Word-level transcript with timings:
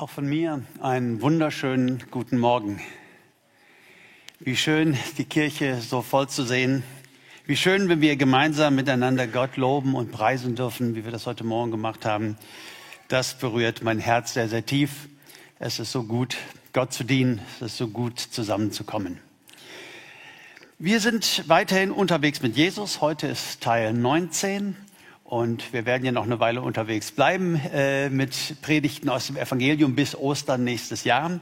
Auch 0.00 0.08
von 0.08 0.26
mir 0.26 0.62
einen 0.80 1.20
wunderschönen 1.20 2.02
guten 2.10 2.38
Morgen. 2.38 2.80
Wie 4.38 4.56
schön, 4.56 4.96
die 5.18 5.26
Kirche 5.26 5.78
so 5.82 6.00
voll 6.00 6.26
zu 6.26 6.42
sehen. 6.42 6.82
Wie 7.44 7.54
schön, 7.54 7.90
wenn 7.90 8.00
wir 8.00 8.16
gemeinsam 8.16 8.76
miteinander 8.76 9.26
Gott 9.26 9.58
loben 9.58 9.94
und 9.94 10.10
preisen 10.10 10.54
dürfen, 10.54 10.94
wie 10.94 11.04
wir 11.04 11.12
das 11.12 11.26
heute 11.26 11.44
Morgen 11.44 11.70
gemacht 11.70 12.06
haben. 12.06 12.38
Das 13.08 13.34
berührt 13.34 13.82
mein 13.82 13.98
Herz 13.98 14.32
sehr, 14.32 14.48
sehr 14.48 14.64
tief. 14.64 15.10
Es 15.58 15.78
ist 15.78 15.92
so 15.92 16.04
gut, 16.04 16.38
Gott 16.72 16.94
zu 16.94 17.04
dienen. 17.04 17.42
Es 17.56 17.72
ist 17.72 17.76
so 17.76 17.88
gut, 17.88 18.18
zusammenzukommen. 18.18 19.18
Wir 20.78 21.00
sind 21.00 21.46
weiterhin 21.46 21.90
unterwegs 21.90 22.40
mit 22.40 22.56
Jesus. 22.56 23.02
Heute 23.02 23.26
ist 23.26 23.60
Teil 23.60 23.92
19 23.92 24.76
und 25.30 25.72
wir 25.72 25.86
werden 25.86 26.04
ja 26.04 26.10
noch 26.10 26.24
eine 26.24 26.40
Weile 26.40 26.60
unterwegs 26.60 27.12
bleiben 27.12 27.54
äh, 27.72 28.10
mit 28.10 28.60
Predigten 28.62 29.08
aus 29.08 29.28
dem 29.28 29.36
Evangelium 29.36 29.94
bis 29.94 30.16
Ostern 30.16 30.64
nächstes 30.64 31.04
Jahr. 31.04 31.38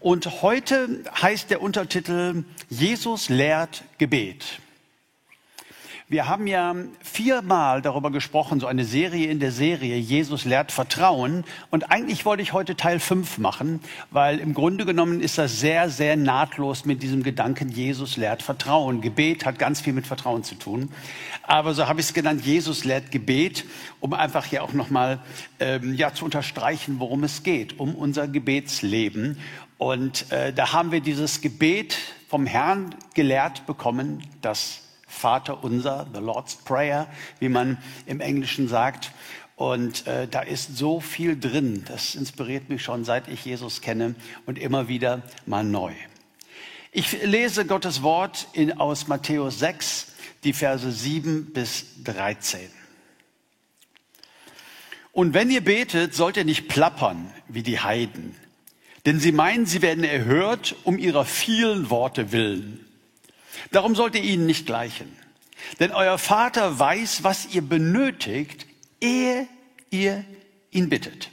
Und 0.00 0.42
heute 0.42 1.02
heißt 1.20 1.50
der 1.50 1.62
Untertitel 1.62 2.44
Jesus 2.68 3.30
lehrt 3.30 3.84
Gebet. 3.96 4.60
Wir 6.08 6.28
haben 6.28 6.46
ja 6.46 6.72
viermal 7.02 7.82
darüber 7.82 8.12
gesprochen, 8.12 8.60
so 8.60 8.68
eine 8.68 8.84
Serie 8.84 9.26
in 9.28 9.40
der 9.40 9.50
Serie, 9.50 9.96
Jesus 9.96 10.44
lehrt 10.44 10.70
Vertrauen. 10.70 11.42
Und 11.72 11.90
eigentlich 11.90 12.24
wollte 12.24 12.44
ich 12.44 12.52
heute 12.52 12.76
Teil 12.76 13.00
5 13.00 13.38
machen, 13.38 13.80
weil 14.12 14.38
im 14.38 14.54
Grunde 14.54 14.86
genommen 14.86 15.20
ist 15.20 15.36
das 15.36 15.58
sehr, 15.58 15.90
sehr 15.90 16.16
nahtlos 16.16 16.84
mit 16.84 17.02
diesem 17.02 17.24
Gedanken, 17.24 17.70
Jesus 17.70 18.16
lehrt 18.16 18.44
Vertrauen. 18.44 19.00
Gebet 19.00 19.44
hat 19.44 19.58
ganz 19.58 19.80
viel 19.80 19.94
mit 19.94 20.06
Vertrauen 20.06 20.44
zu 20.44 20.54
tun. 20.54 20.90
Aber 21.42 21.74
so 21.74 21.88
habe 21.88 21.98
ich 21.98 22.06
es 22.06 22.14
genannt, 22.14 22.46
Jesus 22.46 22.84
lehrt 22.84 23.10
Gebet, 23.10 23.64
um 23.98 24.12
einfach 24.12 24.44
hier 24.44 24.62
auch 24.62 24.74
nochmal 24.74 25.18
ähm, 25.58 25.94
ja, 25.94 26.14
zu 26.14 26.24
unterstreichen, 26.24 27.00
worum 27.00 27.24
es 27.24 27.42
geht, 27.42 27.80
um 27.80 27.96
unser 27.96 28.28
Gebetsleben. 28.28 29.40
Und 29.76 30.30
äh, 30.30 30.52
da 30.52 30.72
haben 30.72 30.92
wir 30.92 31.00
dieses 31.00 31.40
Gebet 31.40 31.98
vom 32.28 32.46
Herrn 32.46 32.94
gelehrt 33.14 33.66
bekommen, 33.66 34.22
das 34.40 34.85
Vater 35.16 35.64
unser, 35.64 36.06
the 36.12 36.20
Lord's 36.20 36.56
Prayer, 36.56 37.08
wie 37.40 37.48
man 37.48 37.78
im 38.06 38.20
Englischen 38.20 38.68
sagt. 38.68 39.12
Und 39.56 40.06
äh, 40.06 40.28
da 40.28 40.40
ist 40.40 40.76
so 40.76 41.00
viel 41.00 41.38
drin. 41.38 41.84
Das 41.88 42.14
inspiriert 42.14 42.68
mich 42.68 42.82
schon, 42.82 43.04
seit 43.04 43.28
ich 43.28 43.44
Jesus 43.44 43.80
kenne 43.80 44.14
und 44.44 44.58
immer 44.58 44.88
wieder 44.88 45.22
mal 45.46 45.64
neu. 45.64 45.92
Ich 46.92 47.22
lese 47.22 47.66
Gottes 47.66 48.02
Wort 48.02 48.48
in, 48.52 48.78
aus 48.78 49.08
Matthäus 49.08 49.58
6, 49.58 50.14
die 50.44 50.52
Verse 50.52 50.90
7 50.90 51.52
bis 51.52 52.02
13. 52.04 52.70
Und 55.12 55.32
wenn 55.32 55.50
ihr 55.50 55.62
betet, 55.62 56.14
sollt 56.14 56.36
ihr 56.36 56.44
nicht 56.44 56.68
plappern 56.68 57.30
wie 57.48 57.62
die 57.62 57.80
Heiden, 57.80 58.36
denn 59.06 59.20
sie 59.20 59.32
meinen, 59.32 59.64
sie 59.64 59.80
werden 59.80 60.04
erhört 60.04 60.74
um 60.84 60.98
ihrer 60.98 61.24
vielen 61.24 61.90
Worte 61.90 62.32
willen. 62.32 62.85
Darum 63.70 63.94
sollt 63.94 64.14
ihr 64.14 64.22
ihnen 64.22 64.46
nicht 64.46 64.66
gleichen. 64.66 65.16
Denn 65.80 65.92
euer 65.92 66.18
Vater 66.18 66.78
weiß, 66.78 67.24
was 67.24 67.54
ihr 67.54 67.62
benötigt, 67.62 68.66
ehe 69.00 69.48
ihr 69.90 70.24
ihn 70.70 70.88
bittet. 70.88 71.30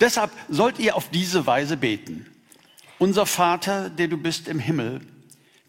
Deshalb 0.00 0.30
sollt 0.48 0.78
ihr 0.78 0.96
auf 0.96 1.10
diese 1.10 1.46
Weise 1.46 1.76
beten. 1.76 2.26
Unser 2.98 3.26
Vater, 3.26 3.90
der 3.90 4.08
du 4.08 4.16
bist 4.16 4.48
im 4.48 4.58
Himmel, 4.58 5.00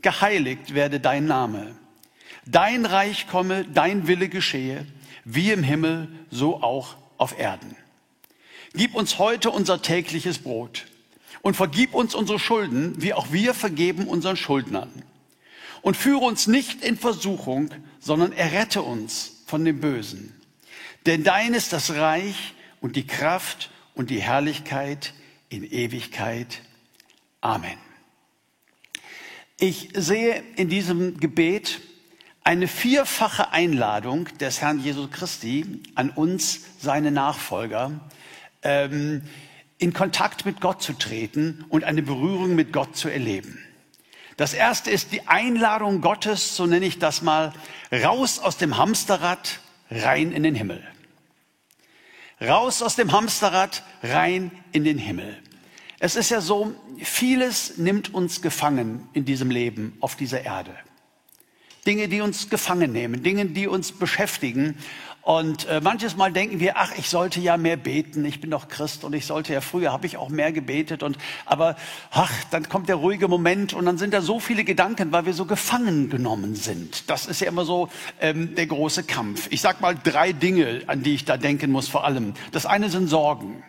geheiligt 0.02 0.74
werde 0.74 1.00
dein 1.00 1.26
Name. 1.26 1.76
Dein 2.46 2.86
Reich 2.86 3.28
komme, 3.28 3.66
dein 3.66 4.08
Wille 4.08 4.30
geschehe, 4.30 4.86
wie 5.26 5.52
im 5.52 5.64
Himmel, 5.64 6.08
so 6.30 6.62
auch 6.62 6.96
auf 7.18 7.38
Erden. 7.38 7.76
Gib 8.74 8.96
uns 8.96 9.20
heute 9.20 9.52
unser 9.52 9.82
tägliches 9.82 10.40
Brot 10.40 10.88
und 11.42 11.56
vergib 11.56 11.94
uns 11.94 12.16
unsere 12.16 12.40
Schulden, 12.40 13.02
wie 13.02 13.14
auch 13.14 13.32
wir 13.32 13.54
vergeben 13.54 14.08
unseren 14.08 14.38
Schuldnern 14.38 14.90
und 15.82 15.98
führe 15.98 16.24
uns 16.24 16.48
nicht 16.48 16.84
in 16.84 16.98
Versuchung, 16.98 17.70
sondern 18.00 18.34
errette 18.34 18.82
uns 18.82 19.44
von 19.46 19.66
dem 19.66 19.80
Bösen. 19.80 20.36
Denn 21.06 21.24
dein 21.24 21.54
ist 21.54 21.74
das 21.74 21.92
Reich 21.92 22.54
und 22.80 22.96
die 22.96 23.08
Kraft 23.08 23.72
und 23.96 24.10
die 24.10 24.22
Herrlichkeit 24.22 25.14
in 25.50 25.64
Ewigkeit. 25.64 26.62
Amen. 27.42 27.78
Ich 29.60 29.90
sehe 29.94 30.44
in 30.56 30.70
diesem 30.70 31.20
Gebet 31.20 31.82
eine 32.44 32.68
vierfache 32.68 33.52
Einladung 33.52 34.26
des 34.40 34.62
Herrn 34.62 34.80
Jesus 34.80 35.12
Christi 35.12 35.84
an 35.94 36.10
uns, 36.10 36.62
seine 36.80 37.12
Nachfolger, 37.12 38.10
ähm, 38.64 39.22
in 39.78 39.94
Kontakt 39.94 40.46
mit 40.46 40.62
Gott 40.62 40.82
zu 40.82 40.94
treten 40.94 41.66
und 41.70 41.84
eine 41.84 42.02
Berührung 42.02 42.56
mit 42.56 42.74
Gott 42.74 42.96
zu 42.96 43.10
erleben. 43.10 43.60
Das 44.42 44.56
erste 44.56 44.90
ist 44.90 45.12
die 45.12 45.28
Einladung 45.28 46.02
Gottes, 46.02 46.56
so 46.56 46.66
nenne 46.66 46.88
ich 46.88 46.98
das 46.98 47.22
mal, 47.22 47.54
raus 47.94 48.40
aus 48.40 48.58
dem 48.58 48.76
Hamsterrad, 48.76 49.60
rein 49.92 50.32
in 50.32 50.42
den 50.42 50.56
Himmel. 50.56 50.84
Raus 52.42 52.82
aus 52.82 52.96
dem 52.96 53.12
Hamsterrad, 53.12 53.84
rein 54.02 54.50
in 54.72 54.84
den 54.84 54.98
Himmel. 54.98 55.38
Es 56.00 56.16
ist 56.16 56.32
ja 56.32 56.42
so, 56.42 56.74
vieles 57.04 57.78
nimmt 57.78 58.16
uns 58.16 58.42
gefangen 58.42 59.08
in 59.14 59.26
diesem 59.26 59.52
Leben 59.52 59.96
auf 60.00 60.16
dieser 60.16 60.42
Erde. 60.42 60.76
Dinge, 61.86 62.08
die 62.08 62.22
uns 62.22 62.50
gefangen 62.50 62.92
nehmen, 62.92 63.22
Dinge, 63.22 63.46
die 63.46 63.68
uns 63.68 63.92
beschäftigen. 63.92 64.76
Und 65.22 65.68
äh, 65.68 65.82
manches 65.82 66.18
Mal 66.18 66.32
denken 66.32 66.60
wir, 66.60 66.78
ach, 66.78 66.94
ich 66.98 67.10
sollte 67.10 67.40
ja 67.40 67.56
mehr 67.56 67.78
beten, 67.78 68.26
ich 68.26 68.42
bin 68.42 68.50
doch 68.50 68.68
Christ 68.68 69.04
und 69.04 69.14
ich 69.14 69.28
sollte 69.28 69.54
ja 69.54 69.62
früher 69.62 69.92
habe 69.92 70.08
ich 70.08 70.18
auch 70.18 70.30
mehr 70.30 70.52
gebetet 70.52 71.04
und 71.04 71.18
aber 71.46 71.76
ach, 72.10 72.32
dann 72.50 72.68
kommt 72.70 72.90
der 72.90 72.96
ruhige 72.96 73.28
Moment 73.28 73.74
und 73.74 73.86
dann 73.86 74.00
sind 74.00 74.16
da 74.16 74.22
so 74.22 74.40
viele 74.40 74.64
Gedanken, 74.64 75.12
weil 75.12 75.28
wir 75.28 75.34
so 75.34 75.46
gefangen 75.46 76.10
genommen 76.10 76.56
sind. 76.56 77.10
Das 77.10 77.28
ist 77.28 77.40
ja 77.40 77.48
immer 77.48 77.66
so 77.66 77.90
ähm, 78.20 78.56
der 78.56 78.66
große 78.66 79.04
Kampf. 79.04 79.48
Ich 79.52 79.62
sag 79.62 79.80
mal 79.80 79.96
drei 79.96 80.34
Dinge, 80.34 80.82
an 80.88 81.04
die 81.04 81.14
ich 81.14 81.26
da 81.26 81.38
denken 81.38 81.70
muss 81.70 81.88
vor 81.88 82.04
allem. 82.04 82.34
Das 82.52 82.66
eine 82.66 82.90
sind 82.90 83.08
Sorgen. 83.08 83.64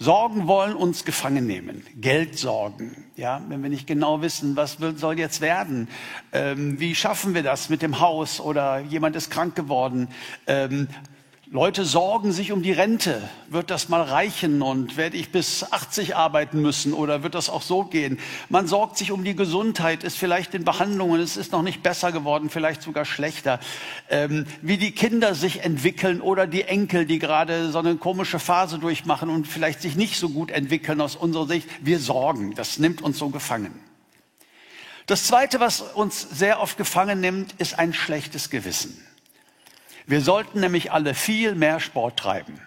Sorgen 0.00 0.46
wollen 0.46 0.76
uns 0.76 1.04
gefangen 1.04 1.46
nehmen. 1.46 1.84
Geldsorgen. 1.96 3.04
Ja, 3.16 3.42
wenn 3.48 3.62
wir 3.62 3.70
nicht 3.70 3.86
genau 3.86 4.22
wissen, 4.22 4.54
was 4.54 4.78
soll 4.96 5.18
jetzt 5.18 5.40
werden. 5.40 5.88
Ähm, 6.32 6.78
wie 6.78 6.94
schaffen 6.94 7.34
wir 7.34 7.42
das 7.42 7.68
mit 7.68 7.82
dem 7.82 7.98
Haus 7.98 8.40
oder 8.40 8.78
jemand 8.78 9.16
ist 9.16 9.30
krank 9.30 9.56
geworden. 9.56 10.08
Ähm, 10.46 10.88
Leute 11.50 11.86
sorgen 11.86 12.30
sich 12.30 12.52
um 12.52 12.62
die 12.62 12.72
Rente. 12.72 13.26
Wird 13.48 13.70
das 13.70 13.88
mal 13.88 14.02
reichen 14.02 14.60
und 14.60 14.98
werde 14.98 15.16
ich 15.16 15.32
bis 15.32 15.64
80 15.72 16.14
arbeiten 16.14 16.60
müssen 16.60 16.92
oder 16.92 17.22
wird 17.22 17.34
das 17.34 17.48
auch 17.48 17.62
so 17.62 17.84
gehen? 17.84 18.18
Man 18.50 18.66
sorgt 18.66 18.98
sich 18.98 19.12
um 19.12 19.24
die 19.24 19.34
Gesundheit, 19.34 20.04
ist 20.04 20.18
vielleicht 20.18 20.52
in 20.52 20.64
Behandlungen, 20.64 21.22
es 21.22 21.38
ist 21.38 21.52
noch 21.52 21.62
nicht 21.62 21.82
besser 21.82 22.12
geworden, 22.12 22.50
vielleicht 22.50 22.82
sogar 22.82 23.06
schlechter. 23.06 23.60
Ähm, 24.10 24.44
wie 24.60 24.76
die 24.76 24.90
Kinder 24.90 25.34
sich 25.34 25.64
entwickeln 25.64 26.20
oder 26.20 26.46
die 26.46 26.64
Enkel, 26.64 27.06
die 27.06 27.18
gerade 27.18 27.70
so 27.70 27.78
eine 27.78 27.96
komische 27.96 28.38
Phase 28.38 28.78
durchmachen 28.78 29.30
und 29.30 29.48
vielleicht 29.48 29.80
sich 29.80 29.96
nicht 29.96 30.18
so 30.18 30.28
gut 30.28 30.50
entwickeln 30.50 31.00
aus 31.00 31.16
unserer 31.16 31.46
Sicht. 31.46 31.66
Wir 31.80 31.98
sorgen, 31.98 32.56
das 32.56 32.78
nimmt 32.78 33.00
uns 33.00 33.16
so 33.16 33.30
gefangen. 33.30 33.72
Das 35.06 35.24
Zweite, 35.24 35.60
was 35.60 35.80
uns 35.80 36.20
sehr 36.20 36.60
oft 36.60 36.76
gefangen 36.76 37.22
nimmt, 37.22 37.54
ist 37.56 37.78
ein 37.78 37.94
schlechtes 37.94 38.50
Gewissen. 38.50 39.02
Wir 40.08 40.22
sollten 40.22 40.60
nämlich 40.60 40.90
alle 40.90 41.12
viel 41.12 41.54
mehr 41.54 41.80
Sport 41.80 42.18
treiben. 42.18 42.58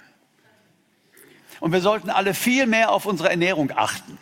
Und 1.59 1.71
wir 1.71 1.81
sollten 1.81 2.11
alle 2.11 2.35
viel 2.35 2.67
mehr 2.67 2.91
auf 2.91 3.07
unsere 3.07 3.31
Ernährung 3.31 3.71
achten. 3.75 4.19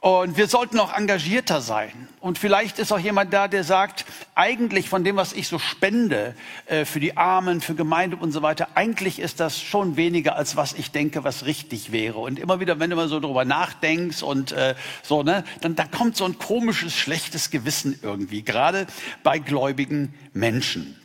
Und 0.00 0.36
wir 0.36 0.48
sollten 0.48 0.80
auch 0.80 0.92
engagierter 0.92 1.60
sein. 1.60 2.08
Und 2.18 2.36
vielleicht 2.36 2.80
ist 2.80 2.92
auch 2.92 2.98
jemand 2.98 3.32
da, 3.32 3.46
der 3.46 3.62
sagt, 3.62 4.04
eigentlich 4.34 4.88
von 4.88 5.04
dem, 5.04 5.14
was 5.14 5.32
ich 5.32 5.46
so 5.46 5.60
spende 5.60 6.34
äh, 6.66 6.84
für 6.84 6.98
die 6.98 7.16
Armen, 7.16 7.60
für 7.60 7.76
Gemeinde 7.76 8.16
und 8.16 8.32
so 8.32 8.42
weiter, 8.42 8.70
eigentlich 8.74 9.20
ist 9.20 9.38
das 9.38 9.62
schon 9.62 9.96
weniger, 9.96 10.34
als 10.34 10.56
was 10.56 10.72
ich 10.72 10.90
denke, 10.90 11.22
was 11.22 11.46
richtig 11.46 11.92
wäre. 11.92 12.18
Und 12.18 12.40
immer 12.40 12.58
wieder, 12.58 12.80
wenn 12.80 12.90
du 12.90 12.96
mal 12.96 13.08
so 13.08 13.20
drüber 13.20 13.44
nachdenkst 13.44 14.24
und 14.24 14.50
äh, 14.50 14.74
so, 15.04 15.22
ne, 15.22 15.44
dann 15.60 15.76
da 15.76 15.84
kommt 15.84 16.16
so 16.16 16.24
ein 16.24 16.38
komisches, 16.38 16.92
schlechtes 16.92 17.50
Gewissen 17.50 18.00
irgendwie, 18.02 18.42
gerade 18.42 18.88
bei 19.22 19.38
gläubigen 19.38 20.12
Menschen. 20.32 20.98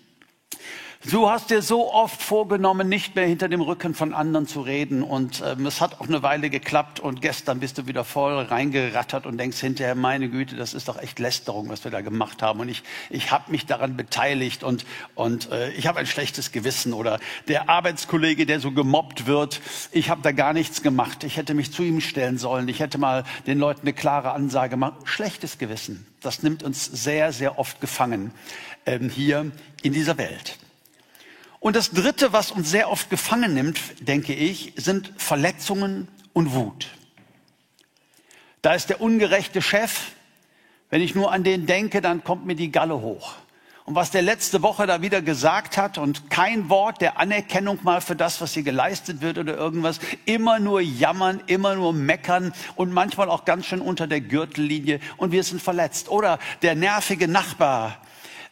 Du 1.07 1.29
hast 1.29 1.49
dir 1.49 1.61
so 1.61 1.93
oft 1.93 2.21
vorgenommen, 2.21 2.89
nicht 2.89 3.15
mehr 3.15 3.25
hinter 3.25 3.47
dem 3.47 3.61
Rücken 3.61 3.93
von 3.93 4.13
anderen 4.13 4.47
zu 4.47 4.59
reden. 4.59 5.01
Und 5.01 5.41
ähm, 5.45 5.65
es 5.65 5.79
hat 5.79 6.01
auch 6.01 6.09
eine 6.09 6.23
Weile 6.23 6.49
geklappt. 6.49 6.99
Und 6.99 7.21
gestern 7.21 7.61
bist 7.61 7.77
du 7.77 7.87
wieder 7.87 8.03
voll 8.03 8.33
reingerattert 8.33 9.25
und 9.25 9.37
denkst 9.37 9.61
hinterher, 9.61 9.95
meine 9.95 10.27
Güte, 10.29 10.57
das 10.57 10.73
ist 10.73 10.89
doch 10.89 11.01
echt 11.01 11.17
Lästerung, 11.17 11.69
was 11.69 11.85
wir 11.85 11.91
da 11.91 12.01
gemacht 12.01 12.41
haben. 12.41 12.59
Und 12.59 12.67
ich, 12.67 12.83
ich 13.09 13.31
habe 13.31 13.49
mich 13.49 13.65
daran 13.65 13.95
beteiligt. 13.95 14.61
Und, 14.61 14.85
und 15.15 15.49
äh, 15.53 15.71
ich 15.71 15.87
habe 15.87 15.99
ein 15.99 16.05
schlechtes 16.05 16.51
Gewissen. 16.51 16.91
Oder 16.91 17.19
der 17.47 17.69
Arbeitskollege, 17.69 18.45
der 18.45 18.59
so 18.59 18.73
gemobbt 18.73 19.25
wird, 19.25 19.61
ich 19.93 20.09
habe 20.09 20.21
da 20.21 20.33
gar 20.33 20.51
nichts 20.51 20.83
gemacht, 20.83 21.23
ich 21.23 21.37
hätte 21.37 21.53
mich 21.53 21.71
zu 21.71 21.81
ihm 21.81 22.01
stellen 22.01 22.37
sollen, 22.37 22.67
ich 22.67 22.81
hätte 22.81 22.97
mal 22.97 23.23
den 23.47 23.57
Leuten 23.57 23.81
eine 23.83 23.93
klare 23.93 24.33
Ansage 24.33 24.71
gemacht. 24.71 24.95
Schlechtes 25.05 25.57
Gewissen, 25.59 26.05
das 26.19 26.43
nimmt 26.43 26.61
uns 26.61 26.85
sehr, 26.85 27.31
sehr 27.31 27.57
oft 27.57 27.79
gefangen 27.79 28.31
ähm, 28.85 29.09
hier 29.09 29.49
in 29.81 29.93
dieser 29.93 30.17
Welt. 30.17 30.59
Und 31.59 31.75
das 31.75 31.91
Dritte, 31.91 32.31
was 32.31 32.51
uns 32.51 32.69
sehr 32.69 32.89
oft 32.89 33.09
gefangen 33.09 33.53
nimmt, 33.53 33.79
denke 33.99 34.33
ich, 34.33 34.73
sind 34.77 35.13
Verletzungen 35.17 36.07
und 36.33 36.53
Wut. 36.53 36.87
Da 38.61 38.73
ist 38.73 38.89
der 38.89 39.01
ungerechte 39.01 39.61
Chef. 39.61 40.11
Wenn 40.89 41.01
ich 41.01 41.15
nur 41.15 41.31
an 41.31 41.43
den 41.43 41.65
denke, 41.65 42.01
dann 42.01 42.23
kommt 42.23 42.45
mir 42.45 42.55
die 42.55 42.71
Galle 42.71 43.01
hoch. 43.01 43.35
Und 43.89 43.95
was 43.95 44.11
der 44.11 44.21
letzte 44.21 44.61
Woche 44.61 44.85
da 44.85 45.01
wieder 45.01 45.21
gesagt 45.21 45.75
hat 45.75 45.97
und 45.97 46.29
kein 46.29 46.69
Wort 46.69 47.01
der 47.01 47.19
Anerkennung 47.19 47.79
mal 47.81 48.01
für 48.01 48.15
das, 48.15 48.39
was 48.39 48.53
hier 48.53 48.61
geleistet 48.61 49.21
wird 49.21 49.39
oder 49.39 49.57
irgendwas, 49.57 49.99
immer 50.25 50.59
nur 50.59 50.79
jammern, 50.79 51.41
immer 51.47 51.73
nur 51.73 51.91
meckern 51.91 52.53
und 52.75 52.93
manchmal 52.93 53.29
auch 53.29 53.45
ganz 53.45 53.65
schön 53.65 53.81
unter 53.81 54.05
der 54.05 54.21
Gürtellinie 54.21 54.99
und 55.17 55.31
wir 55.31 55.43
sind 55.43 55.59
verletzt. 55.59 56.09
Oder 56.09 56.37
der 56.61 56.75
nervige 56.75 57.27
Nachbar, 57.27 57.97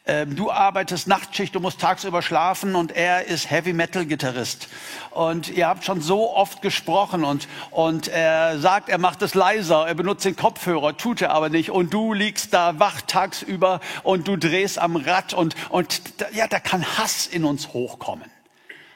ähm, 0.07 0.35
du 0.35 0.49
arbeitest 0.49 1.07
Nachtschicht, 1.07 1.53
du 1.53 1.59
musst 1.59 1.81
tagsüber 1.81 2.21
schlafen 2.21 2.75
und 2.75 2.93
er 2.93 3.25
ist 3.25 3.51
Heavy 3.51 3.73
Metal 3.73 4.05
Gitarrist. 4.05 4.69
Und 5.11 5.49
ihr 5.49 5.67
habt 5.67 5.83
schon 5.83 5.99
so 5.99 6.33
oft 6.33 6.61
gesprochen 6.61 7.25
und, 7.25 7.47
und 7.71 8.07
er 8.07 8.57
sagt, 8.59 8.87
er 8.87 8.97
macht 8.97 9.21
es 9.21 9.35
leiser, 9.35 9.85
er 9.85 9.95
benutzt 9.95 10.23
den 10.23 10.37
Kopfhörer, 10.37 10.95
tut 10.95 11.21
er 11.21 11.31
aber 11.31 11.49
nicht. 11.49 11.71
Und 11.71 11.93
du 11.93 12.13
liegst 12.13 12.53
da 12.53 12.79
wach 12.79 13.01
tagsüber 13.01 13.81
und 14.03 14.27
du 14.27 14.37
drehst 14.37 14.79
am 14.79 14.95
Rad 14.95 15.33
und, 15.33 15.55
und 15.69 16.01
ja, 16.33 16.47
da 16.47 16.59
kann 16.59 16.85
Hass 16.97 17.27
in 17.27 17.43
uns 17.43 17.73
hochkommen. 17.73 18.31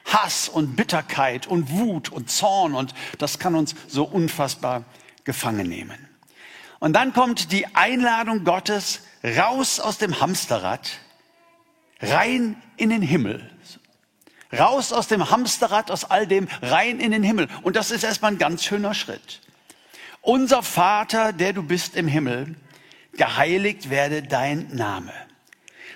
Hass 0.06 0.48
und 0.48 0.76
Bitterkeit 0.76 1.46
und 1.46 1.70
Wut 1.70 2.08
und 2.08 2.30
Zorn 2.30 2.74
und 2.74 2.94
das 3.18 3.38
kann 3.38 3.54
uns 3.54 3.74
so 3.86 4.04
unfassbar 4.04 4.84
gefangen 5.24 5.68
nehmen. 5.68 6.08
Und 6.80 6.94
dann 6.94 7.12
kommt 7.12 7.52
die 7.52 7.66
Einladung 7.76 8.42
Gottes 8.42 9.02
raus 9.22 9.78
aus 9.78 9.98
dem 9.98 10.20
Hamsterrad 10.20 10.90
rein 12.02 12.60
in 12.76 12.90
den 12.90 13.02
Himmel. 13.02 13.48
Raus 14.52 14.92
aus 14.92 15.08
dem 15.08 15.30
Hamsterrad, 15.30 15.90
aus 15.90 16.04
all 16.04 16.26
dem, 16.26 16.46
rein 16.60 17.00
in 17.00 17.10
den 17.10 17.22
Himmel. 17.22 17.48
Und 17.62 17.76
das 17.76 17.90
ist 17.90 18.04
erstmal 18.04 18.32
ein 18.32 18.38
ganz 18.38 18.64
schöner 18.64 18.92
Schritt. 18.92 19.40
Unser 20.20 20.62
Vater, 20.62 21.32
der 21.32 21.54
du 21.54 21.62
bist 21.62 21.96
im 21.96 22.06
Himmel, 22.06 22.54
geheiligt 23.14 23.88
werde 23.88 24.22
dein 24.22 24.68
Name. 24.74 25.12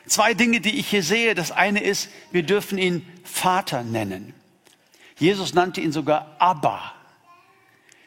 Zwei 0.06 0.34
Dinge, 0.34 0.60
die 0.60 0.78
ich 0.78 0.88
hier 0.88 1.02
sehe. 1.02 1.34
Das 1.34 1.52
eine 1.52 1.82
ist, 1.82 2.08
wir 2.30 2.44
dürfen 2.44 2.78
ihn 2.78 3.06
Vater 3.24 3.82
nennen. 3.82 4.32
Jesus 5.18 5.52
nannte 5.54 5.80
ihn 5.80 5.92
sogar 5.92 6.36
Abba. 6.38 6.92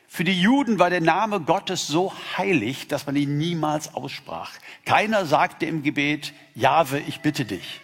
Für 0.07 0.23
die 0.23 0.39
Juden 0.41 0.79
war 0.79 0.89
der 0.89 1.01
Name 1.01 1.39
Gottes 1.39 1.87
so 1.87 2.11
heilig, 2.37 2.87
dass 2.87 3.05
man 3.05 3.15
ihn 3.15 3.37
niemals 3.37 3.93
aussprach. 3.93 4.51
Keiner 4.83 5.25
sagte 5.25 5.67
im 5.67 5.83
Gebet, 5.83 6.33
Jahwe, 6.55 6.99
ich 6.99 7.21
bitte 7.21 7.45
dich. 7.45 7.81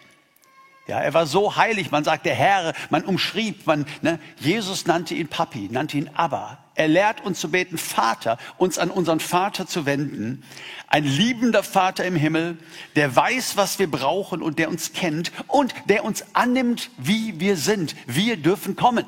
Ja, 0.88 1.00
er 1.00 1.16
war 1.16 1.26
so 1.26 1.56
heilig, 1.56 1.90
man 1.90 2.04
sagte 2.04 2.30
Herr, 2.30 2.74
man 2.92 3.04
umschrieb, 3.04 3.66
man, 3.66 3.88
ne, 4.04 4.20
Jesus 4.38 4.86
nannte 4.86 5.16
ihn 5.16 5.28
Papi, 5.28 5.68
nannte 5.72 5.98
ihn 5.98 6.12
Abba. 6.14 6.60
Er 6.76 6.88
lehrt 6.88 7.26
uns 7.26 7.40
zu 7.40 7.50
beten, 7.50 7.78
Vater, 7.78 8.38
uns 8.58 8.78
an 8.78 8.92
unseren 8.92 9.20
Vater 9.20 9.66
zu 9.66 9.88
wenden. 9.88 10.44
Ein 10.88 11.06
liebender 11.06 11.64
Vater 11.64 12.06
im 12.06 12.16
Himmel, 12.16 12.58
der 12.96 13.16
weiß, 13.16 13.58
was 13.58 13.80
wir 13.80 13.90
brauchen 13.90 14.44
und 14.44 14.60
der 14.60 14.70
uns 14.70 14.94
kennt 14.94 15.32
und 15.48 15.74
der 15.90 16.04
uns 16.04 16.24
annimmt, 16.34 16.92
wie 16.98 17.40
wir 17.40 17.58
sind. 17.58 17.96
Wir 18.06 18.38
dürfen 18.38 18.76
kommen. 18.76 19.06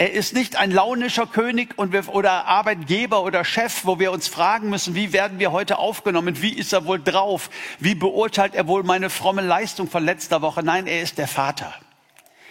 Er 0.00 0.12
ist 0.12 0.32
nicht 0.32 0.54
ein 0.54 0.70
launischer 0.70 1.26
König 1.26 1.76
und 1.76 1.92
wir, 1.92 2.08
oder 2.14 2.46
Arbeitgeber 2.46 3.24
oder 3.24 3.44
Chef, 3.44 3.84
wo 3.84 3.98
wir 3.98 4.12
uns 4.12 4.28
fragen 4.28 4.70
müssen, 4.70 4.94
wie 4.94 5.12
werden 5.12 5.40
wir 5.40 5.50
heute 5.50 5.76
aufgenommen? 5.78 6.40
Wie 6.40 6.52
ist 6.52 6.72
er 6.72 6.84
wohl 6.84 7.02
drauf? 7.02 7.50
Wie 7.80 7.96
beurteilt 7.96 8.54
er 8.54 8.68
wohl 8.68 8.84
meine 8.84 9.10
fromme 9.10 9.42
Leistung 9.42 9.90
von 9.90 10.04
letzter 10.04 10.40
Woche? 10.40 10.62
Nein, 10.62 10.86
er 10.86 11.02
ist 11.02 11.18
der 11.18 11.26
Vater. 11.26 11.74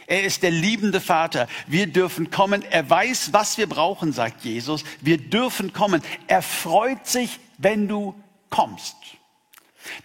Er 0.08 0.26
ist 0.26 0.44
der 0.44 0.52
liebende 0.52 1.00
Vater. 1.00 1.48
Wir 1.68 1.88
dürfen 1.88 2.32
kommen. 2.32 2.66
Er 2.70 2.90
weiß, 2.90 3.32
was 3.32 3.58
wir 3.58 3.70
brauchen, 3.70 4.12
sagt 4.12 4.44
Jesus. 4.44 4.84
Wir 5.00 5.18
dürfen 5.18 5.72
kommen. 5.72 6.02
Er 6.28 6.42
freut 6.42 7.08
sich, 7.08 7.40
wenn 7.58 7.88
du 7.88 8.14
kommst. 8.50 8.98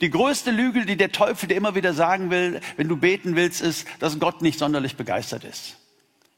Die 0.00 0.10
größte 0.10 0.52
Lüge, 0.52 0.86
die 0.86 0.96
der 0.96 1.10
Teufel 1.10 1.48
dir 1.48 1.56
immer 1.56 1.74
wieder 1.74 1.92
sagen 1.92 2.30
will, 2.30 2.60
wenn 2.76 2.86
du 2.86 2.96
beten 2.96 3.34
willst, 3.34 3.62
ist, 3.62 3.88
dass 3.98 4.20
Gott 4.20 4.42
nicht 4.42 4.60
sonderlich 4.60 4.96
begeistert 4.96 5.42
ist. 5.42 5.76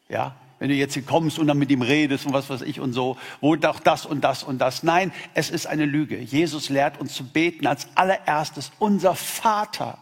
Ja, 0.09 0.35
wenn 0.65 0.71
du 0.71 0.77
jetzt 0.77 0.95
hier 0.95 1.03
kommst 1.03 1.39
und 1.39 1.47
dann 1.47 1.59
mit 1.59 1.71
ihm 1.71 1.83
redest 1.83 2.25
und 2.25 2.33
was 2.33 2.49
weiß 2.49 2.63
ich 2.63 2.81
und 2.81 2.95
so, 2.95 3.19
wo 3.43 3.55
doch 3.55 3.81
das 3.81 4.07
und 4.07 4.23
das 4.23 4.43
und 4.43 4.57
das. 4.57 4.83
Nein, 4.83 5.13
es 5.35 5.51
ist 5.51 5.67
eine 5.67 5.85
Lüge. 5.85 6.19
Jesus 6.19 6.71
lehrt 6.71 6.99
uns 6.99 7.13
zu 7.13 7.23
beten 7.23 7.67
als 7.67 7.87
allererstes, 7.97 8.73
unser 8.79 9.15
Vater, 9.15 9.99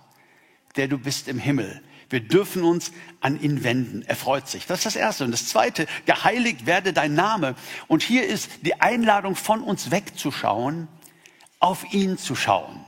der 0.76 0.87
du 0.87 0.99
bist 0.99 1.26
im 1.26 1.41
Himmel. 1.41 1.82
Wir 2.11 2.20
dürfen 2.20 2.62
uns 2.62 2.93
an 3.20 3.41
ihn 3.41 3.64
wenden. 3.64 4.05
Er 4.06 4.14
freut 4.14 4.47
sich. 4.47 4.64
Das 4.67 4.79
ist 4.79 4.87
das 4.87 4.94
Erste. 4.94 5.25
Und 5.25 5.32
das 5.32 5.49
Zweite, 5.49 5.88
geheiligt 6.06 6.64
werde 6.64 6.93
dein 6.93 7.14
Name. 7.14 7.56
Und 7.88 8.05
hier 8.05 8.25
ist 8.25 8.49
die 8.61 8.81
Einladung 8.81 9.35
von 9.35 9.64
uns 9.64 9.91
wegzuschauen, 9.91 10.87
auf 11.59 11.93
ihn 11.93 12.19
zu 12.19 12.37
schauen. 12.37 12.85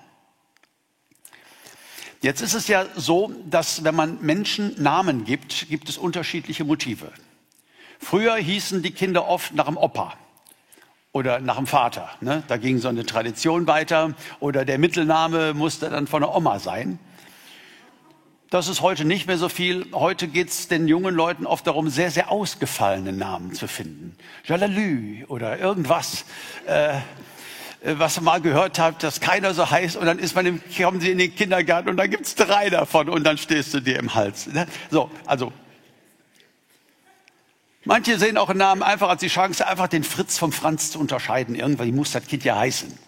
Jetzt 2.23 2.41
ist 2.41 2.55
es 2.55 2.69
ja 2.69 2.87
so, 2.95 3.33
dass 3.51 3.83
wenn 3.83 3.97
man 3.97 4.21
Menschen 4.21 4.81
Namen 4.81 5.25
gibt, 5.25 5.69
gibt 5.69 5.89
es 5.89 5.99
unterschiedliche 5.99 6.63
Motive. 6.63 7.11
Früher 8.05 8.37
hießen 8.37 8.83
die 8.83 8.91
Kinder 8.91 9.27
oft 9.27 9.55
nach 9.55 9.65
dem 9.65 9.79
Opa 9.79 10.13
oder 11.13 11.41
nach 11.41 11.57
dem 11.57 11.67
Vater. 11.67 12.11
Ne? 12.21 12.43
Da 12.49 12.59
ging 12.59 12.79
so 12.79 12.89
eine 12.89 13.07
Tradition 13.07 13.67
weiter 13.67 14.13
oder 14.41 14.67
der 14.67 14.79
Mittelname 14.79 15.55
musste 15.55 15.89
dann 15.89 16.07
von 16.07 16.21
der 16.21 16.37
Oma 16.37 16.59
sein. 16.59 16.99
Das 18.51 18.69
ist 18.69 18.83
heute 18.83 19.07
nicht 19.07 19.27
mehr 19.27 19.39
so 19.39 19.49
viel. 19.49 19.87
Heute 19.95 20.29
geht 20.29 20.51
es 20.51 20.69
den 20.69 20.87
jungen 20.87 21.15
Leuten 21.15 21.47
oft 21.47 21.67
darum, 21.67 21.89
sehr, 21.89 22.11
sehr 22.11 22.31
ausgefallene 22.31 23.15
Namen 23.15 23.55
zu 23.55 23.67
finden. 23.67 24.15
Jalalü 24.45 25.25
oder 25.29 25.59
irgendwas, 25.59 26.27
äh, 26.67 26.99
was 27.85 28.17
man 28.17 28.25
mal 28.25 28.41
gehört 28.43 28.79
hat, 28.79 29.03
dass 29.03 29.21
keiner 29.21 29.55
so 29.55 29.71
heißt. 29.71 29.97
Und 29.97 30.05
dann 30.05 30.19
ist 30.19 30.37
man 30.37 30.45
im, 30.45 30.61
kommen 30.77 31.01
sie 31.01 31.11
in 31.11 31.17
den 31.17 31.35
Kindergarten 31.35 31.89
und 31.89 31.97
dann 31.97 32.11
gibt's 32.11 32.35
drei 32.35 32.69
davon 32.69 33.09
und 33.09 33.25
dann 33.25 33.39
stehst 33.39 33.73
du 33.73 33.81
dir 33.81 33.99
im 33.99 34.15
Hals. 34.15 34.47
Ne? 34.49 34.67
So, 34.91 35.11
also 35.25 35.55
Manche 37.85 38.19
sehen 38.19 38.39
auch 38.39 38.49
einen 38.49 38.61
Namen 38.61 38.83
einfach 38.83 39.11
als 39.11 39.21
die 39.21 39.29
Chance, 39.29 39.67
einfach 39.67 39.89
den 39.89 40.05
Fritz 40.05 40.39
vom 40.39 40.53
Franz 40.53 40.91
zu 40.91 40.99
unterscheiden. 40.99 41.55
Irgendwann 41.55 41.95
muss 41.95 42.13
das 42.13 42.27
Kind 42.27 42.43
ja 42.43 42.57
heißen. 42.57 42.99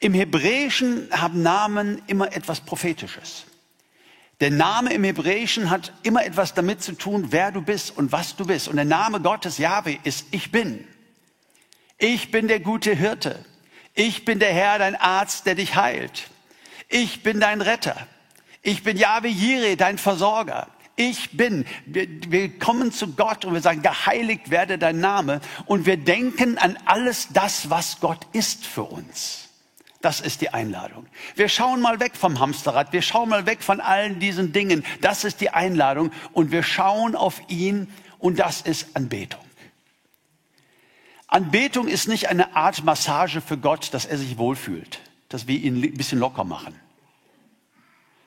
Im 0.00 0.12
Hebräischen 0.12 1.08
haben 1.10 1.42
Namen 1.42 2.02
immer 2.06 2.32
etwas 2.36 2.60
Prophetisches. 2.60 3.46
Der 4.40 4.50
Name 4.50 4.92
im 4.92 5.02
Hebräischen 5.04 5.70
hat 5.70 5.92
immer 6.02 6.24
etwas 6.24 6.54
damit 6.54 6.82
zu 6.82 6.92
tun, 6.92 7.28
wer 7.30 7.50
du 7.50 7.62
bist 7.62 7.96
und 7.96 8.12
was 8.12 8.36
du 8.36 8.46
bist. 8.46 8.68
Und 8.68 8.76
der 8.76 8.84
Name 8.84 9.20
Gottes, 9.20 9.58
Yahweh, 9.58 9.98
ist 10.04 10.26
Ich 10.30 10.52
bin. 10.52 10.86
Ich 11.96 12.30
bin 12.30 12.46
der 12.46 12.60
gute 12.60 12.94
Hirte. 12.94 13.44
Ich 13.94 14.24
bin 14.24 14.38
der 14.38 14.52
Herr, 14.52 14.78
dein 14.78 14.94
Arzt, 14.94 15.46
der 15.46 15.56
dich 15.56 15.74
heilt. 15.74 16.30
Ich 16.88 17.22
bin 17.22 17.40
dein 17.40 17.62
Retter. 17.62 17.96
Ich 18.62 18.84
bin 18.84 18.96
Yahweh 18.96 19.30
Jireh, 19.30 19.76
dein 19.76 19.98
Versorger 19.98 20.68
ich 20.98 21.36
bin. 21.36 21.64
Wir, 21.86 22.06
wir 22.28 22.58
kommen 22.58 22.92
zu 22.92 23.14
Gott 23.14 23.44
und 23.44 23.54
wir 23.54 23.60
sagen, 23.60 23.82
geheiligt 23.82 24.50
werde 24.50 24.78
dein 24.78 25.00
Name. 25.00 25.40
Und 25.66 25.86
wir 25.86 25.96
denken 25.96 26.58
an 26.58 26.76
alles 26.84 27.28
das, 27.32 27.70
was 27.70 28.00
Gott 28.00 28.26
ist 28.32 28.66
für 28.66 28.82
uns. 28.82 29.48
Das 30.00 30.20
ist 30.20 30.42
die 30.42 30.50
Einladung. 30.50 31.06
Wir 31.34 31.48
schauen 31.48 31.80
mal 31.80 31.98
weg 31.98 32.14
vom 32.14 32.38
Hamsterrad. 32.38 32.92
Wir 32.92 33.02
schauen 33.02 33.28
mal 33.28 33.46
weg 33.46 33.62
von 33.62 33.80
allen 33.80 34.20
diesen 34.20 34.52
Dingen. 34.52 34.84
Das 35.00 35.24
ist 35.24 35.40
die 35.40 35.50
Einladung. 35.50 36.12
Und 36.32 36.52
wir 36.52 36.62
schauen 36.62 37.16
auf 37.16 37.40
ihn 37.48 37.88
und 38.18 38.38
das 38.38 38.60
ist 38.60 38.94
Anbetung. 38.94 39.40
Anbetung 41.26 41.88
ist 41.88 42.08
nicht 42.08 42.28
eine 42.28 42.56
Art 42.56 42.84
Massage 42.84 43.40
für 43.40 43.58
Gott, 43.58 43.92
dass 43.92 44.06
er 44.06 44.18
sich 44.18 44.38
wohlfühlt, 44.38 45.00
dass 45.28 45.46
wir 45.46 45.58
ihn 45.58 45.82
ein 45.82 45.94
bisschen 45.94 46.18
locker 46.18 46.44
machen 46.44 46.87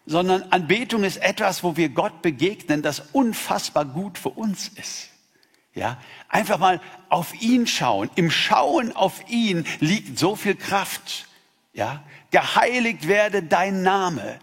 sondern 0.06 0.44
Anbetung 0.52 1.04
ist 1.04 1.18
etwas, 1.18 1.64
wo 1.64 1.78
wir 1.78 1.90
Gott 1.90 2.22
begegnen, 2.22 2.82
das 2.82 3.02
unfassbar 3.12 3.86
gut 3.86 4.18
für 4.18 4.30
uns 4.30 4.68
ist. 4.70 5.10
Ja, 5.74 5.98
einfach 6.28 6.58
mal 6.58 6.82
auf 7.08 7.40
ihn 7.42 7.66
schauen. 7.66 8.10
Im 8.16 8.30
Schauen 8.30 8.94
auf 8.94 9.30
ihn 9.30 9.66
liegt 9.80 10.20
so 10.20 10.36
viel 10.36 10.56
Kraft. 10.56 11.28
Ja, 11.74 12.04
geheiligt 12.32 13.08
werde 13.08 13.42
dein 13.42 13.82
Name. 13.82 14.40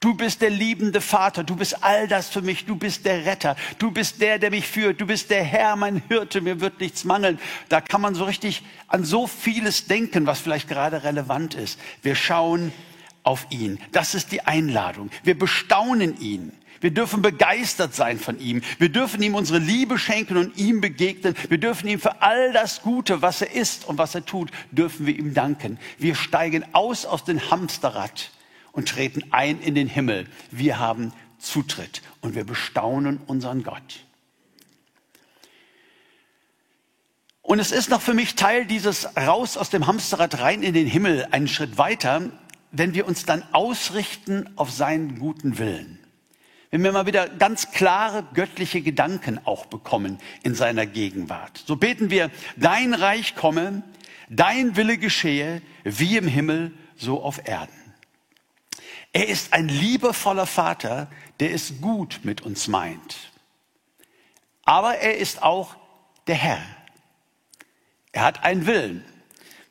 Du 0.00 0.14
bist 0.14 0.40
der 0.40 0.50
liebende 0.50 1.00
Vater, 1.00 1.44
du 1.44 1.54
bist 1.54 1.84
all 1.84 2.08
das 2.08 2.28
für 2.28 2.42
mich, 2.42 2.64
du 2.64 2.74
bist 2.74 3.04
der 3.04 3.24
Retter, 3.24 3.54
du 3.78 3.92
bist 3.92 4.20
der, 4.20 4.40
der 4.40 4.50
mich 4.50 4.66
führt, 4.66 5.00
du 5.00 5.06
bist 5.06 5.30
der 5.30 5.44
Herr, 5.44 5.76
mein 5.76 6.02
Hirte, 6.08 6.40
mir 6.40 6.60
wird 6.60 6.80
nichts 6.80 7.04
mangeln. 7.04 7.38
Da 7.68 7.80
kann 7.80 8.00
man 8.00 8.16
so 8.16 8.24
richtig 8.24 8.64
an 8.88 9.04
so 9.04 9.28
vieles 9.28 9.86
denken, 9.86 10.26
was 10.26 10.40
vielleicht 10.40 10.68
gerade 10.68 11.04
relevant 11.04 11.54
ist. 11.54 11.78
Wir 12.02 12.16
schauen 12.16 12.72
auf 13.22 13.46
ihn. 13.50 13.78
Das 13.92 14.14
ist 14.14 14.32
die 14.32 14.42
Einladung. 14.42 15.10
Wir 15.22 15.38
bestaunen 15.38 16.20
ihn. 16.20 16.52
Wir 16.80 16.90
dürfen 16.90 17.22
begeistert 17.22 17.94
sein 17.94 18.18
von 18.18 18.40
ihm. 18.40 18.60
Wir 18.78 18.88
dürfen 18.88 19.22
ihm 19.22 19.36
unsere 19.36 19.60
Liebe 19.60 19.98
schenken 19.98 20.36
und 20.36 20.56
ihm 20.58 20.80
begegnen. 20.80 21.36
Wir 21.48 21.58
dürfen 21.58 21.86
ihm 21.86 22.00
für 22.00 22.22
all 22.22 22.52
das 22.52 22.82
Gute, 22.82 23.22
was 23.22 23.40
er 23.40 23.52
ist 23.52 23.86
und 23.86 23.98
was 23.98 24.16
er 24.16 24.24
tut, 24.24 24.50
dürfen 24.72 25.06
wir 25.06 25.16
ihm 25.16 25.32
danken. 25.32 25.78
Wir 25.98 26.16
steigen 26.16 26.64
aus 26.72 27.06
aus 27.06 27.24
dem 27.24 27.50
Hamsterrad 27.50 28.30
und 28.72 28.88
treten 28.88 29.22
ein 29.30 29.60
in 29.60 29.76
den 29.76 29.86
Himmel. 29.86 30.26
Wir 30.50 30.80
haben 30.80 31.12
Zutritt 31.38 32.02
und 32.20 32.34
wir 32.34 32.44
bestaunen 32.44 33.20
unseren 33.28 33.62
Gott. 33.62 34.00
Und 37.42 37.58
es 37.58 37.70
ist 37.70 37.90
noch 37.90 38.00
für 38.00 38.14
mich 38.14 38.34
Teil 38.34 38.66
dieses 38.66 39.16
raus 39.16 39.56
aus 39.56 39.70
dem 39.70 39.86
Hamsterrad 39.86 40.40
rein 40.40 40.62
in 40.62 40.74
den 40.74 40.86
Himmel 40.86 41.28
einen 41.30 41.48
Schritt 41.48 41.76
weiter, 41.78 42.30
wenn 42.72 42.94
wir 42.94 43.06
uns 43.06 43.24
dann 43.24 43.44
ausrichten 43.52 44.50
auf 44.56 44.70
seinen 44.70 45.18
guten 45.18 45.58
Willen. 45.58 45.98
Wenn 46.70 46.82
wir 46.82 46.92
mal 46.92 47.06
wieder 47.06 47.28
ganz 47.28 47.70
klare 47.70 48.26
göttliche 48.32 48.80
Gedanken 48.80 49.38
auch 49.44 49.66
bekommen 49.66 50.18
in 50.42 50.54
seiner 50.54 50.86
Gegenwart. 50.86 51.62
So 51.66 51.76
beten 51.76 52.08
wir, 52.08 52.30
dein 52.56 52.94
Reich 52.94 53.34
komme, 53.36 53.82
dein 54.30 54.74
Wille 54.74 54.96
geschehe, 54.96 55.60
wie 55.84 56.16
im 56.16 56.26
Himmel, 56.26 56.72
so 56.96 57.22
auf 57.22 57.46
Erden. 57.46 57.76
Er 59.12 59.28
ist 59.28 59.52
ein 59.52 59.68
liebevoller 59.68 60.46
Vater, 60.46 61.08
der 61.40 61.52
es 61.52 61.80
gut 61.82 62.20
mit 62.22 62.40
uns 62.40 62.68
meint. 62.68 63.32
Aber 64.64 64.96
er 64.96 65.18
ist 65.18 65.42
auch 65.42 65.76
der 66.26 66.36
Herr. 66.36 66.62
Er 68.12 68.24
hat 68.24 68.44
einen 68.44 68.66
Willen. 68.66 69.04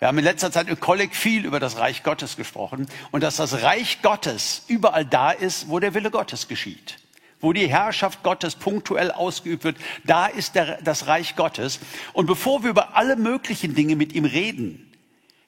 Wir 0.01 0.07
haben 0.07 0.17
in 0.17 0.23
letzter 0.23 0.51
Zeit 0.51 0.67
im 0.67 0.79
Kolleg 0.79 1.15
viel 1.15 1.45
über 1.45 1.59
das 1.59 1.77
Reich 1.77 2.01
Gottes 2.01 2.35
gesprochen 2.35 2.87
und 3.11 3.21
dass 3.21 3.35
das 3.35 3.61
Reich 3.61 4.01
Gottes 4.01 4.63
überall 4.67 5.05
da 5.05 5.29
ist, 5.29 5.69
wo 5.69 5.77
der 5.77 5.93
Wille 5.93 6.09
Gottes 6.09 6.47
geschieht. 6.47 6.97
Wo 7.39 7.53
die 7.53 7.69
Herrschaft 7.69 8.23
Gottes 8.23 8.55
punktuell 8.55 9.11
ausgeübt 9.11 9.63
wird, 9.63 9.77
da 10.03 10.25
ist 10.25 10.55
der, 10.55 10.81
das 10.81 11.05
Reich 11.05 11.35
Gottes. 11.35 11.79
Und 12.13 12.25
bevor 12.25 12.63
wir 12.63 12.71
über 12.71 12.95
alle 12.95 13.15
möglichen 13.15 13.75
Dinge 13.75 13.95
mit 13.95 14.13
ihm 14.13 14.25
reden, 14.25 14.91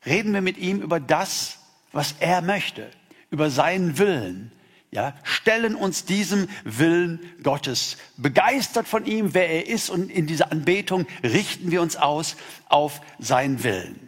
reden 0.06 0.36
wir 0.36 0.42
mit 0.42 0.60
ihm 0.60 0.84
über 0.84 1.00
das, 1.00 1.58
was 1.92 2.14
er 2.20 2.44
möchte 2.44 2.92
über 3.32 3.50
seinen 3.50 3.98
Willen, 3.98 4.52
ja, 4.92 5.16
stellen 5.24 5.74
uns 5.74 6.06
diesem 6.06 6.48
Willen 6.64 7.20
Gottes. 7.42 7.98
Begeistert 8.18 8.88
von 8.88 9.08
ihm, 9.08 9.34
wer 9.34 9.50
er 9.50 9.66
ist 9.66 9.90
und 9.90 10.12
in 10.12 10.28
dieser 10.28 10.52
Anbetung 10.52 11.08
richten 11.24 11.72
wir 11.72 11.82
uns 11.82 11.96
aus 11.96 12.36
auf 12.70 13.02
seinen 13.18 13.64
Willen. 13.64 14.03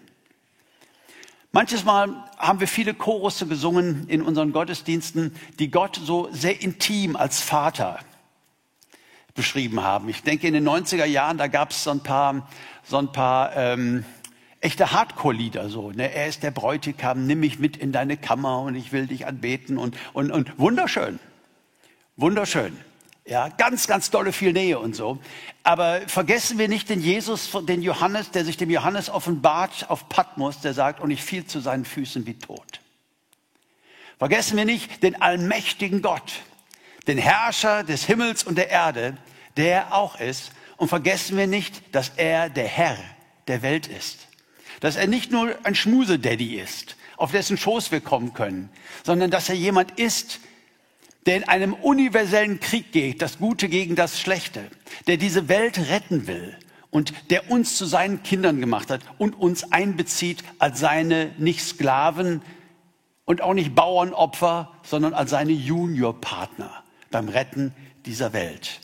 Manches 1.56 1.86
Mal 1.86 2.14
haben 2.38 2.60
wir 2.60 2.68
viele 2.68 2.94
Chorusse 2.94 3.48
gesungen 3.48 4.10
in 4.10 4.22
unseren 4.22 4.52
Gottesdiensten, 4.52 5.34
die 5.58 5.72
Gott 5.72 5.98
so 6.04 6.28
sehr 6.34 6.62
intim 6.62 7.16
als 7.16 7.40
Vater 7.40 8.00
beschrieben 9.36 9.82
haben. 9.82 10.10
Ich 10.10 10.22
denke, 10.22 10.48
in 10.48 10.54
den 10.54 10.68
90er 10.68 11.06
Jahren, 11.06 11.38
da 11.38 11.48
gab 11.48 11.72
es 11.72 11.86
so 11.86 11.92
ein 11.92 12.02
paar, 12.02 12.50
so 12.84 12.98
ein 12.98 13.10
paar 13.14 13.56
ähm, 13.56 14.04
echte 14.60 14.92
Hardcore-Lieder 14.92 15.70
so. 15.70 15.92
Ne? 15.92 16.14
Er 16.14 16.28
ist 16.28 16.44
der 16.44 16.52
Bräutigam, 16.52 17.26
nimm 17.26 17.40
mich 17.40 17.58
mit 17.58 17.78
in 17.78 17.94
deine 17.94 18.18
Kammer 18.18 18.60
und 18.60 18.76
ich 18.76 18.92
will 18.92 19.08
dich 19.08 19.26
anbeten 19.26 19.78
und, 19.78 19.96
und, 20.12 20.32
und 20.32 20.60
wunderschön. 20.60 21.20
Wunderschön. 22.18 22.78
Ja, 23.26 23.50
ganz, 23.50 23.88
ganz 23.88 24.12
dolle 24.12 24.32
viel 24.32 24.54
Nähe 24.54 24.78
und 24.78 24.96
so. 24.96 25.20
Aber 25.64 26.02
vergessen 26.08 26.60
wir 26.60 26.68
nicht 26.68 26.90
den 26.90 27.02
Jesus, 27.02 27.50
den 27.64 27.82
Johannes, 27.82 28.32
der 28.32 28.46
sich 28.46 28.58
dem 28.58 28.70
Johannes 28.70 29.10
offenbart 29.10 29.90
auf 29.90 30.10
Patmos, 30.10 30.62
der 30.62 30.74
sagt, 30.74 31.00
und 31.00 31.10
ich 31.10 31.24
fiel 31.24 31.46
zu 31.46 31.60
seinen 31.60 31.86
Füßen 31.86 32.28
wie 32.28 32.38
tot. 32.38 32.82
Vergessen 34.20 34.58
wir 34.58 34.66
nicht 34.66 35.02
den 35.02 35.22
allmächtigen 35.22 36.02
Gott, 36.02 36.34
den 37.08 37.18
Herrscher 37.18 37.84
des 37.84 38.06
Himmels 38.06 38.44
und 38.44 38.58
der 38.58 38.70
Erde, 38.70 39.18
der 39.58 39.94
auch 39.94 40.20
ist. 40.20 40.52
Und 40.78 40.90
vergessen 40.90 41.36
wir 41.38 41.48
nicht, 41.48 41.96
dass 41.96 42.10
er 42.18 42.50
der 42.50 42.68
Herr 42.68 42.98
der 43.48 43.62
Welt 43.62 43.88
ist 43.88 44.28
dass 44.80 44.96
er 44.96 45.08
nicht 45.08 45.32
nur 45.32 45.56
ein 45.64 45.76
Schmusedaddy 45.76 46.60
ist, 46.60 46.96
auf 47.18 47.32
dessen 47.32 47.58
Schoß 47.58 47.92
wir 47.92 48.02
kommen 48.02 48.34
können, 48.34 48.70
sondern 49.04 49.32
dass 49.32 49.50
er 49.50 49.56
jemand 49.56 50.00
ist, 50.00 50.40
der 51.26 51.38
in 51.38 51.44
einem 51.46 51.74
universellen 51.74 52.60
Krieg 52.60 52.92
geht, 52.92 53.22
das 53.22 53.40
Gute 53.40 53.68
gegen 53.68 53.96
das 53.96 54.20
Schlechte, 54.20 54.70
der 55.08 55.18
diese 55.18 55.48
Welt 55.48 55.90
retten 55.90 56.28
will 56.28 56.58
und 56.92 57.14
der 57.30 57.50
uns 57.50 57.78
zu 57.78 57.86
seinen 57.86 58.24
Kindern 58.24 58.60
gemacht 58.60 58.90
hat 58.90 59.02
und 59.18 59.36
uns 59.36 59.72
einbezieht 59.72 60.44
als 60.60 60.80
seine 60.80 61.32
nicht 61.38 61.62
Sklaven 61.62 62.42
und 63.26 63.42
auch 63.42 63.54
nicht 63.54 63.76
Bauernopfer, 63.76 64.72
sondern 64.84 65.14
als 65.14 65.32
seine 65.32 65.52
Juniorpartner 65.52 66.84
beim 67.12 67.28
Retten 67.28 67.74
dieser 68.06 68.34
Welt. 68.34 68.82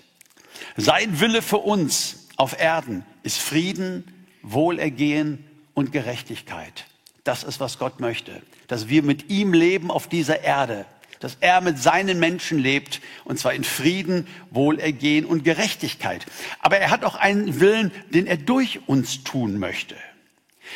Sein 0.78 1.20
Wille 1.20 1.42
für 1.42 1.60
uns 1.60 2.28
auf 2.38 2.60
Erden 2.60 3.06
ist 3.24 3.40
Frieden, 3.40 4.04
Wohlergehen 4.42 5.46
und 5.74 5.92
Gerechtigkeit. 5.92 6.86
Das 7.24 7.44
ist, 7.44 7.60
was 7.60 7.78
Gott 7.78 8.00
möchte. 8.00 8.42
Dass 8.68 8.90
wir 8.90 9.04
mit 9.04 9.30
ihm 9.30 9.54
leben 9.54 9.92
auf 9.92 10.08
dieser 10.08 10.42
Erde. 10.42 10.86
Dass 11.22 11.38
er 11.40 11.62
mit 11.62 11.80
seinen 11.80 12.20
Menschen 12.20 12.60
lebt. 12.60 13.00
Und 13.24 13.40
zwar 13.40 13.54
in 13.54 13.64
Frieden, 13.64 14.28
Wohlergehen 14.50 15.26
und 15.26 15.44
Gerechtigkeit. 15.44 16.26
Aber 16.60 16.78
er 16.78 16.90
hat 16.90 17.06
auch 17.06 17.16
einen 17.16 17.60
Willen, 17.62 17.92
den 18.10 18.28
er 18.28 18.38
durch 18.38 18.82
uns 18.88 19.24
tun 19.24 19.58
möchte. 19.58 19.96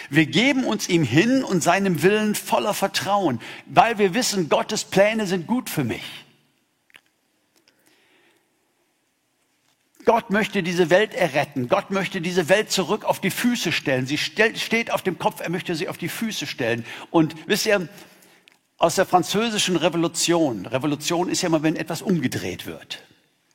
Wir 0.10 0.26
geben 0.26 0.64
uns 0.66 0.90
ihm 0.90 1.04
hin 1.04 1.44
und 1.44 1.64
seinem 1.64 2.04
Willen 2.04 2.36
voller 2.36 2.74
Vertrauen, 2.74 3.40
weil 3.66 3.98
wir 3.98 4.14
wissen, 4.14 4.50
Gottes 4.50 4.84
Pläne 4.84 5.28
sind 5.28 5.48
gut 5.48 5.70
für 5.70 5.84
mich. 5.84 6.26
Gott 10.06 10.30
möchte 10.30 10.62
diese 10.62 10.92
Welt 10.92 11.16
erretten. 11.16 11.68
Gott 11.68 11.90
möchte 11.90 12.22
diese 12.22 12.48
Welt 12.48 12.72
zurück 12.72 13.04
auf 13.04 13.20
die 13.20 13.32
Füße 13.32 13.72
stellen. 13.72 14.06
Sie 14.06 14.20
steht 14.20 14.92
auf 14.92 15.02
dem 15.02 15.18
Kopf, 15.18 15.42
er 15.42 15.50
möchte 15.50 15.74
sie 15.74 15.90
auf 15.90 15.98
die 15.98 16.10
Füße 16.10 16.46
stellen. 16.46 16.86
Und 17.10 17.36
wisst 17.48 17.66
ihr, 17.66 17.90
aus 18.78 18.96
der 18.96 19.06
französischen 19.06 19.78
Revolution, 19.78 20.66
Revolution 20.66 21.30
ist 21.30 21.42
ja 21.42 21.50
mal, 21.50 21.64
wenn 21.64 21.76
etwas 21.76 22.02
umgedreht 22.02 22.66
wird. 22.66 23.04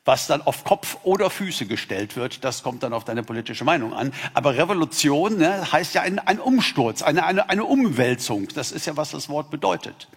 Was 0.07 0.27
dann 0.27 0.41
auf 0.41 0.65
Kopf 0.65 0.97
oder 1.03 1.29
Füße 1.29 1.67
gestellt 1.67 2.17
wird, 2.17 2.43
das 2.43 2.62
kommt 2.62 2.83
dann 2.83 2.95
auf 2.95 3.05
deine 3.05 3.23
politische 3.23 3.65
Meinung 3.65 3.93
an. 3.93 4.12
Aber 4.33 4.57
Revolution 4.57 5.37
ne, 5.37 5.71
heißt 5.71 5.95
ja 5.95 6.00
ein, 6.00 6.19
ein 6.19 6.41
Umsturz, 6.41 7.03
eine, 7.03 7.27
eine, 7.27 7.50
eine 7.50 7.65
Umwälzung. 7.65 8.49
Das 8.55 8.73
ist 8.73 8.87
ja, 8.87 8.97
was 8.97 9.11
das 9.11 9.29
Wort 9.29 9.50
bedeutet. 9.50 10.09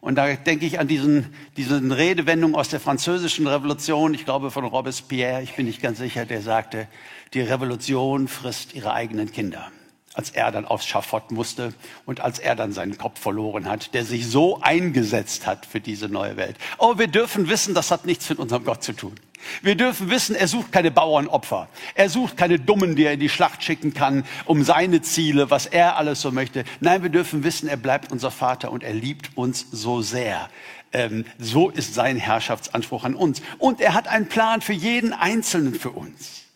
Und 0.00 0.16
da 0.16 0.32
denke 0.34 0.66
ich 0.66 0.80
an 0.80 0.88
diesen, 0.88 1.34
diesen 1.56 1.92
Redewendung 1.92 2.54
aus 2.54 2.68
der 2.68 2.80
französischen 2.80 3.46
Revolution, 3.46 4.14
ich 4.14 4.24
glaube 4.24 4.50
von 4.50 4.64
Robespierre, 4.64 5.42
ich 5.42 5.54
bin 5.54 5.66
nicht 5.66 5.80
ganz 5.80 5.98
sicher, 5.98 6.24
der 6.24 6.42
sagte, 6.42 6.88
die 7.34 7.40
Revolution 7.40 8.28
frisst 8.28 8.74
ihre 8.74 8.92
eigenen 8.92 9.32
Kinder. 9.32 9.70
Als 10.18 10.30
er 10.30 10.50
dann 10.50 10.64
aufs 10.64 10.84
Schafott 10.84 11.30
musste 11.30 11.72
und 12.04 12.18
als 12.18 12.40
er 12.40 12.56
dann 12.56 12.72
seinen 12.72 12.98
Kopf 12.98 13.20
verloren 13.20 13.66
hat, 13.66 13.94
der 13.94 14.04
sich 14.04 14.26
so 14.26 14.60
eingesetzt 14.60 15.46
hat 15.46 15.64
für 15.64 15.78
diese 15.78 16.08
neue 16.08 16.36
Welt. 16.36 16.56
Oh, 16.78 16.98
wir 16.98 17.06
dürfen 17.06 17.48
wissen, 17.48 17.72
das 17.72 17.92
hat 17.92 18.04
nichts 18.04 18.28
mit 18.28 18.40
unserem 18.40 18.64
Gott 18.64 18.82
zu 18.82 18.94
tun. 18.94 19.14
Wir 19.62 19.76
dürfen 19.76 20.10
wissen, 20.10 20.34
er 20.34 20.48
sucht 20.48 20.72
keine 20.72 20.90
Bauernopfer. 20.90 21.68
Er 21.94 22.08
sucht 22.08 22.36
keine 22.36 22.58
Dummen, 22.58 22.96
die 22.96 23.04
er 23.04 23.12
in 23.12 23.20
die 23.20 23.28
Schlacht 23.28 23.62
schicken 23.62 23.94
kann, 23.94 24.24
um 24.44 24.64
seine 24.64 25.02
Ziele, 25.02 25.52
was 25.52 25.66
er 25.66 25.96
alles 25.96 26.20
so 26.20 26.32
möchte. 26.32 26.64
Nein, 26.80 27.04
wir 27.04 27.10
dürfen 27.10 27.44
wissen, 27.44 27.68
er 27.68 27.76
bleibt 27.76 28.10
unser 28.10 28.32
Vater 28.32 28.72
und 28.72 28.82
er 28.82 28.94
liebt 28.94 29.36
uns 29.36 29.66
so 29.70 30.02
sehr. 30.02 30.50
Ähm, 30.92 31.26
so 31.38 31.70
ist 31.70 31.94
sein 31.94 32.16
Herrschaftsanspruch 32.16 33.04
an 33.04 33.14
uns. 33.14 33.40
Und 33.58 33.80
er 33.80 33.94
hat 33.94 34.08
einen 34.08 34.26
Plan 34.26 34.62
für 34.62 34.72
jeden 34.72 35.12
Einzelnen 35.12 35.76
für 35.76 35.90
uns. 35.90 36.47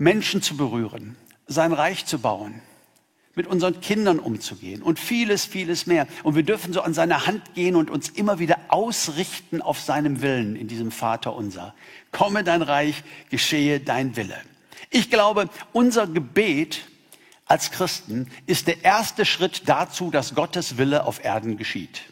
Menschen 0.00 0.40
zu 0.40 0.56
berühren, 0.56 1.16
sein 1.46 1.72
Reich 1.72 2.06
zu 2.06 2.18
bauen 2.18 2.62
mit 3.34 3.46
unseren 3.46 3.80
Kindern 3.80 4.18
umzugehen 4.18 4.82
und 4.82 4.98
vieles, 4.98 5.44
vieles 5.44 5.86
mehr. 5.86 6.06
Und 6.24 6.34
wir 6.34 6.42
dürfen 6.42 6.72
so 6.72 6.80
an 6.80 6.94
seine 6.94 7.26
Hand 7.26 7.54
gehen 7.54 7.76
und 7.76 7.90
uns 7.90 8.08
immer 8.08 8.38
wieder 8.38 8.58
ausrichten 8.68 9.62
auf 9.62 9.78
seinem 9.78 10.22
Willen 10.22 10.56
in 10.56 10.68
diesem 10.68 10.90
Vater 10.90 11.34
unser. 11.34 11.74
Komme 12.12 12.44
dein 12.44 12.62
Reich, 12.62 13.04
geschehe 13.28 13.78
dein 13.78 14.16
Wille. 14.16 14.36
Ich 14.88 15.10
glaube, 15.10 15.48
unser 15.72 16.06
Gebet 16.06 16.80
als 17.44 17.70
Christen 17.70 18.30
ist 18.46 18.68
der 18.68 18.84
erste 18.84 19.24
Schritt 19.26 19.68
dazu, 19.68 20.10
dass 20.10 20.34
Gottes 20.34 20.78
Wille 20.78 21.04
auf 21.04 21.22
Erden 21.22 21.56
geschieht. 21.56 22.02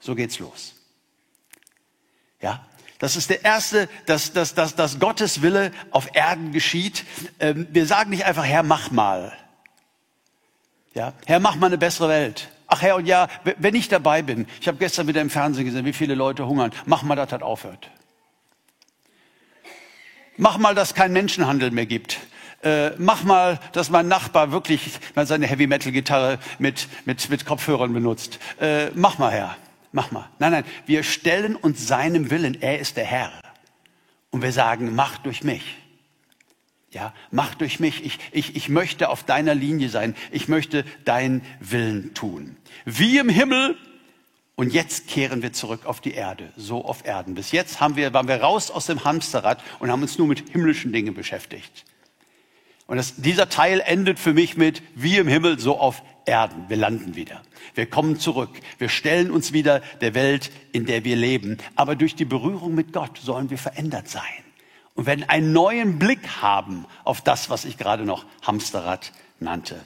So 0.00 0.14
geht's 0.14 0.38
los. 0.38 0.74
Ja, 2.40 2.66
das 3.02 3.16
ist 3.16 3.30
der 3.30 3.44
erste, 3.44 3.88
dass, 4.06 4.32
dass, 4.32 4.54
dass, 4.54 4.76
dass 4.76 5.00
Gottes 5.00 5.42
Wille 5.42 5.72
auf 5.90 6.14
Erden 6.14 6.52
geschieht. 6.52 7.04
Ähm, 7.40 7.66
wir 7.72 7.84
sagen 7.84 8.10
nicht 8.10 8.26
einfach, 8.26 8.44
Herr, 8.44 8.62
mach 8.62 8.92
mal. 8.92 9.32
Ja, 10.94 11.12
Herr, 11.26 11.40
mach 11.40 11.56
mal 11.56 11.66
eine 11.66 11.78
bessere 11.78 12.08
Welt. 12.08 12.48
Ach 12.68 12.80
Herr, 12.80 12.94
und 12.94 13.06
ja, 13.06 13.26
wenn 13.58 13.74
ich 13.74 13.88
dabei 13.88 14.22
bin, 14.22 14.46
ich 14.60 14.68
habe 14.68 14.78
gestern 14.78 15.08
wieder 15.08 15.20
im 15.20 15.30
Fernsehen 15.30 15.64
gesehen, 15.64 15.84
wie 15.84 15.92
viele 15.92 16.14
Leute 16.14 16.46
hungern, 16.46 16.70
mach 16.86 17.02
mal, 17.02 17.16
dass 17.16 17.30
das 17.30 17.42
aufhört. 17.42 17.90
Mach 20.36 20.58
mal, 20.58 20.76
dass 20.76 20.94
kein 20.94 21.12
Menschenhandel 21.12 21.72
mehr 21.72 21.86
gibt. 21.86 22.20
Äh, 22.62 22.90
mach 22.98 23.24
mal, 23.24 23.58
dass 23.72 23.90
mein 23.90 24.06
Nachbar 24.06 24.52
wirklich 24.52 25.00
mal 25.16 25.26
seine 25.26 25.48
Heavy-Metal-Gitarre 25.48 26.38
mit, 26.60 26.86
mit, 27.04 27.28
mit 27.30 27.46
Kopfhörern 27.46 27.92
benutzt. 27.92 28.38
Äh, 28.60 28.90
mach 28.94 29.18
mal, 29.18 29.32
Herr. 29.32 29.56
Mach 29.92 30.10
mal. 30.10 30.28
Nein, 30.38 30.52
nein, 30.52 30.64
wir 30.86 31.02
stellen 31.02 31.54
uns 31.54 31.86
seinem 31.86 32.30
Willen. 32.30 32.60
Er 32.60 32.78
ist 32.78 32.96
der 32.96 33.04
Herr. 33.04 33.30
Und 34.30 34.42
wir 34.42 34.52
sagen, 34.52 34.94
mach 34.94 35.18
durch 35.18 35.44
mich. 35.44 35.76
Ja, 36.90 37.14
mach 37.30 37.54
durch 37.54 37.80
mich. 37.80 38.04
Ich, 38.04 38.18
ich, 38.32 38.56
ich 38.56 38.68
möchte 38.68 39.10
auf 39.10 39.24
deiner 39.24 39.54
Linie 39.54 39.90
sein. 39.90 40.14
Ich 40.30 40.48
möchte 40.48 40.84
deinen 41.04 41.42
Willen 41.60 42.14
tun. 42.14 42.56
Wie 42.84 43.18
im 43.18 43.28
Himmel. 43.28 43.76
Und 44.54 44.72
jetzt 44.72 45.08
kehren 45.08 45.42
wir 45.42 45.52
zurück 45.52 45.86
auf 45.86 46.00
die 46.00 46.12
Erde, 46.12 46.52
so 46.56 46.84
auf 46.84 47.06
Erden. 47.06 47.34
Bis 47.34 47.52
jetzt 47.52 47.80
haben 47.80 47.96
wir, 47.96 48.12
waren 48.12 48.28
wir 48.28 48.36
raus 48.36 48.70
aus 48.70 48.86
dem 48.86 49.02
Hamsterrad 49.02 49.62
und 49.78 49.90
haben 49.90 50.02
uns 50.02 50.18
nur 50.18 50.26
mit 50.26 50.50
himmlischen 50.50 50.92
Dingen 50.92 51.14
beschäftigt. 51.14 51.84
Und 52.86 52.98
das, 52.98 53.16
dieser 53.16 53.48
Teil 53.48 53.80
endet 53.80 54.18
für 54.18 54.34
mich 54.34 54.58
mit 54.58 54.82
wie 54.94 55.16
im 55.16 55.26
Himmel, 55.26 55.58
so 55.58 55.78
auf 55.78 56.02
Erden. 56.24 56.68
Wir 56.68 56.76
landen 56.76 57.16
wieder. 57.16 57.42
Wir 57.74 57.86
kommen 57.86 58.18
zurück. 58.18 58.50
Wir 58.78 58.88
stellen 58.88 59.30
uns 59.30 59.52
wieder 59.52 59.80
der 60.00 60.14
Welt, 60.14 60.50
in 60.72 60.86
der 60.86 61.04
wir 61.04 61.16
leben. 61.16 61.58
Aber 61.76 61.96
durch 61.96 62.14
die 62.14 62.24
Berührung 62.24 62.74
mit 62.74 62.92
Gott 62.92 63.18
sollen 63.18 63.50
wir 63.50 63.58
verändert 63.58 64.08
sein 64.08 64.22
und 64.94 65.06
werden 65.06 65.28
einen 65.28 65.52
neuen 65.52 65.98
Blick 65.98 66.26
haben 66.40 66.86
auf 67.04 67.20
das, 67.20 67.50
was 67.50 67.64
ich 67.64 67.78
gerade 67.78 68.04
noch 68.04 68.24
Hamsterrad 68.42 69.12
nannte. 69.40 69.80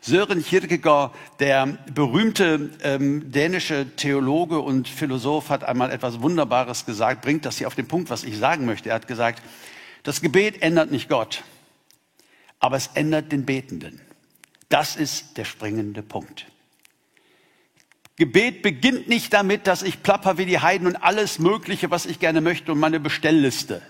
Sören 0.00 0.44
Kierkegaard, 0.44 1.12
der 1.40 1.78
berühmte 1.92 2.70
ähm, 2.82 3.32
dänische 3.32 3.96
Theologe 3.96 4.60
und 4.60 4.88
Philosoph, 4.88 5.50
hat 5.50 5.64
einmal 5.64 5.90
etwas 5.90 6.22
Wunderbares 6.22 6.86
gesagt, 6.86 7.22
bringt 7.22 7.44
das 7.44 7.58
hier 7.58 7.66
auf 7.66 7.74
den 7.74 7.88
Punkt, 7.88 8.08
was 8.08 8.22
ich 8.22 8.38
sagen 8.38 8.64
möchte. 8.64 8.90
Er 8.90 8.94
hat 8.94 9.08
gesagt, 9.08 9.42
das 10.04 10.20
Gebet 10.20 10.62
ändert 10.62 10.92
nicht 10.92 11.08
Gott, 11.08 11.42
aber 12.60 12.76
es 12.76 12.90
ändert 12.94 13.32
den 13.32 13.44
Betenden. 13.44 14.00
Das 14.68 14.96
ist 14.96 15.36
der 15.36 15.44
springende 15.44 16.02
Punkt. 16.02 16.46
Gebet 18.16 18.62
beginnt 18.62 19.08
nicht 19.08 19.32
damit, 19.32 19.66
dass 19.66 19.82
ich 19.82 20.02
plapper 20.02 20.38
wie 20.38 20.46
die 20.46 20.58
Heiden 20.58 20.88
und 20.88 20.96
alles 20.96 21.38
Mögliche, 21.38 21.90
was 21.90 22.04
ich 22.04 22.18
gerne 22.18 22.40
möchte 22.40 22.72
und 22.72 22.80
meine 22.80 22.98
Bestellliste. 22.98 23.80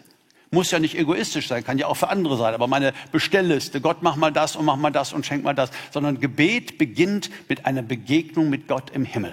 Muss 0.50 0.70
ja 0.70 0.78
nicht 0.78 0.96
egoistisch 0.96 1.48
sein, 1.48 1.64
kann 1.64 1.78
ja 1.78 1.86
auch 1.86 1.96
für 1.96 2.08
andere 2.08 2.36
sein, 2.36 2.54
aber 2.54 2.66
meine 2.66 2.92
Bestellliste, 3.10 3.80
Gott 3.80 3.98
mach 4.02 4.16
mal 4.16 4.30
das 4.30 4.54
und 4.54 4.66
mach 4.66 4.76
mal 4.76 4.90
das 4.90 5.12
und 5.12 5.24
schenk 5.26 5.44
mal 5.44 5.54
das, 5.54 5.70
sondern 5.90 6.20
Gebet 6.20 6.78
beginnt 6.78 7.30
mit 7.48 7.66
einer 7.66 7.82
Begegnung 7.82 8.50
mit 8.50 8.68
Gott 8.68 8.90
im 8.90 9.04
Himmel. 9.04 9.32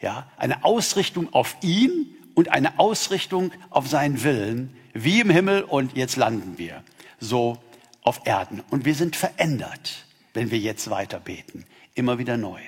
Ja, 0.00 0.30
eine 0.38 0.64
Ausrichtung 0.64 1.32
auf 1.32 1.56
ihn 1.62 2.16
und 2.34 2.50
eine 2.50 2.78
Ausrichtung 2.78 3.52
auf 3.68 3.86
seinen 3.86 4.22
Willen, 4.24 4.74
wie 4.94 5.20
im 5.20 5.30
Himmel 5.30 5.62
und 5.62 5.96
jetzt 5.96 6.16
landen 6.16 6.56
wir 6.56 6.82
so 7.18 7.58
auf 8.02 8.22
Erden 8.24 8.62
und 8.70 8.86
wir 8.86 8.94
sind 8.94 9.14
verändert, 9.14 10.06
wenn 10.34 10.50
wir 10.50 10.58
jetzt 10.58 10.90
weiter 10.90 11.20
beten, 11.20 11.64
immer 11.94 12.18
wieder 12.18 12.36
neu. 12.36 12.60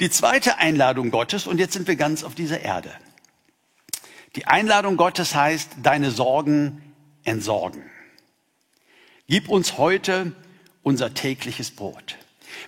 Die 0.00 0.10
zweite 0.10 0.58
Einladung 0.58 1.10
Gottes, 1.10 1.46
und 1.46 1.58
jetzt 1.58 1.74
sind 1.74 1.86
wir 1.86 1.96
ganz 1.96 2.24
auf 2.24 2.34
dieser 2.34 2.60
Erde. 2.60 2.92
Die 4.36 4.46
Einladung 4.46 4.96
Gottes 4.96 5.34
heißt, 5.34 5.72
deine 5.82 6.10
Sorgen 6.10 6.94
entsorgen. 7.24 7.82
Gib 9.28 9.48
uns 9.48 9.78
heute 9.78 10.32
unser 10.82 11.14
tägliches 11.14 11.70
Brot. 11.70 12.16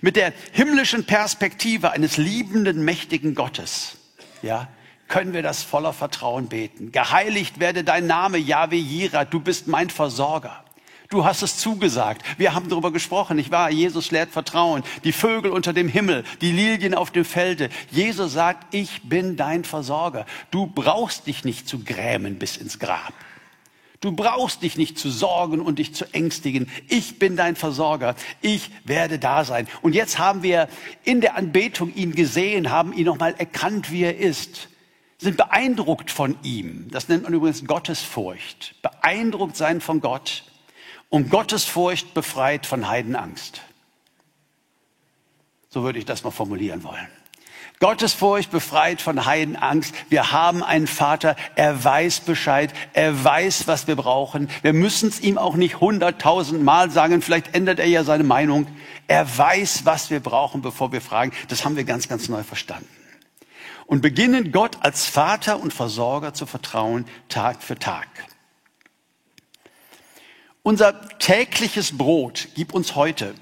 Mit 0.01 0.15
der 0.15 0.33
himmlischen 0.51 1.05
Perspektive 1.05 1.91
eines 1.91 2.17
liebenden, 2.17 2.83
mächtigen 2.83 3.35
Gottes, 3.35 3.97
ja, 4.41 4.67
können 5.07 5.33
wir 5.33 5.43
das 5.43 5.63
voller 5.63 5.93
Vertrauen 5.93 6.47
beten. 6.47 6.91
Geheiligt 6.91 7.59
werde 7.59 7.83
dein 7.83 8.07
Name, 8.07 8.37
Yahweh 8.37 8.77
Jirah, 8.79 9.25
du 9.25 9.39
bist 9.39 9.67
mein 9.67 9.89
Versorger. 9.89 10.64
Du 11.09 11.23
hast 11.23 11.43
es 11.43 11.57
zugesagt. 11.57 12.23
Wir 12.37 12.53
haben 12.53 12.69
darüber 12.69 12.91
gesprochen. 12.91 13.37
Ich 13.37 13.51
war, 13.51 13.69
Jesus 13.69 14.11
lehrt 14.11 14.31
Vertrauen. 14.31 14.83
Die 15.03 15.11
Vögel 15.11 15.51
unter 15.51 15.73
dem 15.73 15.87
Himmel, 15.87 16.23
die 16.41 16.51
Lilien 16.51 16.95
auf 16.95 17.11
dem 17.11 17.25
Felde. 17.25 17.69
Jesus 17.91 18.33
sagt, 18.33 18.73
ich 18.73 19.03
bin 19.03 19.37
dein 19.37 19.63
Versorger. 19.63 20.25
Du 20.51 20.67
brauchst 20.67 21.27
dich 21.27 21.43
nicht 21.43 21.67
zu 21.67 21.79
grämen 21.83 22.39
bis 22.39 22.57
ins 22.57 22.79
Grab. 22.79 23.13
Du 24.01 24.11
brauchst 24.11 24.61
dich 24.61 24.77
nicht 24.77 24.99
zu 24.99 25.09
sorgen 25.09 25.61
und 25.61 25.79
dich 25.79 25.95
zu 25.95 26.05
ängstigen. 26.13 26.69
Ich 26.89 27.17
bin 27.17 27.35
dein 27.35 27.55
Versorger. 27.55 28.15
Ich 28.41 28.71
werde 28.83 29.19
da 29.19 29.45
sein. 29.45 29.67
Und 29.81 29.95
jetzt 29.95 30.19
haben 30.19 30.43
wir 30.43 30.67
in 31.03 31.21
der 31.21 31.35
Anbetung 31.37 31.93
ihn 31.93 32.13
gesehen, 32.13 32.71
haben 32.71 32.93
ihn 32.93 33.05
nochmal 33.05 33.35
erkannt, 33.37 33.91
wie 33.91 34.03
er 34.03 34.17
ist 34.17 34.69
sind 35.17 35.37
beeindruckt 35.37 36.11
von 36.11 36.37
ihm. 36.43 36.87
Das 36.91 37.07
nennt 37.07 37.23
man 37.23 37.33
übrigens 37.33 37.65
Gottesfurcht. 37.65 38.75
Beeindruckt 38.81 39.55
sein 39.55 39.79
von 39.79 40.01
Gott 40.01 40.43
und 41.15 41.29
Gottesfurcht 41.29 42.13
befreit 42.13 42.65
von 42.65 42.89
Heidenangst. 42.89 43.61
So 45.69 45.83
würde 45.83 45.97
ich 45.97 46.03
das 46.03 46.25
mal 46.25 46.31
formulieren 46.31 46.83
wollen. 46.83 47.07
Gottesfurcht 47.79 48.51
befreit 48.51 49.01
von 49.01 49.25
Heidenangst. 49.25 49.95
Wir 50.09 50.33
haben 50.33 50.61
einen 50.61 50.87
Vater, 50.87 51.37
er 51.55 51.81
weiß 51.81 52.19
Bescheid, 52.19 52.73
er 52.91 53.23
weiß, 53.23 53.65
was 53.65 53.87
wir 53.87 53.95
brauchen. 53.95 54.49
Wir 54.61 54.73
müssen 54.73 55.07
es 55.07 55.21
ihm 55.21 55.37
auch 55.37 55.55
nicht 55.55 55.79
hunderttausend 55.79 56.61
Mal 56.63 56.91
sagen, 56.91 57.21
vielleicht 57.21 57.55
ändert 57.55 57.79
er 57.79 57.87
ja 57.87 58.03
seine 58.03 58.25
Meinung. 58.25 58.67
Er 59.07 59.37
weiß, 59.37 59.85
was 59.85 60.09
wir 60.09 60.19
brauchen, 60.19 60.61
bevor 60.61 60.91
wir 60.91 60.99
fragen. 60.99 61.31
Das 61.47 61.63
haben 61.63 61.77
wir 61.77 61.85
ganz, 61.85 62.09
ganz 62.09 62.27
neu 62.27 62.43
verstanden. 62.43 62.89
Und 63.85 64.01
beginnen 64.01 64.51
Gott 64.51 64.79
als 64.81 65.05
Vater 65.05 65.61
und 65.61 65.73
Versorger 65.73 66.33
zu 66.33 66.45
vertrauen, 66.45 67.05
Tag 67.29 67.63
für 67.63 67.79
Tag. 67.79 68.09
Unser 70.65 70.99
tägliches 71.19 71.95
Brot 71.95 72.47
gib 72.55 72.73
uns 72.73 72.95
heute. 72.95 73.35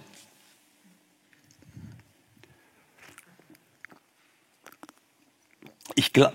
Ich, 5.96 6.12
gl 6.12 6.34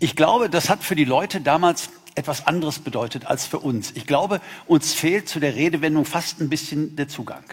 ich 0.00 0.16
glaube, 0.16 0.50
das 0.50 0.68
hat 0.68 0.84
für 0.84 0.94
die 0.94 1.06
Leute 1.06 1.40
damals 1.40 1.88
etwas 2.14 2.46
anderes 2.46 2.80
bedeutet 2.80 3.24
als 3.24 3.46
für 3.46 3.58
uns. 3.58 3.92
Ich 3.92 4.06
glaube, 4.06 4.42
uns 4.66 4.92
fehlt 4.92 5.30
zu 5.30 5.40
der 5.40 5.54
Redewendung 5.54 6.04
fast 6.04 6.42
ein 6.42 6.50
bisschen 6.50 6.94
der 6.96 7.08
Zugang. 7.08 7.44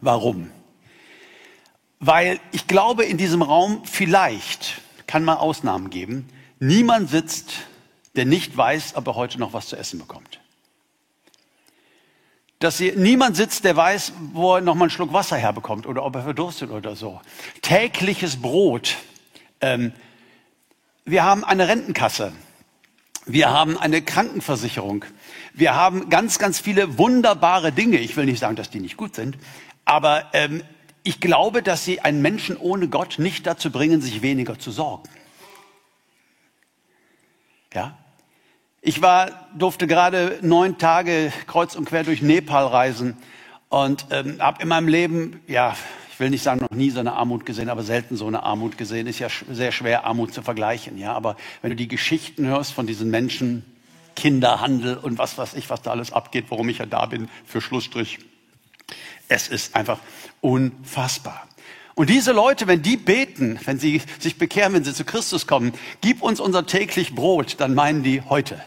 Warum? 0.00 0.50
Weil 2.00 2.40
ich 2.50 2.66
glaube, 2.66 3.04
in 3.04 3.16
diesem 3.16 3.42
Raum 3.42 3.84
vielleicht, 3.84 4.80
kann 5.06 5.22
man 5.22 5.36
Ausnahmen 5.36 5.88
geben, 5.88 6.28
niemand 6.58 7.10
sitzt 7.10 7.52
der 8.16 8.26
nicht 8.26 8.56
weiß, 8.56 8.94
ob 8.96 9.06
er 9.06 9.14
heute 9.14 9.38
noch 9.38 9.52
was 9.52 9.68
zu 9.68 9.76
essen 9.76 9.98
bekommt. 9.98 10.40
Dass 12.58 12.78
hier 12.78 12.96
niemand 12.96 13.36
sitzt, 13.36 13.64
der 13.64 13.76
weiß, 13.76 14.12
wo 14.32 14.56
er 14.56 14.60
noch 14.60 14.74
mal 14.74 14.84
einen 14.84 14.90
Schluck 14.90 15.12
Wasser 15.12 15.36
herbekommt 15.36 15.86
oder 15.86 16.04
ob 16.04 16.14
er 16.14 16.22
verdurstet 16.22 16.70
oder 16.70 16.94
so. 16.94 17.20
Tägliches 17.60 18.40
Brot. 18.40 18.98
Ähm, 19.60 19.92
wir 21.04 21.24
haben 21.24 21.44
eine 21.44 21.66
Rentenkasse. 21.66 22.32
Wir 23.26 23.50
haben 23.50 23.78
eine 23.78 24.02
Krankenversicherung. 24.02 25.04
Wir 25.54 25.74
haben 25.74 26.08
ganz, 26.08 26.38
ganz 26.38 26.60
viele 26.60 26.98
wunderbare 26.98 27.72
Dinge. 27.72 27.98
Ich 27.98 28.16
will 28.16 28.26
nicht 28.26 28.38
sagen, 28.38 28.56
dass 28.56 28.70
die 28.70 28.80
nicht 28.80 28.96
gut 28.96 29.14
sind, 29.14 29.38
aber 29.84 30.30
ähm, 30.32 30.62
ich 31.04 31.20
glaube, 31.20 31.62
dass 31.62 31.84
sie 31.84 32.00
einen 32.00 32.22
Menschen 32.22 32.56
ohne 32.56 32.88
Gott 32.88 33.18
nicht 33.18 33.46
dazu 33.46 33.70
bringen, 33.70 34.00
sich 34.00 34.22
weniger 34.22 34.58
zu 34.58 34.70
sorgen. 34.70 35.08
Ja? 37.74 37.98
Ich 38.84 39.00
war, 39.00 39.46
durfte 39.56 39.86
gerade 39.86 40.40
neun 40.42 40.76
Tage 40.76 41.32
kreuz 41.46 41.76
und 41.76 41.84
quer 41.84 42.02
durch 42.02 42.20
Nepal 42.20 42.66
reisen 42.66 43.16
und 43.68 44.06
ähm, 44.10 44.38
habe 44.40 44.60
in 44.60 44.66
meinem 44.66 44.88
Leben, 44.88 45.40
ja, 45.46 45.76
ich 46.10 46.18
will 46.18 46.30
nicht 46.30 46.42
sagen, 46.42 46.60
noch 46.60 46.76
nie 46.76 46.90
so 46.90 46.98
eine 46.98 47.12
Armut 47.12 47.46
gesehen, 47.46 47.68
aber 47.68 47.84
selten 47.84 48.16
so 48.16 48.26
eine 48.26 48.42
Armut 48.42 48.76
gesehen. 48.76 49.06
Ist 49.06 49.20
ja 49.20 49.28
sehr 49.52 49.70
schwer, 49.70 50.04
Armut 50.04 50.34
zu 50.34 50.42
vergleichen. 50.42 50.98
Ja, 50.98 51.12
aber 51.12 51.36
wenn 51.62 51.70
du 51.70 51.76
die 51.76 51.86
Geschichten 51.86 52.44
hörst 52.48 52.72
von 52.72 52.88
diesen 52.88 53.08
Menschen, 53.08 53.64
Kinderhandel 54.16 54.96
und 54.96 55.16
was 55.16 55.38
weiß 55.38 55.54
ich, 55.54 55.70
was 55.70 55.82
da 55.82 55.92
alles 55.92 56.12
abgeht, 56.12 56.46
warum 56.48 56.68
ich 56.68 56.78
ja 56.78 56.86
da 56.86 57.06
bin, 57.06 57.28
für 57.46 57.60
Schlussstrich. 57.60 58.18
Es 59.28 59.46
ist 59.46 59.76
einfach 59.76 60.00
unfassbar. 60.40 61.46
Und 61.94 62.10
diese 62.10 62.32
Leute, 62.32 62.66
wenn 62.66 62.82
die 62.82 62.96
beten, 62.96 63.60
wenn 63.64 63.78
sie 63.78 64.02
sich 64.18 64.38
bekehren, 64.38 64.72
wenn 64.72 64.82
sie 64.82 64.92
zu 64.92 65.04
Christus 65.04 65.46
kommen, 65.46 65.72
gib 66.00 66.20
uns 66.22 66.40
unser 66.40 66.66
täglich 66.66 67.14
Brot, 67.14 67.56
dann 67.58 67.74
meinen 67.74 68.02
die 68.02 68.22
heute. 68.22 68.60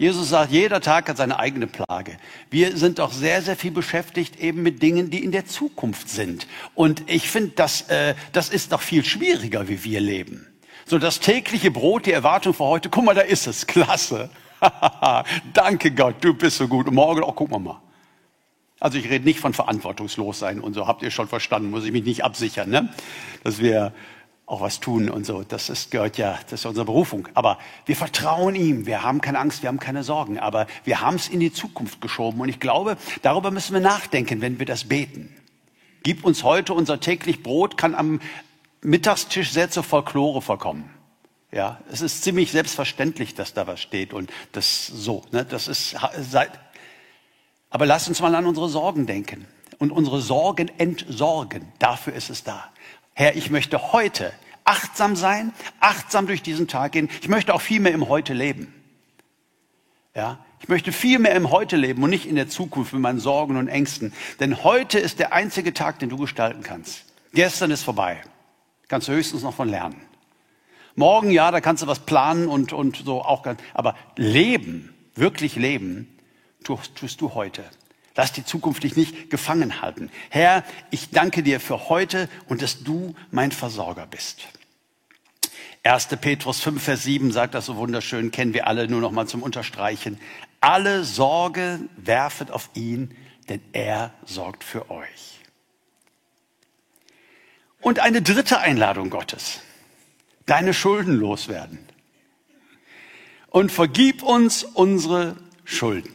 Jesus 0.00 0.30
sagt, 0.30 0.50
jeder 0.50 0.80
Tag 0.80 1.10
hat 1.10 1.18
seine 1.18 1.38
eigene 1.38 1.66
Plage. 1.66 2.16
Wir 2.48 2.74
sind 2.78 2.98
doch 2.98 3.12
sehr, 3.12 3.42
sehr 3.42 3.54
viel 3.54 3.70
beschäftigt 3.70 4.40
eben 4.40 4.62
mit 4.62 4.80
Dingen, 4.82 5.10
die 5.10 5.22
in 5.22 5.30
der 5.30 5.44
Zukunft 5.44 6.08
sind. 6.08 6.46
Und 6.74 7.02
ich 7.06 7.28
finde, 7.28 7.50
das, 7.54 7.82
äh, 7.90 8.14
das 8.32 8.48
ist 8.48 8.72
doch 8.72 8.80
viel 8.80 9.04
schwieriger, 9.04 9.68
wie 9.68 9.84
wir 9.84 10.00
leben. 10.00 10.46
So 10.86 10.98
das 10.98 11.20
tägliche 11.20 11.70
Brot, 11.70 12.06
die 12.06 12.12
Erwartung 12.12 12.54
für 12.54 12.64
heute, 12.64 12.88
guck 12.88 13.04
mal, 13.04 13.14
da 13.14 13.20
ist 13.20 13.46
es, 13.46 13.66
klasse. 13.66 14.30
Danke 15.52 15.90
Gott, 15.90 16.14
du 16.22 16.32
bist 16.32 16.56
so 16.56 16.66
gut. 16.66 16.88
Und 16.88 16.94
morgen, 16.94 17.22
auch 17.22 17.28
oh, 17.28 17.32
gucken 17.32 17.56
wir 17.56 17.58
mal. 17.58 17.82
Also 18.80 18.96
ich 18.96 19.04
rede 19.04 19.26
nicht 19.26 19.38
von 19.38 19.52
verantwortungslos 19.52 20.38
sein 20.38 20.60
und 20.60 20.72
so, 20.72 20.86
habt 20.86 21.02
ihr 21.02 21.10
schon 21.10 21.28
verstanden, 21.28 21.68
muss 21.68 21.84
ich 21.84 21.92
mich 21.92 22.04
nicht 22.04 22.24
absichern, 22.24 22.70
ne? 22.70 22.88
dass 23.44 23.58
wir 23.58 23.92
auch 24.50 24.60
was 24.60 24.80
tun 24.80 25.08
und 25.08 25.24
so. 25.24 25.44
Das 25.44 25.68
ist, 25.68 25.92
gehört 25.92 26.18
ja, 26.18 26.36
das 26.50 26.60
ist 26.60 26.66
unsere 26.66 26.84
Berufung. 26.84 27.28
Aber 27.34 27.58
wir 27.86 27.94
vertrauen 27.94 28.56
ihm. 28.56 28.84
Wir 28.84 29.04
haben 29.04 29.20
keine 29.20 29.38
Angst, 29.38 29.62
wir 29.62 29.68
haben 29.68 29.78
keine 29.78 30.02
Sorgen. 30.02 30.40
Aber 30.40 30.66
wir 30.82 31.00
haben 31.00 31.14
es 31.14 31.28
in 31.28 31.38
die 31.38 31.52
Zukunft 31.52 32.00
geschoben. 32.00 32.40
Und 32.40 32.48
ich 32.48 32.58
glaube, 32.58 32.96
darüber 33.22 33.52
müssen 33.52 33.74
wir 33.74 33.80
nachdenken, 33.80 34.40
wenn 34.40 34.58
wir 34.58 34.66
das 34.66 34.84
beten. 34.84 35.32
Gib 36.02 36.24
uns 36.24 36.42
heute 36.42 36.74
unser 36.74 36.98
täglich 36.98 37.44
Brot, 37.44 37.76
kann 37.76 37.94
am 37.94 38.20
Mittagstisch 38.82 39.52
sehr 39.52 39.70
zur 39.70 39.84
Folklore 39.84 40.42
vorkommen. 40.42 40.90
Ja, 41.52 41.80
es 41.92 42.00
ist 42.00 42.24
ziemlich 42.24 42.50
selbstverständlich, 42.50 43.34
dass 43.34 43.54
da 43.54 43.66
was 43.66 43.80
steht 43.80 44.12
und 44.12 44.30
das 44.52 44.86
so, 44.86 45.22
ne, 45.32 45.44
das 45.44 45.68
ist 45.68 45.96
seit, 46.18 46.52
aber 47.70 47.86
lass 47.86 48.08
uns 48.08 48.20
mal 48.20 48.34
an 48.34 48.46
unsere 48.46 48.68
Sorgen 48.68 49.06
denken 49.06 49.46
und 49.78 49.90
unsere 49.90 50.20
Sorgen 50.20 50.70
entsorgen. 50.78 51.72
Dafür 51.80 52.14
ist 52.14 52.30
es 52.30 52.44
da. 52.44 52.70
Herr, 53.20 53.36
ich 53.36 53.50
möchte 53.50 53.92
heute 53.92 54.32
achtsam 54.64 55.14
sein, 55.14 55.52
achtsam 55.78 56.26
durch 56.26 56.40
diesen 56.42 56.68
Tag 56.68 56.92
gehen. 56.92 57.10
Ich 57.20 57.28
möchte 57.28 57.52
auch 57.52 57.60
viel 57.60 57.78
mehr 57.78 57.92
im 57.92 58.08
Heute 58.08 58.32
leben. 58.32 58.72
Ja, 60.14 60.38
ich 60.58 60.68
möchte 60.68 60.90
viel 60.90 61.18
mehr 61.18 61.34
im 61.34 61.50
Heute 61.50 61.76
leben 61.76 62.02
und 62.02 62.08
nicht 62.08 62.24
in 62.24 62.34
der 62.34 62.48
Zukunft 62.48 62.94
mit 62.94 63.02
meinen 63.02 63.20
Sorgen 63.20 63.58
und 63.58 63.68
Ängsten. 63.68 64.14
Denn 64.40 64.64
heute 64.64 64.98
ist 64.98 65.18
der 65.18 65.34
einzige 65.34 65.74
Tag, 65.74 65.98
den 65.98 66.08
du 66.08 66.16
gestalten 66.16 66.62
kannst. 66.62 67.04
Gestern 67.34 67.70
ist 67.70 67.82
vorbei. 67.82 68.22
Kannst 68.88 69.08
du 69.08 69.12
höchstens 69.12 69.42
noch 69.42 69.52
von 69.52 69.68
lernen. 69.68 70.00
Morgen, 70.94 71.30
ja, 71.30 71.50
da 71.50 71.60
kannst 71.60 71.82
du 71.82 71.86
was 71.86 71.98
planen 71.98 72.48
und, 72.48 72.72
und 72.72 73.02
so 73.04 73.20
auch. 73.20 73.44
Aber 73.74 73.96
leben, 74.16 74.94
wirklich 75.14 75.56
leben, 75.56 76.08
tust, 76.64 76.96
tust 76.96 77.20
du 77.20 77.34
heute. 77.34 77.64
Lass 78.16 78.32
die 78.32 78.44
Zukunft 78.44 78.82
dich 78.82 78.96
nicht 78.96 79.30
gefangen 79.30 79.80
halten. 79.80 80.10
Herr, 80.30 80.64
ich 80.90 81.10
danke 81.10 81.42
dir 81.42 81.60
für 81.60 81.88
heute 81.88 82.28
und 82.48 82.62
dass 82.62 82.82
du 82.82 83.14
mein 83.30 83.52
Versorger 83.52 84.06
bist. 84.06 84.48
1. 85.82 86.08
Petrus 86.20 86.60
5, 86.60 86.82
Vers 86.82 87.04
7 87.04 87.32
sagt 87.32 87.54
das 87.54 87.66
so 87.66 87.76
wunderschön, 87.76 88.30
kennen 88.30 88.52
wir 88.52 88.66
alle 88.66 88.88
nur 88.88 89.00
noch 89.00 89.12
mal 89.12 89.26
zum 89.26 89.42
Unterstreichen. 89.42 90.20
Alle 90.60 91.04
Sorge 91.04 91.80
werfet 91.96 92.50
auf 92.50 92.68
ihn, 92.74 93.16
denn 93.48 93.62
er 93.72 94.12
sorgt 94.26 94.62
für 94.62 94.90
euch. 94.90 95.40
Und 97.80 97.98
eine 97.98 98.20
dritte 98.20 98.58
Einladung 98.60 99.08
Gottes. 99.08 99.60
Deine 100.44 100.74
Schulden 100.74 101.14
loswerden. 101.14 101.78
Und 103.48 103.72
vergib 103.72 104.22
uns 104.22 104.64
unsere 104.64 105.36
Schulden. 105.64 106.14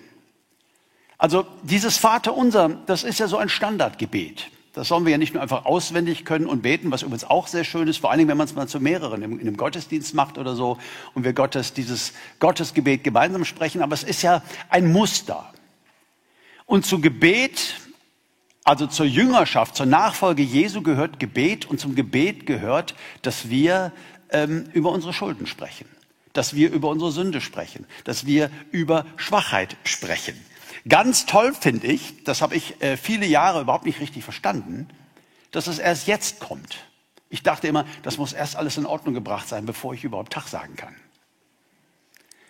Also 1.18 1.46
dieses 1.64 1.98
Vaterunser, 1.98 2.70
das 2.86 3.04
ist 3.04 3.20
ja 3.20 3.28
so 3.28 3.38
ein 3.38 3.50
Standardgebet. 3.50 4.52
Das 4.74 4.90
sollen 4.90 5.06
wir 5.06 5.14
ja 5.14 5.18
nicht 5.18 5.34
nur 5.34 5.42
einfach 5.42 5.64
auswendig 5.64 6.26
können 6.26 6.48
und 6.48 6.62
beten, 6.62 6.92
was 6.92 7.02
übrigens 7.02 7.24
auch 7.24 7.48
sehr 7.48 7.64
schön 7.64 7.88
ist, 7.88 8.00
vor 8.00 8.12
allen 8.12 8.18
Dingen, 8.18 8.28
wenn 8.28 8.38
man 8.38 8.48
es 8.48 8.56
mal 8.56 8.68
zu 8.68 8.82
mehreren 8.82 9.22
in 9.22 9.40
einem 9.40 9.56
Gottesdienst 9.56 10.14
macht 10.14 10.38
oder 10.38 10.54
so 10.54 10.78
und 11.14 11.24
wir 11.24 11.32
Gottes, 11.32 11.72
dieses 11.72 12.12
Gottesgebet 12.40 13.02
gemeinsam 13.02 13.46
sprechen. 13.46 13.82
Aber 13.82 13.94
es 13.94 14.04
ist 14.04 14.22
ja 14.22 14.44
ein 14.68 14.92
Muster. 14.92 15.50
Und 16.66 16.86
zu 16.86 17.00
Gebet, 17.00 17.76
also 18.66 18.86
zur 18.88 19.06
Jüngerschaft, 19.06 19.78
zur 19.78 19.86
Nachfolge 19.86 20.44
Jesu 20.44 20.82
gehört 20.82 21.20
Gebet 21.22 21.66
und 21.66 21.80
zum 21.80 21.96
Gebet 21.96 22.46
gehört, 22.46 22.96
dass 23.22 23.50
wir 23.50 23.94
ähm, 24.32 24.66
über 24.74 24.92
unsere 24.92 25.14
Schulden 25.14 25.48
sprechen, 25.48 25.88
dass 26.34 26.54
wir 26.54 26.70
über 26.70 26.90
unsere 26.90 27.14
Sünde 27.14 27.40
sprechen, 27.40 27.86
dass 28.04 28.26
wir 28.26 28.50
über 28.72 29.06
Schwachheit 29.16 29.78
sprechen. 29.86 30.36
Ganz 30.88 31.26
toll 31.26 31.54
finde 31.54 31.88
ich, 31.88 32.24
das 32.24 32.42
habe 32.42 32.56
ich 32.56 32.82
äh, 32.82 32.96
viele 32.96 33.26
Jahre 33.26 33.62
überhaupt 33.62 33.86
nicht 33.86 34.00
richtig 34.00 34.24
verstanden, 34.24 34.88
dass 35.52 35.68
es 35.68 35.80
erst 35.80 36.08
jetzt 36.08 36.40
kommt. 36.40 36.86
Ich 37.30 37.42
dachte 37.42 37.68
immer, 37.68 37.86
das 38.04 38.18
muss 38.18 38.34
erst 38.34 38.56
alles 38.56 38.78
in 38.78 38.86
Ordnung 38.86 39.16
gebracht 39.16 39.48
sein, 39.48 39.66
bevor 39.66 39.94
ich 39.94 40.04
überhaupt 40.04 40.32
Tag 40.32 40.48
sagen 40.48 40.76
kann. 40.76 40.96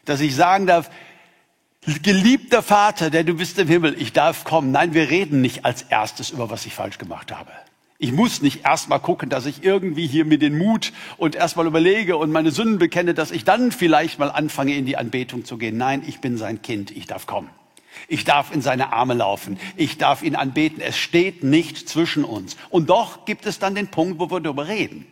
Dass 0.04 0.20
ich 0.20 0.36
sagen 0.36 0.68
darf, 0.68 0.90
geliebter 2.04 2.62
Vater, 2.62 3.10
der 3.10 3.24
du 3.24 3.36
bist 3.36 3.58
im 3.58 3.70
Himmel, 3.70 4.00
ich 4.00 4.12
darf 4.12 4.44
kommen. 4.44 4.72
Nein, 4.72 4.94
wir 4.94 5.10
reden 5.10 5.40
nicht 5.40 5.64
als 5.64 5.84
erstes 5.84 6.32
über, 6.32 6.50
was 6.50 6.66
ich 6.66 6.74
falsch 6.74 6.98
gemacht 6.98 7.32
habe. 7.32 7.52
Ich 7.98 8.12
muss 8.12 8.42
nicht 8.42 8.66
erst 8.66 8.90
mal 8.90 9.00
gucken, 9.00 9.30
dass 9.30 9.46
ich 9.46 9.64
irgendwie 9.64 10.06
hier 10.06 10.26
mir 10.26 10.38
den 10.38 10.58
Mut 10.58 10.92
und 11.16 11.36
erst 11.36 11.56
mal 11.56 11.66
überlege 11.66 12.18
und 12.18 12.32
meine 12.32 12.52
Sünden 12.52 12.80
bekenne, 12.80 13.14
dass 13.14 13.32
ich 13.32 13.46
dann 13.46 13.72
vielleicht 13.72 14.20
mal 14.20 14.30
anfange, 14.30 14.76
in 14.76 14.86
die 14.86 14.98
Anbetung 14.98 15.46
zu 15.46 15.58
gehen. 15.58 15.78
Nein, 15.78 16.04
ich 16.06 16.20
bin 16.20 16.38
sein 16.38 16.62
Kind, 16.62 16.92
ich 16.92 17.08
darf 17.08 17.26
kommen. 17.26 17.50
Ich 18.08 18.24
darf 18.24 18.54
in 18.54 18.62
seine 18.62 18.94
Arme 18.94 19.14
laufen. 19.14 19.60
Ich 19.76 19.98
darf 19.98 20.24
ihn 20.24 20.36
anbeten. 20.36 20.82
Es 20.82 20.98
steht 20.98 21.44
nicht 21.44 21.90
zwischen 21.90 22.24
uns. 22.24 22.58
Und 22.70 22.90
doch 22.90 23.26
gibt 23.26 23.46
es 23.46 23.60
dann 23.60 23.76
den 23.76 23.90
Punkt, 23.90 24.20
wo 24.20 24.30
wir 24.30 24.40
darüber 24.40 24.68
reden. 24.68 25.06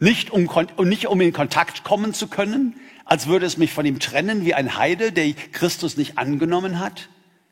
Nicht 0.00 0.30
um, 0.30 0.48
nicht 0.84 1.06
um 1.06 1.20
in 1.20 1.32
Kontakt 1.32 1.82
kommen 1.82 2.14
zu 2.14 2.28
können, 2.28 2.78
als 3.04 3.26
würde 3.26 3.46
es 3.46 3.56
mich 3.56 3.72
von 3.72 3.84
ihm 3.84 3.98
trennen 3.98 4.44
wie 4.44 4.54
ein 4.54 4.76
Heide, 4.76 5.12
der 5.12 5.32
Christus 5.32 5.96
nicht 5.96 6.18
angenommen 6.18 6.78
hat. 6.78 7.08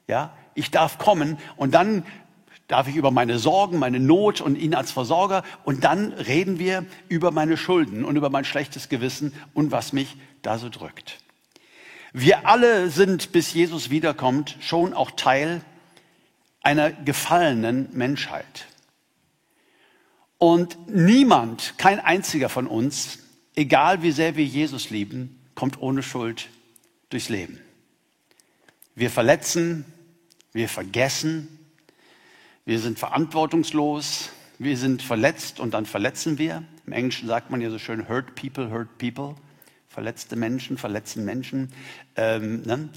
Ja, 0.07 0.37
ich 0.55 0.71
darf 0.71 0.99
kommen 0.99 1.39
und 1.57 1.75
dann 1.75 2.05
darf 2.69 2.89
ich 2.89 2.97
über 2.97 3.11
meine 3.11 3.39
Sorgen, 3.39 3.79
meine 3.79 4.01
Not 4.01 4.41
und 4.41 4.57
ihn 4.57 4.75
als 4.75 4.93
Versorger 4.93 5.43
und 5.65 5.85
dann 5.85 6.13
reden 6.13 6.59
wir 6.59 6.85
über 7.09 7.31
meine 7.31 7.57
Schulden 7.57 8.05
und 8.05 8.17
über 8.17 8.31
mein 8.31 8.45
schlechtes 8.45 8.89
Gewissen 8.89 9.33
und 9.55 9.73
was 9.73 9.93
mich 9.93 10.17
da 10.43 10.59
so 10.59 10.69
drückt. 10.69 11.19
Wir 12.19 12.47
alle 12.47 12.89
sind, 12.89 13.33
bis 13.33 13.53
Jesus 13.53 13.91
wiederkommt, 13.91 14.57
schon 14.61 14.95
auch 14.95 15.11
Teil 15.11 15.61
einer 16.63 16.91
gefallenen 16.91 17.91
Menschheit. 17.93 18.69
Und 20.39 20.79
niemand, 20.89 21.75
kein 21.77 22.01
einziger 22.01 22.49
von 22.49 22.69
uns, 22.69 23.19
egal 23.55 24.01
wie 24.01 24.13
sehr 24.13 24.35
wir 24.35 24.47
Jesus 24.47 24.89
lieben, 24.89 25.39
kommt 25.55 25.83
ohne 25.83 26.03
Schuld 26.03 26.49
durchs 27.11 27.29
Leben. 27.29 27.61
Wir 28.95 29.11
verletzen, 29.11 29.85
wir 30.55 30.71
vergessen, 30.71 31.49
wir 32.65 32.79
sind 32.79 32.99
verantwortungslos, 32.99 34.31
wir 34.59 34.79
sind 34.79 35.03
verletzt 35.03 35.61
und 35.61 35.75
dann 35.75 35.85
verletzen 35.85 36.39
wir. 36.39 36.63
Im 36.87 36.95
Englischen 36.95 37.29
sagt 37.29 37.51
man 37.51 37.61
ja 37.61 37.69
so 37.69 37.79
schön, 37.79 38.09
hurt 38.09 38.35
people, 38.37 38.71
hurt 38.71 38.97
people 38.97 39.35
verletzte 39.97 40.37
Menschen, 40.37 40.77
verletzen 40.77 41.25
Menschen. 41.25 41.73
Ähm, 42.17 42.61
ne? 42.67 42.91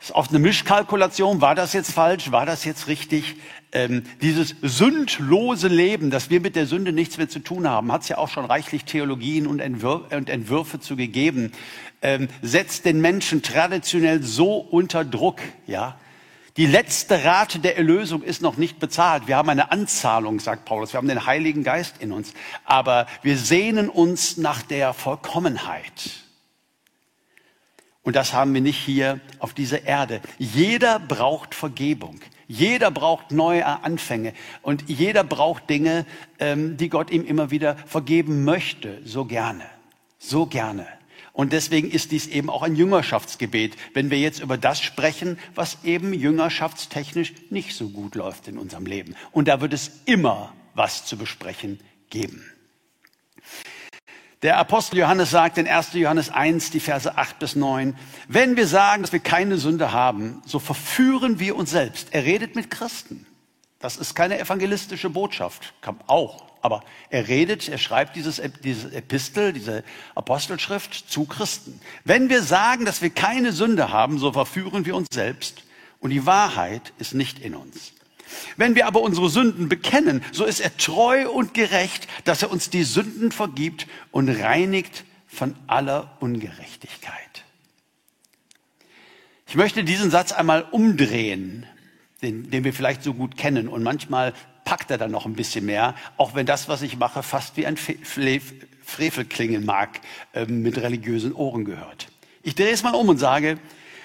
Ist 0.00 0.12
oft 0.12 0.30
eine 0.30 0.38
Mischkalkulation. 0.38 1.42
War 1.42 1.54
das 1.54 1.74
jetzt 1.74 1.92
falsch? 1.92 2.32
War 2.32 2.46
das 2.46 2.64
jetzt 2.64 2.88
richtig? 2.88 3.36
Ähm, 3.72 4.04
dieses 4.22 4.56
sündlose 4.62 5.68
Leben, 5.68 6.10
dass 6.10 6.30
wir 6.30 6.40
mit 6.40 6.56
der 6.56 6.64
Sünde 6.64 6.94
nichts 6.94 7.18
mehr 7.18 7.28
zu 7.28 7.40
tun 7.40 7.68
haben, 7.68 7.92
hat 7.92 8.00
es 8.00 8.08
ja 8.08 8.16
auch 8.16 8.30
schon 8.30 8.46
reichlich 8.46 8.86
Theologien 8.86 9.46
und, 9.46 9.60
Entwür 9.60 10.06
und 10.12 10.30
Entwürfe 10.30 10.80
zu 10.80 10.96
gegeben, 10.96 11.52
ähm, 12.00 12.28
setzt 12.40 12.86
den 12.86 13.02
Menschen 13.02 13.42
traditionell 13.42 14.22
so 14.22 14.56
unter 14.56 15.04
Druck, 15.04 15.40
ja, 15.66 15.98
die 16.58 16.66
letzte 16.66 17.24
Rate 17.24 17.60
der 17.60 17.78
Erlösung 17.78 18.22
ist 18.22 18.42
noch 18.42 18.58
nicht 18.58 18.78
bezahlt. 18.78 19.26
Wir 19.26 19.36
haben 19.36 19.48
eine 19.48 19.72
Anzahlung, 19.72 20.38
sagt 20.38 20.66
Paulus. 20.66 20.92
Wir 20.92 20.98
haben 20.98 21.08
den 21.08 21.24
Heiligen 21.24 21.64
Geist 21.64 21.96
in 22.00 22.12
uns. 22.12 22.34
Aber 22.64 23.06
wir 23.22 23.38
sehnen 23.38 23.88
uns 23.88 24.36
nach 24.36 24.62
der 24.62 24.92
Vollkommenheit. 24.92 26.10
Und 28.02 28.16
das 28.16 28.34
haben 28.34 28.52
wir 28.52 28.60
nicht 28.60 28.78
hier 28.78 29.20
auf 29.38 29.54
dieser 29.54 29.84
Erde. 29.84 30.20
Jeder 30.38 30.98
braucht 30.98 31.54
Vergebung. 31.54 32.20
Jeder 32.48 32.90
braucht 32.90 33.30
neue 33.30 33.64
Anfänge. 33.64 34.34
Und 34.60 34.90
jeder 34.90 35.24
braucht 35.24 35.70
Dinge, 35.70 36.04
ähm, 36.38 36.76
die 36.76 36.90
Gott 36.90 37.10
ihm 37.10 37.24
immer 37.24 37.50
wieder 37.50 37.76
vergeben 37.86 38.44
möchte. 38.44 39.00
So 39.06 39.24
gerne. 39.24 39.64
So 40.18 40.44
gerne. 40.44 40.86
Und 41.32 41.52
deswegen 41.52 41.90
ist 41.90 42.10
dies 42.10 42.26
eben 42.26 42.50
auch 42.50 42.62
ein 42.62 42.76
Jüngerschaftsgebet, 42.76 43.76
wenn 43.94 44.10
wir 44.10 44.18
jetzt 44.18 44.40
über 44.40 44.58
das 44.58 44.82
sprechen, 44.82 45.38
was 45.54 45.78
eben 45.82 46.12
jüngerschaftstechnisch 46.12 47.32
nicht 47.48 47.74
so 47.74 47.88
gut 47.88 48.14
läuft 48.14 48.48
in 48.48 48.58
unserem 48.58 48.84
Leben. 48.84 49.16
Und 49.30 49.48
da 49.48 49.60
wird 49.60 49.72
es 49.72 49.90
immer 50.04 50.52
was 50.74 51.06
zu 51.06 51.16
besprechen 51.16 51.80
geben. 52.10 52.44
Der 54.42 54.58
Apostel 54.58 54.98
Johannes 54.98 55.30
sagt 55.30 55.56
in 55.56 55.68
1. 55.68 55.92
Johannes 55.94 56.28
1, 56.28 56.70
die 56.70 56.80
Verse 56.80 57.16
8 57.16 57.38
bis 57.38 57.54
9, 57.54 57.96
wenn 58.26 58.56
wir 58.56 58.66
sagen, 58.66 59.02
dass 59.02 59.12
wir 59.12 59.20
keine 59.20 59.56
Sünde 59.56 59.92
haben, 59.92 60.42
so 60.44 60.58
verführen 60.58 61.38
wir 61.38 61.56
uns 61.56 61.70
selbst. 61.70 62.08
Er 62.10 62.24
redet 62.24 62.56
mit 62.56 62.68
Christen. 62.68 63.26
Das 63.78 63.96
ist 63.96 64.14
keine 64.14 64.38
evangelistische 64.38 65.10
Botschaft, 65.10 65.74
auch. 66.08 66.51
Aber 66.62 66.84
er 67.10 67.28
redet, 67.28 67.68
er 67.68 67.76
schreibt 67.76 68.16
dieses, 68.16 68.40
diese 68.62 68.94
Epistel, 68.94 69.52
diese 69.52 69.84
Apostelschrift 70.14 71.10
zu 71.10 71.24
Christen. 71.24 71.80
Wenn 72.04 72.30
wir 72.30 72.42
sagen, 72.42 72.84
dass 72.84 73.02
wir 73.02 73.10
keine 73.10 73.52
Sünde 73.52 73.90
haben, 73.90 74.18
so 74.18 74.32
verführen 74.32 74.86
wir 74.86 74.94
uns 74.94 75.08
selbst 75.12 75.64
und 76.00 76.10
die 76.10 76.24
Wahrheit 76.24 76.92
ist 76.98 77.14
nicht 77.14 77.40
in 77.40 77.54
uns. 77.54 77.92
Wenn 78.56 78.76
wir 78.76 78.86
aber 78.86 79.02
unsere 79.02 79.28
Sünden 79.28 79.68
bekennen, 79.68 80.24
so 80.32 80.44
ist 80.44 80.60
er 80.60 80.74
treu 80.76 81.28
und 81.28 81.52
gerecht, 81.52 82.08
dass 82.24 82.42
er 82.42 82.50
uns 82.50 82.70
die 82.70 82.84
Sünden 82.84 83.32
vergibt 83.32 83.86
und 84.10 84.28
reinigt 84.28 85.04
von 85.26 85.56
aller 85.66 86.16
Ungerechtigkeit. 86.20 87.44
Ich 89.46 89.56
möchte 89.56 89.84
diesen 89.84 90.10
Satz 90.10 90.32
einmal 90.32 90.62
umdrehen 90.70 91.66
den, 92.22 92.50
den 92.50 92.64
wir 92.64 92.72
vielleicht 92.72 93.02
so 93.02 93.14
gut 93.14 93.36
kennen. 93.36 93.68
Und 93.68 93.82
manchmal 93.82 94.32
packt 94.64 94.90
er 94.90 94.98
dann 94.98 95.10
noch 95.10 95.26
ein 95.26 95.34
bisschen 95.34 95.66
mehr, 95.66 95.94
auch 96.16 96.34
wenn 96.34 96.46
das, 96.46 96.68
was 96.68 96.82
ich 96.82 96.96
mache, 96.96 97.22
fast 97.22 97.56
wie 97.56 97.66
ein 97.66 97.76
Frevel 97.76 99.24
klingen 99.24 99.64
mag, 99.64 100.00
äh, 100.32 100.46
mit 100.46 100.78
religiösen 100.78 101.32
Ohren 101.32 101.64
gehört. 101.64 102.08
Ich 102.42 102.54
drehe 102.54 102.72
es 102.72 102.82
mal 102.82 102.94
um 102.94 103.08
und 103.08 103.18
sage, 103.18 103.58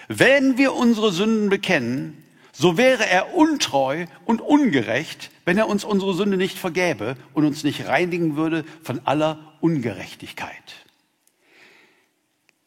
wenn 0.08 0.58
wir 0.58 0.74
unsere 0.74 1.12
Sünden 1.12 1.50
bekennen, 1.50 2.24
so 2.54 2.78
wäre 2.78 3.08
er 3.08 3.36
untreu 3.36 4.06
und 4.26 4.42
ungerecht, 4.42 5.30
wenn 5.46 5.58
er 5.58 5.68
uns 5.68 5.84
unsere 5.84 6.14
Sünde 6.16 6.38
nicht 6.38 6.58
vergäbe 6.58 7.16
und 7.34 7.46
uns 7.46 7.64
nicht 7.64 7.88
reinigen 7.88 8.36
würde 8.36 8.66
von 8.84 9.02
aller 9.06 9.54
Ungerechtigkeit. 9.62 10.86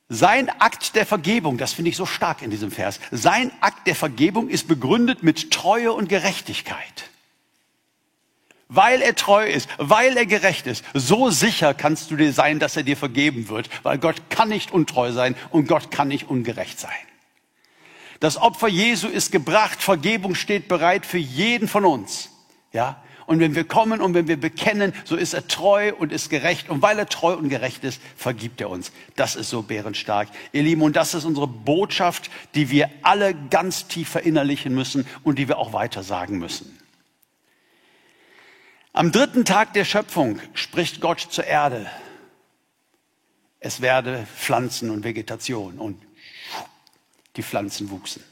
Sein 0.09 0.48
Akt 0.48 0.96
der 0.96 1.07
Vergebung, 1.07 1.57
das 1.57 1.72
finde 1.72 1.90
ich 1.90 1.96
so 1.96 2.07
stark 2.07 2.42
in 2.42 2.50
diesem 2.50 2.70
Vers, 2.70 3.00
sein 3.11 3.53
Akt 3.61 3.87
der 3.87 3.94
Vergebung 3.94 4.48
ist 4.48 4.68
begründet 4.68 5.22
mit 5.22 5.50
Treue 5.50 5.92
und 5.92 6.09
Gerechtigkeit. 6.09 7.09
Weil 8.72 9.02
er 9.02 9.16
treu 9.16 9.46
ist, 9.46 9.68
weil 9.78 10.16
er 10.16 10.26
gerecht 10.26 10.66
ist, 10.66 10.85
so 10.94 11.30
sicher 11.30 11.74
kannst 11.74 12.11
du 12.11 12.16
dir 12.16 12.33
sein, 12.33 12.61
dass 12.61 12.76
er 12.76 12.85
dir 12.85 12.96
vergeben 12.96 13.48
wird, 13.48 13.68
weil 13.83 13.98
Gott 13.98 14.30
kann 14.30 14.48
nicht 14.48 14.72
untreu 14.72 15.11
sein 15.11 15.35
und 15.50 15.66
Gott 15.66 15.90
kann 15.90 16.09
nicht 16.09 16.30
ungerecht 16.30 16.78
sein. 16.78 16.90
Das 18.20 18.37
Opfer 18.37 18.68
Jesu 18.68 19.09
ist 19.09 19.33
gebracht, 19.33 19.83
Vergebung 19.83 20.37
steht 20.37 20.68
bereit 20.68 21.04
für 21.04 21.18
jeden 21.18 21.66
von 21.66 21.85
uns. 21.85 22.30
Ja? 22.72 23.02
Und 23.26 23.40
wenn 23.40 23.54
wir 23.54 23.64
kommen 23.64 24.00
und 24.00 24.12
wenn 24.12 24.28
wir 24.28 24.38
bekennen, 24.38 24.92
so 25.04 25.16
ist 25.16 25.35
er 25.35 25.48
treu 25.48 25.92
und 25.96 26.12
ist 26.12 26.30
gerecht. 26.30 26.68
Und 26.68 26.83
weil 26.83 26.98
er 26.98 27.06
treu 27.06 27.35
und 27.35 27.48
gerecht 27.48 27.83
ist, 27.85 28.00
vergibt 28.16 28.61
er 28.61 28.70
uns. 28.70 28.92
Das 29.16 29.37
ist 29.37 29.50
so 29.50 29.62
bärenstark. 29.62 30.28
Ihr 30.52 30.64
Lieben, 30.64 30.83
und 30.83 30.96
das 30.96 31.14
ist 31.14 31.24
unsere 31.24 31.46
Botschaft, 31.46 32.30
die 32.54 32.70
wir 32.70 32.90
alle 33.02 33.35
ganz 33.48 33.87
tief 33.87 34.09
verinnerlichen 34.09 34.74
müssen 34.74 35.06
und 35.22 35.38
die 35.38 35.48
wir 35.48 35.59
auch 35.59 35.72
weiter 35.72 36.02
sagen 36.02 36.38
müssen. 36.38 36.76
Am 38.92 39.12
dritten 39.12 39.44
Tag 39.44 39.72
der 39.74 39.85
Schöpfung 39.85 40.40
spricht 40.53 41.00
Gott 41.00 41.20
zur 41.20 41.44
Erde. 41.44 41.88
Es 43.61 43.81
werde 43.81 44.26
Pflanzen 44.37 44.90
und 44.90 45.05
Vegetation 45.05 45.79
und 45.79 46.03
die 47.37 47.44
Pflanzen 47.44 47.90
wuchsen. 47.90 48.24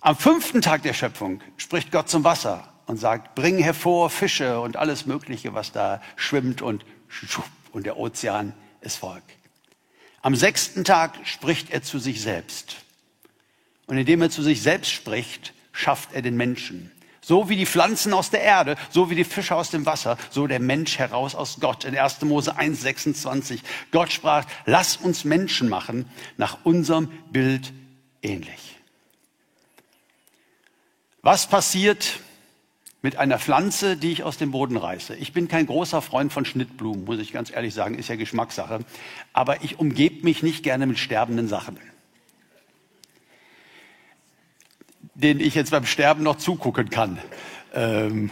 Am 0.00 0.16
fünften 0.16 0.62
Tag 0.62 0.82
der 0.82 0.94
Schöpfung 0.94 1.42
spricht 1.58 1.92
Gott 1.92 2.08
zum 2.08 2.24
Wasser 2.24 2.72
und 2.86 2.96
sagt, 2.96 3.34
bring 3.34 3.58
hervor 3.58 4.08
Fische 4.08 4.60
und 4.60 4.76
alles 4.76 5.04
Mögliche, 5.04 5.52
was 5.52 5.72
da 5.72 6.00
schwimmt 6.16 6.62
und, 6.62 6.86
und 7.72 7.84
der 7.84 7.98
Ozean 7.98 8.54
ist 8.80 8.96
Volk. 8.96 9.22
Am 10.22 10.36
sechsten 10.36 10.84
Tag 10.84 11.18
spricht 11.24 11.70
er 11.70 11.82
zu 11.82 11.98
sich 11.98 12.22
selbst. 12.22 12.76
Und 13.86 13.98
indem 13.98 14.22
er 14.22 14.30
zu 14.30 14.42
sich 14.42 14.62
selbst 14.62 14.90
spricht, 14.90 15.52
schafft 15.72 16.14
er 16.14 16.22
den 16.22 16.36
Menschen. 16.36 16.90
So 17.24 17.48
wie 17.48 17.56
die 17.56 17.64
Pflanzen 17.64 18.12
aus 18.12 18.28
der 18.28 18.42
Erde, 18.42 18.76
so 18.90 19.08
wie 19.08 19.14
die 19.14 19.24
Fische 19.24 19.54
aus 19.54 19.70
dem 19.70 19.86
Wasser, 19.86 20.18
so 20.28 20.46
der 20.46 20.60
Mensch 20.60 20.98
heraus 20.98 21.34
aus 21.34 21.56
Gott. 21.58 21.86
In 21.86 21.96
1. 21.96 22.20
Mose 22.22 22.56
1, 22.56 22.82
26. 22.82 23.62
Gott 23.92 24.12
sprach, 24.12 24.44
lass 24.66 24.98
uns 24.98 25.24
Menschen 25.24 25.70
machen, 25.70 26.04
nach 26.36 26.58
unserem 26.64 27.08
Bild 27.32 27.72
ähnlich. 28.20 28.76
Was 31.22 31.48
passiert 31.48 32.20
mit 33.00 33.16
einer 33.16 33.38
Pflanze, 33.38 33.96
die 33.96 34.12
ich 34.12 34.22
aus 34.22 34.36
dem 34.36 34.50
Boden 34.50 34.76
reiße? 34.76 35.16
Ich 35.16 35.32
bin 35.32 35.48
kein 35.48 35.64
großer 35.64 36.02
Freund 36.02 36.30
von 36.30 36.44
Schnittblumen, 36.44 37.06
muss 37.06 37.20
ich 37.20 37.32
ganz 37.32 37.50
ehrlich 37.50 37.72
sagen, 37.72 37.94
ist 37.94 38.10
ja 38.10 38.16
Geschmackssache. 38.16 38.80
Aber 39.32 39.64
ich 39.64 39.78
umgebe 39.78 40.24
mich 40.24 40.42
nicht 40.42 40.62
gerne 40.62 40.86
mit 40.86 40.98
sterbenden 40.98 41.48
Sachen. 41.48 41.78
Denen 45.14 45.40
ich 45.40 45.54
jetzt 45.54 45.70
beim 45.70 45.86
Sterben 45.86 46.22
noch 46.22 46.36
zugucken 46.36 46.90
kann. 46.90 47.18
Ähm, 47.74 48.30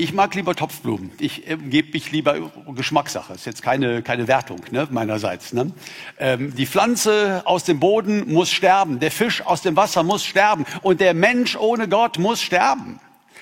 ich 0.00 0.12
mag 0.12 0.32
lieber 0.36 0.54
Topfblumen. 0.54 1.10
Ich 1.18 1.50
äh, 1.50 1.56
gebe 1.56 1.90
mich 1.92 2.12
lieber 2.12 2.52
Geschmackssache. 2.68 3.34
Ist 3.34 3.46
jetzt 3.46 3.62
keine, 3.62 4.00
keine 4.02 4.28
Wertung 4.28 4.60
ne, 4.70 4.86
meinerseits. 4.90 5.52
Ne? 5.52 5.72
Ähm, 6.18 6.54
die 6.54 6.66
Pflanze 6.66 7.42
aus 7.46 7.64
dem 7.64 7.80
Boden 7.80 8.32
muss 8.32 8.48
sterben. 8.50 9.00
Der 9.00 9.10
Fisch 9.10 9.44
aus 9.44 9.62
dem 9.62 9.74
Wasser 9.74 10.04
muss 10.04 10.24
sterben. 10.24 10.66
Und 10.82 11.00
der 11.00 11.14
Mensch 11.14 11.56
ohne 11.56 11.88
Gott 11.88 12.18
muss 12.18 12.40
sterben. 12.40 13.00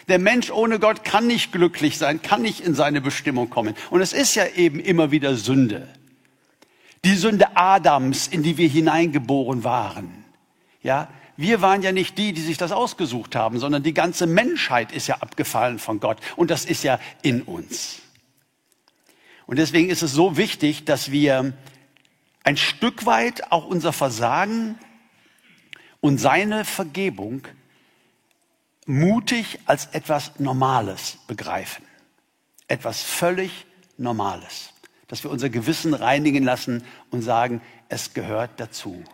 Der 0.08 0.18
Mensch 0.18 0.50
ohne 0.50 0.78
Gott 0.78 1.04
kann 1.04 1.26
nicht 1.26 1.52
glücklich 1.52 1.98
sein, 1.98 2.22
kann 2.22 2.40
nicht 2.40 2.60
in 2.60 2.74
seine 2.74 3.02
Bestimmung 3.02 3.50
kommen. 3.50 3.74
Und 3.90 4.00
es 4.00 4.14
ist 4.14 4.34
ja 4.34 4.46
eben 4.46 4.80
immer 4.80 5.10
wieder 5.10 5.34
Sünde. 5.34 5.88
Die 7.04 7.16
Sünde 7.16 7.56
Adams, 7.56 8.28
in 8.28 8.42
die 8.42 8.56
wir 8.56 8.68
hineingeboren 8.68 9.62
waren. 9.62 10.24
Ja, 10.82 11.08
wir 11.36 11.60
waren 11.60 11.82
ja 11.82 11.92
nicht 11.92 12.16
die, 12.18 12.32
die 12.32 12.40
sich 12.40 12.56
das 12.56 12.72
ausgesucht 12.72 13.36
haben, 13.36 13.58
sondern 13.58 13.82
die 13.82 13.94
ganze 13.94 14.26
Menschheit 14.26 14.92
ist 14.92 15.06
ja 15.06 15.16
abgefallen 15.16 15.78
von 15.78 16.00
Gott 16.00 16.18
und 16.36 16.50
das 16.50 16.64
ist 16.64 16.82
ja 16.82 16.98
in 17.22 17.42
uns. 17.42 18.00
Und 19.46 19.58
deswegen 19.58 19.90
ist 19.90 20.02
es 20.02 20.12
so 20.12 20.36
wichtig, 20.36 20.84
dass 20.84 21.10
wir 21.10 21.52
ein 22.42 22.56
Stück 22.56 23.06
weit 23.06 23.52
auch 23.52 23.66
unser 23.66 23.92
Versagen 23.92 24.78
und 26.00 26.18
seine 26.18 26.64
Vergebung 26.64 27.42
mutig 28.86 29.60
als 29.66 29.86
etwas 29.86 30.38
Normales 30.38 31.18
begreifen. 31.26 31.84
Etwas 32.68 33.02
völlig 33.02 33.66
Normales. 33.98 34.72
Dass 35.08 35.22
wir 35.22 35.30
unser 35.30 35.50
Gewissen 35.50 35.94
reinigen 35.94 36.44
lassen 36.44 36.84
und 37.10 37.22
sagen, 37.22 37.60
es 37.88 38.14
gehört 38.14 38.58
dazu. 38.58 39.04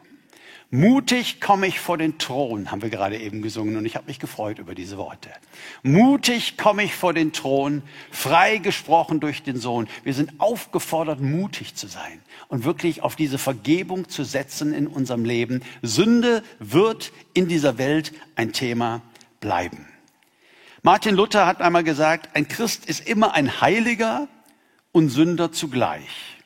Mutig 0.74 1.38
komme 1.42 1.66
ich 1.66 1.80
vor 1.80 1.98
den 1.98 2.16
Thron, 2.16 2.70
haben 2.70 2.80
wir 2.80 2.88
gerade 2.88 3.18
eben 3.18 3.42
gesungen 3.42 3.76
und 3.76 3.84
ich 3.84 3.94
habe 3.94 4.06
mich 4.06 4.18
gefreut 4.18 4.58
über 4.58 4.74
diese 4.74 4.96
Worte. 4.96 5.28
Mutig 5.82 6.56
komme 6.56 6.82
ich 6.82 6.94
vor 6.94 7.12
den 7.12 7.34
Thron, 7.34 7.82
frei 8.10 8.56
gesprochen 8.56 9.20
durch 9.20 9.42
den 9.42 9.58
Sohn. 9.58 9.86
Wir 10.02 10.14
sind 10.14 10.40
aufgefordert, 10.40 11.20
mutig 11.20 11.74
zu 11.74 11.88
sein 11.88 12.22
und 12.48 12.64
wirklich 12.64 13.02
auf 13.02 13.16
diese 13.16 13.36
Vergebung 13.36 14.08
zu 14.08 14.24
setzen 14.24 14.72
in 14.72 14.86
unserem 14.86 15.26
Leben. 15.26 15.62
Sünde 15.82 16.42
wird 16.58 17.12
in 17.34 17.48
dieser 17.48 17.76
Welt 17.76 18.14
ein 18.34 18.54
Thema 18.54 19.02
bleiben. 19.40 19.86
Martin 20.80 21.14
Luther 21.14 21.44
hat 21.44 21.60
einmal 21.60 21.84
gesagt, 21.84 22.34
ein 22.34 22.48
Christ 22.48 22.86
ist 22.86 23.06
immer 23.06 23.34
ein 23.34 23.60
Heiliger 23.60 24.26
und 24.90 25.10
Sünder 25.10 25.52
zugleich. 25.52 26.38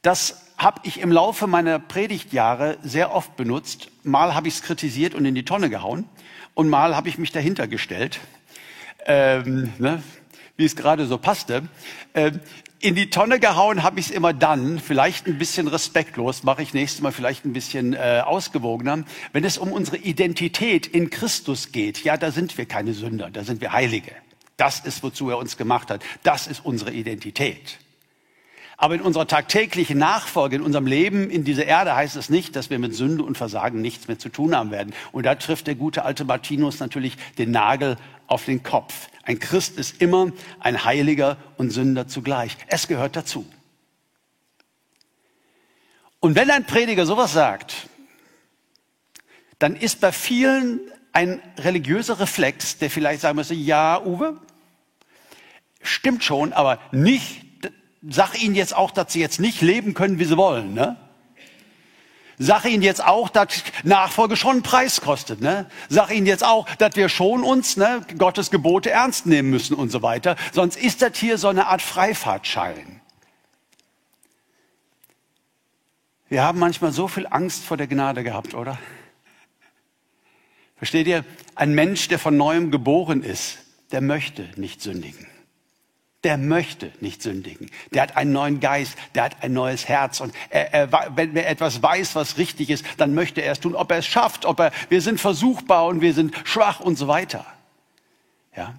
Das 0.00 0.41
habe 0.62 0.80
ich 0.84 1.00
im 1.00 1.10
Laufe 1.10 1.46
meiner 1.46 1.78
Predigtjahre 1.78 2.78
sehr 2.82 3.12
oft 3.12 3.36
benutzt. 3.36 3.88
Mal 4.04 4.34
habe 4.34 4.48
ich 4.48 4.54
es 4.54 4.62
kritisiert 4.62 5.14
und 5.14 5.24
in 5.24 5.34
die 5.34 5.44
Tonne 5.44 5.68
gehauen 5.70 6.08
und 6.54 6.68
mal 6.68 6.94
habe 6.94 7.08
ich 7.08 7.18
mich 7.18 7.32
dahinter 7.32 7.66
gestellt, 7.66 8.20
ähm, 9.06 9.72
ne, 9.78 10.02
wie 10.56 10.64
es 10.64 10.76
gerade 10.76 11.06
so 11.06 11.18
passte. 11.18 11.64
Ähm, 12.14 12.40
in 12.78 12.94
die 12.94 13.10
Tonne 13.10 13.38
gehauen 13.38 13.84
habe 13.84 14.00
ich 14.00 14.06
es 14.06 14.12
immer 14.12 14.32
dann, 14.32 14.80
vielleicht 14.80 15.26
ein 15.26 15.38
bisschen 15.38 15.68
respektlos, 15.68 16.42
mache 16.42 16.62
ich 16.62 16.74
nächstes 16.74 17.00
Mal 17.00 17.12
vielleicht 17.12 17.44
ein 17.44 17.52
bisschen 17.52 17.94
äh, 17.94 18.22
ausgewogener, 18.24 19.04
wenn 19.32 19.44
es 19.44 19.56
um 19.56 19.72
unsere 19.72 19.98
Identität 19.98 20.88
in 20.88 21.10
Christus 21.10 21.70
geht. 21.70 22.02
Ja, 22.02 22.16
da 22.16 22.32
sind 22.32 22.58
wir 22.58 22.66
keine 22.66 22.92
Sünder, 22.92 23.30
da 23.30 23.44
sind 23.44 23.60
wir 23.60 23.72
Heilige. 23.72 24.12
Das 24.56 24.80
ist, 24.80 25.02
wozu 25.02 25.30
er 25.30 25.38
uns 25.38 25.56
gemacht 25.56 25.90
hat. 25.90 26.02
Das 26.22 26.46
ist 26.46 26.64
unsere 26.64 26.92
Identität. 26.92 27.78
Aber 28.82 28.96
in 28.96 29.00
unserer 29.00 29.28
tagtäglichen 29.28 29.96
Nachfolge, 29.96 30.56
in 30.56 30.62
unserem 30.62 30.88
Leben 30.88 31.30
in 31.30 31.44
dieser 31.44 31.66
Erde 31.66 31.94
heißt 31.94 32.16
es 32.16 32.28
nicht, 32.30 32.56
dass 32.56 32.68
wir 32.68 32.80
mit 32.80 32.96
Sünde 32.96 33.22
und 33.22 33.38
Versagen 33.38 33.80
nichts 33.80 34.08
mehr 34.08 34.18
zu 34.18 34.28
tun 34.28 34.56
haben 34.56 34.72
werden. 34.72 34.92
Und 35.12 35.24
da 35.24 35.36
trifft 35.36 35.68
der 35.68 35.76
gute 35.76 36.04
alte 36.04 36.24
Martinus 36.24 36.80
natürlich 36.80 37.16
den 37.38 37.52
Nagel 37.52 37.96
auf 38.26 38.44
den 38.44 38.64
Kopf. 38.64 39.08
Ein 39.22 39.38
Christ 39.38 39.78
ist 39.78 40.02
immer 40.02 40.32
ein 40.58 40.84
Heiliger 40.84 41.36
und 41.58 41.70
Sünder 41.70 42.08
zugleich. 42.08 42.56
Es 42.66 42.88
gehört 42.88 43.14
dazu. 43.14 43.46
Und 46.18 46.34
wenn 46.34 46.50
ein 46.50 46.64
Prediger 46.64 47.06
sowas 47.06 47.32
sagt, 47.32 47.88
dann 49.60 49.76
ist 49.76 50.00
bei 50.00 50.10
vielen 50.10 50.80
ein 51.12 51.40
religiöser 51.56 52.18
Reflex, 52.18 52.78
der 52.78 52.90
vielleicht 52.90 53.20
sagen 53.20 53.36
müsste, 53.36 53.54
ja, 53.54 54.02
Uwe, 54.04 54.38
stimmt 55.82 56.24
schon, 56.24 56.52
aber 56.52 56.80
nicht 56.90 57.51
sag 58.08 58.40
ihnen 58.42 58.54
jetzt 58.54 58.74
auch, 58.74 58.90
dass 58.90 59.12
sie 59.12 59.20
jetzt 59.20 59.40
nicht 59.40 59.60
leben 59.62 59.94
können, 59.94 60.18
wie 60.18 60.24
sie 60.24 60.36
wollen. 60.36 60.74
Ne? 60.74 60.96
Sag 62.38 62.64
ihnen 62.64 62.82
jetzt 62.82 63.04
auch, 63.04 63.28
dass 63.28 63.62
Nachfolge 63.84 64.36
schon 64.36 64.52
einen 64.52 64.62
Preis 64.62 65.00
kostet. 65.00 65.40
Ne? 65.40 65.70
Sag 65.88 66.10
ihnen 66.10 66.26
jetzt 66.26 66.44
auch, 66.44 66.68
dass 66.76 66.96
wir 66.96 67.08
schon 67.08 67.42
uns 67.44 67.76
ne, 67.76 68.04
Gottes 68.18 68.50
Gebote 68.50 68.90
ernst 68.90 69.26
nehmen 69.26 69.50
müssen 69.50 69.74
und 69.74 69.90
so 69.90 70.02
weiter. 70.02 70.36
Sonst 70.52 70.76
ist 70.76 71.02
das 71.02 71.16
hier 71.16 71.38
so 71.38 71.48
eine 71.48 71.66
Art 71.66 71.82
Freifahrtschein. 71.82 73.00
Wir 76.28 76.42
haben 76.42 76.58
manchmal 76.58 76.92
so 76.92 77.08
viel 77.08 77.26
Angst 77.28 77.62
vor 77.62 77.76
der 77.76 77.86
Gnade 77.86 78.24
gehabt, 78.24 78.54
oder? 78.54 78.78
Versteht 80.76 81.06
ihr? 81.06 81.24
Ein 81.54 81.74
Mensch, 81.74 82.08
der 82.08 82.18
von 82.18 82.36
neuem 82.36 82.70
geboren 82.70 83.22
ist, 83.22 83.58
der 83.92 84.00
möchte 84.00 84.48
nicht 84.56 84.80
sündigen 84.80 85.31
der 86.24 86.38
möchte 86.38 86.92
nicht 87.00 87.22
sündigen. 87.22 87.70
Der 87.92 88.02
hat 88.02 88.16
einen 88.16 88.32
neuen 88.32 88.60
Geist, 88.60 88.96
der 89.14 89.24
hat 89.24 89.42
ein 89.42 89.52
neues 89.52 89.88
Herz. 89.88 90.20
Und 90.20 90.34
er, 90.50 90.72
er, 90.72 91.16
wenn 91.16 91.36
er 91.36 91.48
etwas 91.48 91.82
weiß, 91.82 92.14
was 92.14 92.38
richtig 92.38 92.70
ist, 92.70 92.84
dann 92.96 93.14
möchte 93.14 93.42
er 93.42 93.52
es 93.52 93.60
tun. 93.60 93.74
Ob 93.74 93.90
er 93.90 93.98
es 93.98 94.06
schafft, 94.06 94.44
ob 94.44 94.60
er, 94.60 94.72
wir 94.88 95.00
sind 95.00 95.20
versuchbar 95.20 95.86
und 95.86 96.00
wir 96.00 96.14
sind 96.14 96.34
schwach 96.44 96.80
und 96.80 96.96
so 96.96 97.08
weiter. 97.08 97.44
Ja. 98.56 98.74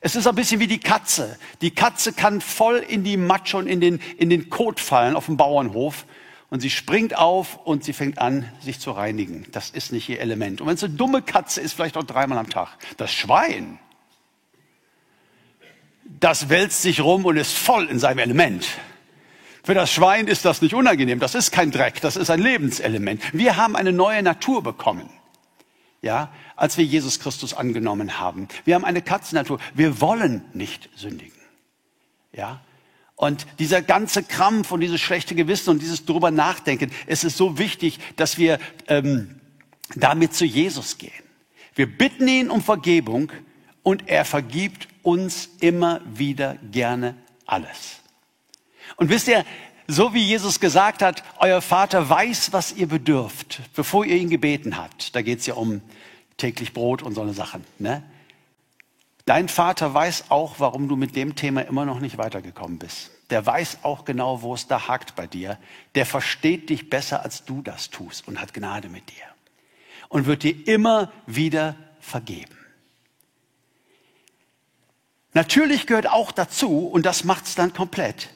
Es 0.00 0.16
ist 0.16 0.26
ein 0.26 0.34
bisschen 0.34 0.60
wie 0.60 0.66
die 0.66 0.80
Katze. 0.80 1.38
Die 1.60 1.72
Katze 1.72 2.12
kann 2.12 2.40
voll 2.40 2.78
in 2.78 3.04
die 3.04 3.16
Matsche 3.18 3.58
und 3.58 3.66
in 3.66 3.80
den, 3.80 4.00
in 4.16 4.30
den 4.30 4.48
Kot 4.48 4.80
fallen 4.80 5.14
auf 5.14 5.26
dem 5.26 5.36
Bauernhof. 5.36 6.06
Und 6.48 6.60
sie 6.60 6.70
springt 6.70 7.16
auf 7.16 7.58
und 7.64 7.84
sie 7.84 7.92
fängt 7.92 8.18
an, 8.18 8.50
sich 8.60 8.80
zu 8.80 8.90
reinigen. 8.90 9.46
Das 9.52 9.70
ist 9.70 9.92
nicht 9.92 10.08
ihr 10.08 10.20
Element. 10.20 10.60
Und 10.60 10.66
wenn 10.66 10.74
es 10.74 10.82
eine 10.82 10.94
dumme 10.94 11.22
Katze 11.22 11.60
ist, 11.60 11.74
vielleicht 11.74 11.96
auch 11.96 12.02
dreimal 12.02 12.38
am 12.38 12.50
Tag. 12.50 12.76
Das 12.96 13.12
Schwein, 13.12 13.78
das 16.18 16.48
wälzt 16.48 16.82
sich 16.82 17.00
rum 17.00 17.24
und 17.24 17.36
ist 17.36 17.52
voll 17.52 17.86
in 17.86 17.98
seinem 17.98 18.18
Element. 18.18 18.66
Für 19.62 19.74
das 19.74 19.92
Schwein 19.92 20.26
ist 20.26 20.44
das 20.44 20.62
nicht 20.62 20.74
unangenehm. 20.74 21.20
Das 21.20 21.34
ist 21.34 21.52
kein 21.52 21.70
Dreck. 21.70 22.00
Das 22.00 22.16
ist 22.16 22.30
ein 22.30 22.40
Lebenselement. 22.40 23.22
Wir 23.32 23.56
haben 23.56 23.76
eine 23.76 23.92
neue 23.92 24.22
Natur 24.22 24.62
bekommen. 24.62 25.08
Ja, 26.02 26.32
als 26.56 26.78
wir 26.78 26.84
Jesus 26.84 27.20
Christus 27.20 27.52
angenommen 27.52 28.18
haben. 28.18 28.48
Wir 28.64 28.74
haben 28.74 28.86
eine 28.86 29.02
Katzennatur. 29.02 29.60
Wir 29.74 30.00
wollen 30.00 30.42
nicht 30.54 30.88
sündigen. 30.96 31.38
Ja, 32.32 32.62
und 33.20 33.46
dieser 33.58 33.82
ganze 33.82 34.22
Krampf 34.22 34.72
und 34.72 34.80
dieses 34.80 34.98
schlechte 34.98 35.34
Gewissen 35.34 35.68
und 35.68 35.82
dieses 35.82 36.06
drüber 36.06 36.30
nachdenken, 36.30 36.90
es 37.06 37.22
ist 37.22 37.36
so 37.36 37.58
wichtig, 37.58 37.98
dass 38.16 38.38
wir 38.38 38.58
ähm, 38.88 39.38
damit 39.94 40.32
zu 40.32 40.46
Jesus 40.46 40.96
gehen. 40.96 41.12
Wir 41.74 41.86
bitten 41.86 42.26
ihn 42.26 42.48
um 42.48 42.62
Vergebung 42.62 43.30
und 43.82 44.08
er 44.08 44.24
vergibt 44.24 44.88
uns 45.02 45.48
immer 45.60 46.00
wieder 46.04 46.56
gerne 46.70 47.14
alles. 47.46 48.00
Und 48.96 49.08
wisst 49.08 49.28
ihr, 49.28 49.44
so 49.86 50.14
wie 50.14 50.22
Jesus 50.22 50.60
gesagt 50.60 51.02
hat, 51.02 51.24
euer 51.38 51.60
Vater 51.60 52.08
weiß, 52.08 52.52
was 52.52 52.72
ihr 52.72 52.86
bedürft, 52.86 53.60
bevor 53.74 54.04
ihr 54.04 54.16
ihn 54.16 54.30
gebeten 54.30 54.76
habt. 54.76 55.16
Da 55.16 55.22
geht 55.22 55.40
es 55.40 55.46
ja 55.46 55.54
um 55.54 55.80
täglich 56.36 56.72
Brot 56.72 57.02
und 57.02 57.14
so 57.14 57.22
eine 57.22 57.34
Sachen. 57.34 57.64
Ne? 57.78 58.02
Dein 59.26 59.48
Vater 59.48 59.92
weiß 59.92 60.26
auch, 60.30 60.56
warum 60.58 60.88
du 60.88 60.96
mit 60.96 61.16
dem 61.16 61.34
Thema 61.34 61.62
immer 61.62 61.84
noch 61.84 62.00
nicht 62.00 62.18
weitergekommen 62.18 62.78
bist. 62.78 63.10
Der 63.30 63.44
weiß 63.44 63.78
auch 63.82 64.04
genau, 64.04 64.42
wo 64.42 64.54
es 64.54 64.66
da 64.66 64.88
hakt 64.88 65.14
bei 65.14 65.26
dir. 65.26 65.58
Der 65.94 66.06
versteht 66.06 66.68
dich 66.68 66.90
besser, 66.90 67.22
als 67.22 67.44
du 67.44 67.62
das 67.62 67.90
tust 67.90 68.26
und 68.26 68.40
hat 68.40 68.54
Gnade 68.54 68.88
mit 68.88 69.08
dir. 69.08 69.24
Und 70.08 70.26
wird 70.26 70.42
dir 70.42 70.66
immer 70.66 71.12
wieder 71.26 71.76
vergeben. 72.00 72.59
Natürlich 75.32 75.86
gehört 75.86 76.08
auch 76.08 76.32
dazu, 76.32 76.86
und 76.86 77.06
das 77.06 77.24
macht 77.24 77.46
es 77.46 77.54
dann 77.54 77.72
komplett, 77.72 78.30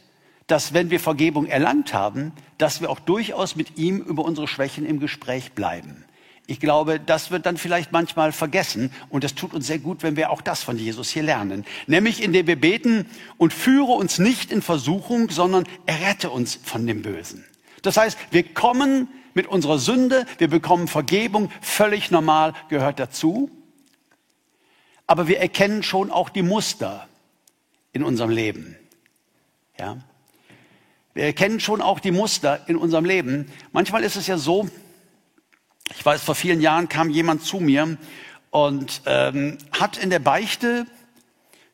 dass 0.47 0.75
wenn 0.75 0.91
wir 0.91 1.01
Vergebung 1.01 1.47
erlangt 1.47 1.93
haben, 1.93 2.33
dass 2.59 2.81
wir 2.81 2.91
auch 2.91 3.01
durchaus 3.01 3.57
mit 3.57 3.79
ihm 3.79 3.99
über 3.99 4.25
unsere 4.25 4.47
Schwächen 4.47 4.87
im 4.87 5.01
Gespräch 5.01 5.53
bleiben. 5.53 6.05
Ich 6.47 6.61
glaube, 6.61 7.01
das 7.01 7.31
wird 7.31 7.47
dann 7.47 7.57
vielleicht 7.57 7.91
manchmal 7.91 8.31
vergessen 8.31 8.93
und 9.09 9.25
es 9.25 9.35
tut 9.35 9.55
uns 9.55 9.67
sehr 9.67 9.79
gut, 9.79 10.03
wenn 10.03 10.17
wir 10.17 10.31
auch 10.31 10.43
das 10.43 10.63
von 10.63 10.79
Jesus 10.79 11.09
hier 11.09 11.23
lernen. 11.23 11.65
Nämlich 11.87 12.23
indem 12.23 12.47
wir 12.47 12.61
beten 12.61 13.07
und 13.39 13.55
führe 13.55 13.93
uns 13.93 14.19
nicht 14.19 14.53
in 14.53 14.61
Versuchung, 14.61 15.31
sondern 15.31 15.65
errette 15.87 16.29
uns 16.29 16.59
von 16.63 16.87
dem 16.87 17.01
Bösen. 17.01 17.47
Das 17.81 17.97
heißt, 17.97 18.19
wir 18.31 18.43
kommen 18.43 19.09
mit 19.33 19.47
unserer 19.47 19.79
Sünde, 19.79 20.27
wir 20.37 20.49
bekommen 20.49 20.87
Vergebung, 20.87 21.51
völlig 21.63 22.11
normal 22.11 22.53
gehört 22.69 23.01
dazu. 23.01 23.51
Aber 25.07 25.29
wir 25.29 25.39
erkennen 25.39 25.83
schon 25.83 26.11
auch 26.11 26.29
die 26.29 26.43
Muster 26.43 27.09
in 27.93 28.03
unserem 28.03 28.31
Leben. 28.31 28.77
Ja? 29.79 29.99
Wir 31.15 31.25
erkennen 31.25 31.61
schon 31.61 31.81
auch 31.81 32.01
die 32.01 32.11
Muster 32.11 32.69
in 32.69 32.77
unserem 32.77 33.05
Leben. 33.05 33.51
Manchmal 33.73 34.03
ist 34.03 34.17
es 34.17 34.27
ja 34.27 34.37
so, 34.37 34.69
ich 35.95 36.05
weiß, 36.05 36.23
vor 36.23 36.35
vielen 36.35 36.61
Jahren 36.61 36.89
kam 36.89 37.11
jemand 37.11 37.43
zu 37.43 37.61
mir 37.61 37.97
und 38.51 39.03
ähm, 39.07 39.59
hat 39.73 39.97
in 39.97 40.11
der 40.11 40.19
Beichte 40.19 40.87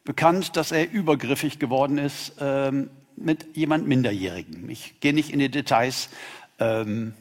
bekannt, 0.04 0.56
dass 0.56 0.72
er 0.72 0.90
übergriffig 0.90 1.58
geworden 1.58 1.98
ist 1.98 2.32
ähm, 2.40 2.90
mit 3.16 3.56
jemand 3.56 3.86
Minderjährigen. 3.86 4.68
Ich 4.68 4.98
gehe 5.00 5.12
nicht 5.14 5.30
in 5.30 5.38
die 5.38 5.50
Details. 5.50 6.08
Ähm, 6.58 7.14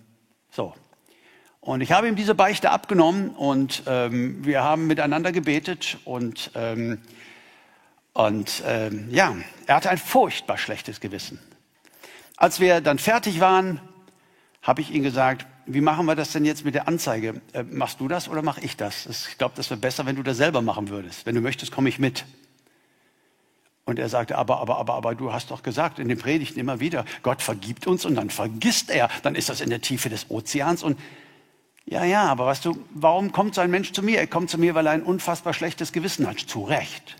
so. 0.51 0.73
Und 1.61 1.81
ich 1.81 1.91
habe 1.91 2.07
ihm 2.07 2.15
diese 2.15 2.35
Beichte 2.35 2.71
abgenommen 2.71 3.31
und 3.31 3.83
ähm, 3.85 4.45
wir 4.45 4.63
haben 4.63 4.87
miteinander 4.87 5.31
gebetet 5.31 5.97
und, 6.05 6.51
ähm, 6.55 6.99
und 8.13 8.63
ähm, 8.65 9.09
ja, 9.11 9.35
er 9.67 9.75
hatte 9.75 9.89
ein 9.89 9.97
furchtbar 9.97 10.57
schlechtes 10.57 11.01
Gewissen. 11.01 11.39
Als 12.37 12.61
wir 12.61 12.79
dann 12.79 12.97
fertig 12.97 13.41
waren, 13.41 13.81
habe 14.61 14.79
ich 14.79 14.91
ihm 14.91 15.03
gesagt, 15.03 15.45
wie 15.65 15.81
machen 15.81 16.05
wir 16.05 16.15
das 16.15 16.31
denn 16.31 16.45
jetzt 16.45 16.63
mit 16.63 16.75
der 16.75 16.87
Anzeige? 16.87 17.41
Äh, 17.51 17.63
machst 17.63 17.99
du 17.99 18.07
das 18.07 18.29
oder 18.29 18.41
mache 18.41 18.61
ich 18.61 18.77
das? 18.77 19.05
Ich 19.27 19.37
glaube, 19.37 19.55
das 19.57 19.69
wäre 19.69 19.79
besser, 19.79 20.05
wenn 20.05 20.15
du 20.15 20.23
das 20.23 20.37
selber 20.37 20.61
machen 20.61 20.87
würdest. 20.89 21.25
Wenn 21.25 21.35
du 21.35 21.41
möchtest, 21.41 21.73
komme 21.73 21.89
ich 21.89 21.99
mit. 21.99 22.25
Und 23.83 23.99
er 23.99 24.07
sagte, 24.07 24.37
aber, 24.37 24.59
aber, 24.59 24.77
aber, 24.77 24.93
aber, 24.93 25.15
du 25.15 25.33
hast 25.33 25.51
doch 25.51 25.61
gesagt 25.61 25.99
in 25.99 26.07
den 26.07 26.17
Predigten 26.17 26.59
immer 26.59 26.79
wieder, 26.79 27.05
Gott 27.21 27.41
vergibt 27.41 27.85
uns 27.85 28.05
und 28.05 28.15
dann 28.15 28.29
vergisst 28.29 28.89
er. 28.91 29.09
Dann 29.23 29.35
ist 29.35 29.49
das 29.49 29.61
in 29.61 29.69
der 29.69 29.81
Tiefe 29.81 30.09
des 30.09 30.29
Ozeans 30.29 30.83
und 30.83 30.97
ja, 31.85 32.03
ja, 32.03 32.23
aber 32.25 32.45
weißt 32.45 32.65
du, 32.65 32.77
warum 32.91 33.31
kommt 33.31 33.55
so 33.55 33.61
ein 33.61 33.71
Mensch 33.71 33.91
zu 33.93 34.03
mir? 34.03 34.19
Er 34.19 34.27
kommt 34.27 34.49
zu 34.49 34.57
mir, 34.57 34.75
weil 34.75 34.85
er 34.85 34.91
ein 34.91 35.03
unfassbar 35.03 35.53
schlechtes 35.53 35.91
Gewissen 35.91 36.27
hat. 36.27 36.39
Zu 36.39 36.63
Recht. 36.63 37.15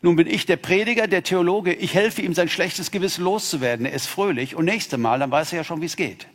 Nun 0.00 0.16
bin 0.16 0.26
ich 0.26 0.44
der 0.44 0.56
Prediger, 0.56 1.06
der 1.06 1.22
Theologe. 1.22 1.72
Ich 1.72 1.94
helfe 1.94 2.20
ihm, 2.22 2.34
sein 2.34 2.48
schlechtes 2.48 2.90
Gewissen 2.90 3.24
loszuwerden. 3.24 3.86
Er 3.86 3.92
ist 3.92 4.06
fröhlich 4.06 4.54
und 4.54 4.66
nächste 4.66 4.98
Mal, 4.98 5.18
dann 5.18 5.30
weiß 5.30 5.52
er 5.52 5.58
ja 5.58 5.64
schon, 5.64 5.80
wie 5.80 5.86
es 5.86 5.96
geht. 5.96 6.26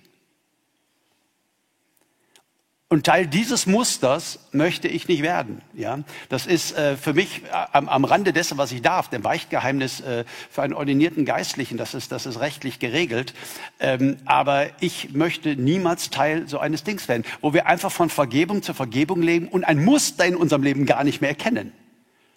Und 2.92 3.06
Teil 3.06 3.28
dieses 3.28 3.68
Musters 3.68 4.40
möchte 4.52 4.88
ich 4.88 5.08
nicht 5.08 5.22
werden. 5.22 5.62
Ja, 5.76 6.00
das 6.28 6.48
ist 6.48 6.76
äh, 6.76 6.98
für 6.98 7.14
mich 7.14 7.44
äh, 7.44 7.66
am, 7.72 7.88
am 7.88 8.04
Rande 8.04 8.34
dessen, 8.34 8.58
was 8.58 8.72
ich 8.72 8.82
darf. 8.82 9.10
Dem 9.10 9.22
Beichtgeheimnis 9.22 10.02
äh, 10.02 10.26
für 10.50 10.64
einen 10.64 10.74
ordinierten 10.74 11.24
Geistlichen, 11.24 11.78
das 11.78 11.94
ist, 11.94 12.12
das 12.12 12.26
ist 12.26 12.40
rechtlich 12.40 12.80
geregelt. 12.80 13.36
Ähm, 13.80 14.18
aber 14.26 14.70
ich 14.80 15.14
möchte 15.14 15.56
niemals 15.56 16.10
Teil 16.10 16.48
so 16.48 16.58
eines 16.58 16.84
Dings 16.84 17.08
werden, 17.08 17.26
wo 17.42 17.54
wir 17.54 17.68
einfach 17.68 17.92
von 17.92 18.10
Vergebung 18.10 18.64
zu 18.64 18.74
Vergebung 18.74 19.22
leben 19.22 19.48
und 19.50 19.66
ein 19.66 19.86
Muster 19.86 20.26
in 20.26 20.36
unserem 20.36 20.64
Leben 20.64 20.88
gar 20.88 21.04
nicht 21.04 21.22
mehr 21.22 21.30
erkennen. 21.30 21.72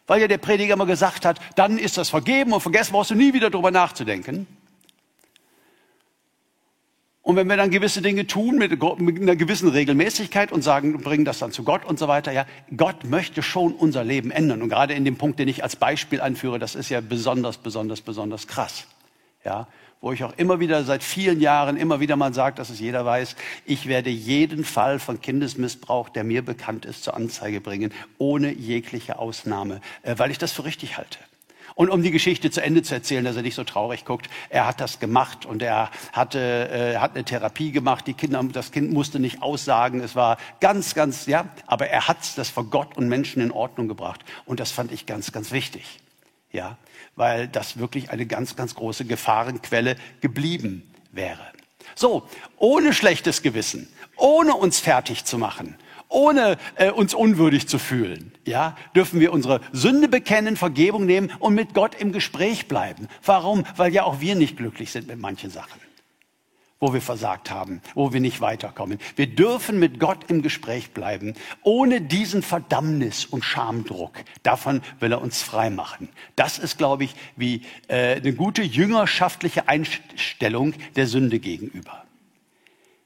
Weil 0.07 0.21
ja 0.21 0.29
der 0.29 0.37
Prediger 0.37 0.75
immer 0.75 0.85
gesagt 0.85 1.25
hat, 1.25 1.41
dann 1.57 1.79
ist 1.79 1.97
das 1.97 2.11
vergeben 2.11 2.53
und 2.53 2.61
vergessen 2.61 2.93
brauchst 2.93 3.11
du 3.11 3.15
nie 3.15 3.33
wieder 3.33 3.49
drüber 3.49 3.71
nachzudenken. 3.71 4.47
Und 7.23 7.37
wenn 7.37 7.47
wir 7.47 7.57
dann 7.57 7.71
gewisse 7.71 8.03
Dinge 8.03 8.27
tun 8.27 8.59
mit, 8.59 8.83
mit, 9.01 9.23
einer 9.23 9.37
gewissen 9.37 9.69
Regelmäßigkeit 9.69 10.51
und 10.51 10.63
sagen, 10.63 10.99
bringen 10.99 11.25
das 11.25 11.39
dann 11.39 11.53
zu 11.53 11.63
Gott 11.63 11.85
und 11.85 11.99
so 11.99 12.09
weiter, 12.09 12.33
ja, 12.33 12.47
Gott 12.77 13.05
möchte 13.05 13.43
schon 13.43 13.75
unser 13.75 14.03
Leben 14.03 14.33
ändern. 14.33 14.61
Und 14.61 14.69
gerade 14.69 14.95
in 14.95 15.05
dem 15.05 15.17
Punkt, 15.17 15.39
den 15.39 15.47
ich 15.47 15.63
als 15.63 15.77
Beispiel 15.77 16.21
anführe, 16.21 16.59
das 16.59 16.75
ist 16.75 16.89
ja 16.89 17.01
besonders, 17.01 17.59
besonders, 17.59 18.01
besonders 18.01 18.49
krass. 18.49 18.87
Ja, 19.45 19.69
wo 20.01 20.13
ich 20.13 20.25
auch 20.25 20.37
immer 20.37 20.59
wieder 20.59 20.83
seit 20.83 21.05
vielen 21.05 21.41
Jahren 21.41 21.77
immer 21.77 22.01
wieder 22.01 22.17
mal 22.17 22.35
sage, 22.35 22.57
dass 22.57 22.71
es 22.71 22.81
jeder 22.81 23.05
weiß, 23.05 23.37
ich 23.65 23.87
werde 23.87 24.11
jeden 24.11 24.65
Fall 24.65 24.99
von 24.99 25.21
Kindesmissbrauch, 25.21 26.09
der 26.09 26.25
mir 26.25 26.45
bekannt 26.45 26.85
ist, 26.85 27.05
zur 27.05 27.15
Anzeige 27.15 27.61
bringen, 27.61 27.93
ohne 28.19 28.53
jegliche 28.53 29.21
Ausnahme, 29.21 29.81
äh, 30.03 30.17
weil 30.19 30.33
ich 30.33 30.39
das 30.39 30.51
für 30.51 30.65
richtig 30.65 30.99
halte. 30.99 31.19
Und 31.75 31.91
um 31.91 32.03
die 32.03 32.11
Geschichte 32.11 32.51
zu 32.51 32.63
Ende 32.63 32.83
zu 32.83 32.95
erzählen, 32.95 33.25
dass 33.25 33.37
er 33.37 33.43
nicht 33.43 33.55
so 33.55 33.65
traurig 33.65 34.05
guckt, 34.05 34.29
er 34.51 34.67
hat 34.67 34.81
das 34.81 34.99
gemacht 34.99 35.47
und 35.47 35.63
er 35.63 35.91
hatte, 36.13 36.69
äh, 36.71 36.99
hat 36.99 37.15
eine 37.15 37.25
Therapie 37.25 37.73
gemacht. 37.73 38.07
Die 38.07 38.15
Kinder, 38.15 38.43
das 38.53 38.73
Kind 38.73 38.93
musste 38.93 39.19
nicht 39.19 39.43
aussagen. 39.43 40.01
Es 40.01 40.15
war 40.15 40.37
ganz, 40.61 40.95
ganz, 40.95 41.27
ja, 41.27 41.49
aber 41.67 41.89
er 41.89 42.09
hat 42.09 42.19
das 42.37 42.51
vor 42.51 42.65
Gott 42.65 42.97
und 42.97 43.09
Menschen 43.09 43.43
in 43.43 43.51
Ordnung 43.51 43.89
gebracht. 43.89 44.25
Und 44.45 44.61
das 44.61 44.71
fand 44.71 44.93
ich 44.93 45.07
ganz, 45.07 45.33
ganz 45.33 45.53
wichtig. 45.53 46.01
Ja, 46.51 46.77
weil 47.17 47.49
das 47.49 47.79
wirklich 47.79 48.11
eine 48.11 48.27
ganz, 48.27 48.57
ganz 48.57 48.75
große 48.75 49.07
Gefahrenquelle 49.07 49.97
geblieben 50.21 50.93
wäre. 51.11 51.41
So, 51.95 52.29
ohne 52.57 52.93
schlechtes 52.93 53.43
Gewissen, 53.43 53.89
ohne 54.17 54.55
uns 54.55 54.79
fertig 54.79 55.25
zu 55.25 55.39
machen, 55.39 55.77
ohne 56.12 56.57
äh, 56.77 56.90
uns 56.90 57.14
unwürdig 57.14 57.68
zu 57.68 57.79
fühlen, 57.79 58.33
ja, 58.46 58.77
dürfen 58.94 59.20
wir 59.20 59.33
unsere 59.33 59.61
Sünde 59.72 60.09
bekennen, 60.09 60.57
Vergebung 60.57 61.07
nehmen 61.07 61.33
und 61.38 61.55
mit 61.55 61.75
Gott 61.75 61.94
im 61.94 62.12
Gespräch 62.12 62.68
bleiben. 62.68 63.09
Warum? 63.25 63.64
Weil 63.77 63.92
ja 63.92 64.05
auch 64.05 64.20
wir 64.20 64.35
nicht 64.35 64.57
glücklich 64.57 64.92
sind 64.92 65.09
mit 65.09 65.18
manchen 65.18 65.51
Sachen, 65.51 65.81
wo 66.81 66.92
wir 66.92 67.01
versagt 67.01 67.51
haben, 67.51 67.81
wo 67.94 68.12
wir 68.12 68.20
nicht 68.20 68.40
weiterkommen. 68.40 68.98
Wir 69.16 69.27
dürfen 69.27 69.79
mit 69.79 69.98
Gott 69.98 70.29
im 70.29 70.42
Gespräch 70.42 70.90
bleiben, 70.90 71.35
ohne 71.62 72.01
diesen 72.01 72.42
Verdammnis 72.42 73.25
und 73.25 73.44
Schamdruck. 73.44 74.12
Davon 74.42 74.83
will 75.01 75.12
er 75.12 75.22
uns 75.22 75.42
frei 75.42 75.70
machen. 75.70 76.09
Das 76.37 76.59
ist, 76.59 76.79
glaube 76.79 77.05
ich, 77.05 77.14
wie 77.37 77.62
äh, 77.88 78.16
eine 78.16 78.33
gute 78.35 78.62
jüngerschaftliche 78.62 79.68
Einstellung 79.68 80.75
der 80.96 81.07
Sünde 81.07 81.38
gegenüber. 81.38 82.04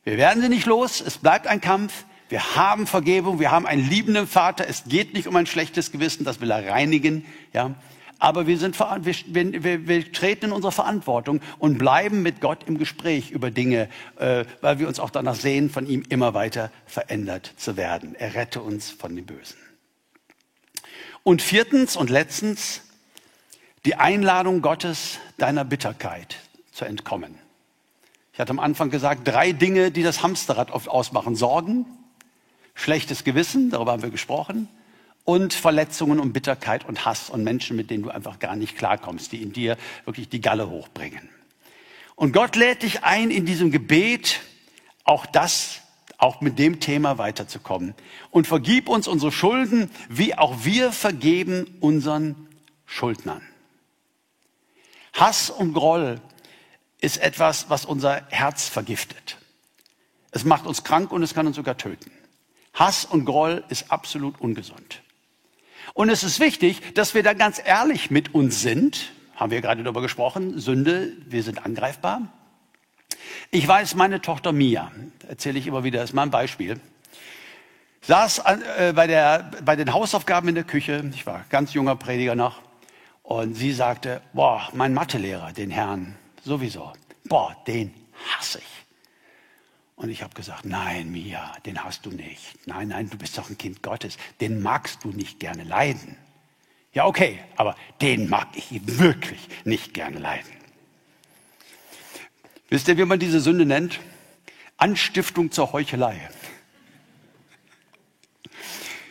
Wir 0.04 0.18
werden 0.18 0.40
sie 0.40 0.48
nicht 0.48 0.66
los, 0.66 1.00
es 1.00 1.18
bleibt 1.18 1.46
ein 1.48 1.60
Kampf. 1.60 2.04
Wir 2.28 2.56
haben 2.56 2.86
Vergebung, 2.86 3.38
wir 3.38 3.50
haben 3.50 3.66
einen 3.66 3.88
liebenden 3.88 4.26
Vater. 4.26 4.66
Es 4.68 4.84
geht 4.84 5.14
nicht 5.14 5.28
um 5.28 5.36
ein 5.36 5.46
schlechtes 5.46 5.92
Gewissen, 5.92 6.24
das 6.24 6.40
will 6.40 6.50
er 6.50 6.68
reinigen. 6.68 7.24
Ja, 7.52 7.74
aber 8.18 8.46
wir, 8.46 8.58
sind, 8.58 8.78
wir, 8.78 9.62
wir, 9.62 9.86
wir 9.86 10.12
treten 10.12 10.46
in 10.46 10.52
unsere 10.52 10.72
Verantwortung 10.72 11.40
und 11.58 11.78
bleiben 11.78 12.22
mit 12.22 12.40
Gott 12.40 12.64
im 12.66 12.78
Gespräch 12.78 13.30
über 13.30 13.50
Dinge, 13.50 13.88
äh, 14.18 14.44
weil 14.62 14.78
wir 14.78 14.88
uns 14.88 14.98
auch 14.98 15.10
danach 15.10 15.34
sehen, 15.34 15.68
von 15.68 15.86
ihm 15.86 16.02
immer 16.08 16.32
weiter 16.32 16.72
verändert 16.86 17.52
zu 17.56 17.76
werden. 17.76 18.14
Er 18.14 18.34
rette 18.34 18.62
uns 18.62 18.90
von 18.90 19.14
dem 19.14 19.26
Bösen. 19.26 19.58
Und 21.22 21.42
viertens 21.42 21.96
und 21.96 22.08
letztens 22.08 22.82
die 23.84 23.96
Einladung 23.96 24.62
Gottes, 24.62 25.18
deiner 25.36 25.64
Bitterkeit 25.64 26.36
zu 26.72 26.86
entkommen. 26.86 27.38
Ich 28.32 28.40
hatte 28.40 28.50
am 28.50 28.58
Anfang 28.60 28.90
gesagt, 28.90 29.28
drei 29.28 29.52
Dinge, 29.52 29.90
die 29.90 30.02
das 30.02 30.22
Hamsterrad 30.22 30.70
oft 30.70 30.88
ausmachen. 30.88 31.36
Sorgen, 31.36 31.86
schlechtes 32.76 33.24
Gewissen, 33.24 33.70
darüber 33.70 33.92
haben 33.92 34.02
wir 34.02 34.10
gesprochen, 34.10 34.68
und 35.24 35.54
Verletzungen 35.54 36.20
und 36.20 36.32
Bitterkeit 36.32 36.86
und 36.86 37.04
Hass 37.04 37.30
und 37.30 37.42
Menschen, 37.42 37.76
mit 37.76 37.90
denen 37.90 38.04
du 38.04 38.10
einfach 38.10 38.38
gar 38.38 38.54
nicht 38.54 38.78
klarkommst, 38.78 39.32
die 39.32 39.42
in 39.42 39.52
dir 39.52 39.76
wirklich 40.04 40.28
die 40.28 40.40
Galle 40.40 40.70
hochbringen. 40.70 41.28
Und 42.14 42.32
Gott 42.32 42.54
lädt 42.54 42.84
dich 42.84 43.02
ein, 43.02 43.32
in 43.32 43.44
diesem 43.44 43.72
Gebet 43.72 44.40
auch 45.02 45.26
das, 45.26 45.80
auch 46.16 46.40
mit 46.40 46.58
dem 46.58 46.78
Thema 46.78 47.18
weiterzukommen. 47.18 47.94
Und 48.30 48.46
vergib 48.46 48.88
uns 48.88 49.08
unsere 49.08 49.32
Schulden, 49.32 49.90
wie 50.08 50.36
auch 50.36 50.64
wir 50.64 50.92
vergeben 50.92 51.76
unseren 51.80 52.48
Schuldnern. 52.86 53.42
Hass 55.12 55.50
und 55.50 55.72
Groll 55.72 56.20
ist 57.00 57.18
etwas, 57.18 57.68
was 57.68 57.84
unser 57.84 58.22
Herz 58.28 58.68
vergiftet. 58.68 59.38
Es 60.30 60.44
macht 60.44 60.66
uns 60.66 60.84
krank 60.84 61.10
und 61.12 61.22
es 61.22 61.34
kann 61.34 61.46
uns 61.46 61.56
sogar 61.56 61.76
töten. 61.76 62.10
Hass 62.76 63.04
und 63.04 63.24
Groll 63.24 63.64
ist 63.68 63.90
absolut 63.90 64.40
ungesund. 64.40 65.02
Und 65.94 66.10
es 66.10 66.22
ist 66.22 66.40
wichtig, 66.40 66.94
dass 66.94 67.14
wir 67.14 67.22
da 67.22 67.32
ganz 67.32 67.60
ehrlich 67.64 68.10
mit 68.10 68.34
uns 68.34 68.60
sind. 68.60 69.12
Haben 69.34 69.50
wir 69.50 69.60
gerade 69.62 69.82
darüber 69.82 70.02
gesprochen. 70.02 70.60
Sünde, 70.60 71.12
wir 71.26 71.42
sind 71.42 71.64
angreifbar. 71.64 72.22
Ich 73.50 73.66
weiß, 73.66 73.94
meine 73.94 74.20
Tochter 74.20 74.52
Mia, 74.52 74.92
erzähle 75.26 75.58
ich 75.58 75.66
immer 75.66 75.84
wieder, 75.84 76.02
ist 76.02 76.12
mal 76.12 76.22
ein 76.22 76.30
Beispiel, 76.30 76.78
saß 78.02 78.40
an, 78.40 78.62
äh, 78.78 78.92
bei, 78.94 79.06
der, 79.06 79.50
bei 79.64 79.74
den 79.76 79.92
Hausaufgaben 79.92 80.48
in 80.48 80.54
der 80.54 80.64
Küche, 80.64 81.04
ich 81.14 81.26
war 81.26 81.44
ganz 81.48 81.72
junger 81.72 81.96
Prediger 81.96 82.34
noch, 82.34 82.60
und 83.22 83.54
sie 83.54 83.72
sagte, 83.72 84.20
boah, 84.32 84.68
mein 84.72 84.94
Mathelehrer, 84.94 85.52
den 85.52 85.70
Herrn, 85.70 86.16
sowieso, 86.44 86.92
boah, 87.24 87.56
den 87.66 87.92
hasse 88.36 88.58
ich. 88.58 88.65
Und 89.96 90.10
ich 90.10 90.22
habe 90.22 90.34
gesagt, 90.34 90.66
nein, 90.66 91.10
Mia, 91.10 91.56
den 91.64 91.82
hast 91.82 92.04
du 92.04 92.10
nicht. 92.10 92.66
Nein, 92.66 92.88
nein, 92.88 93.08
du 93.08 93.16
bist 93.16 93.38
doch 93.38 93.48
ein 93.48 93.56
Kind 93.56 93.82
Gottes. 93.82 94.18
Den 94.42 94.62
magst 94.62 95.02
du 95.04 95.08
nicht 95.08 95.40
gerne 95.40 95.64
leiden. 95.64 96.16
Ja, 96.92 97.06
okay, 97.06 97.40
aber 97.56 97.76
den 98.02 98.28
mag 98.28 98.48
ich 98.54 98.68
wirklich 98.98 99.40
nicht 99.64 99.94
gerne 99.94 100.18
leiden. 100.18 100.52
Wisst 102.68 102.88
ihr, 102.88 102.98
wie 102.98 103.04
man 103.06 103.18
diese 103.18 103.40
Sünde 103.40 103.64
nennt? 103.64 104.00
Anstiftung 104.76 105.50
zur 105.50 105.72
Heuchelei. 105.72 106.28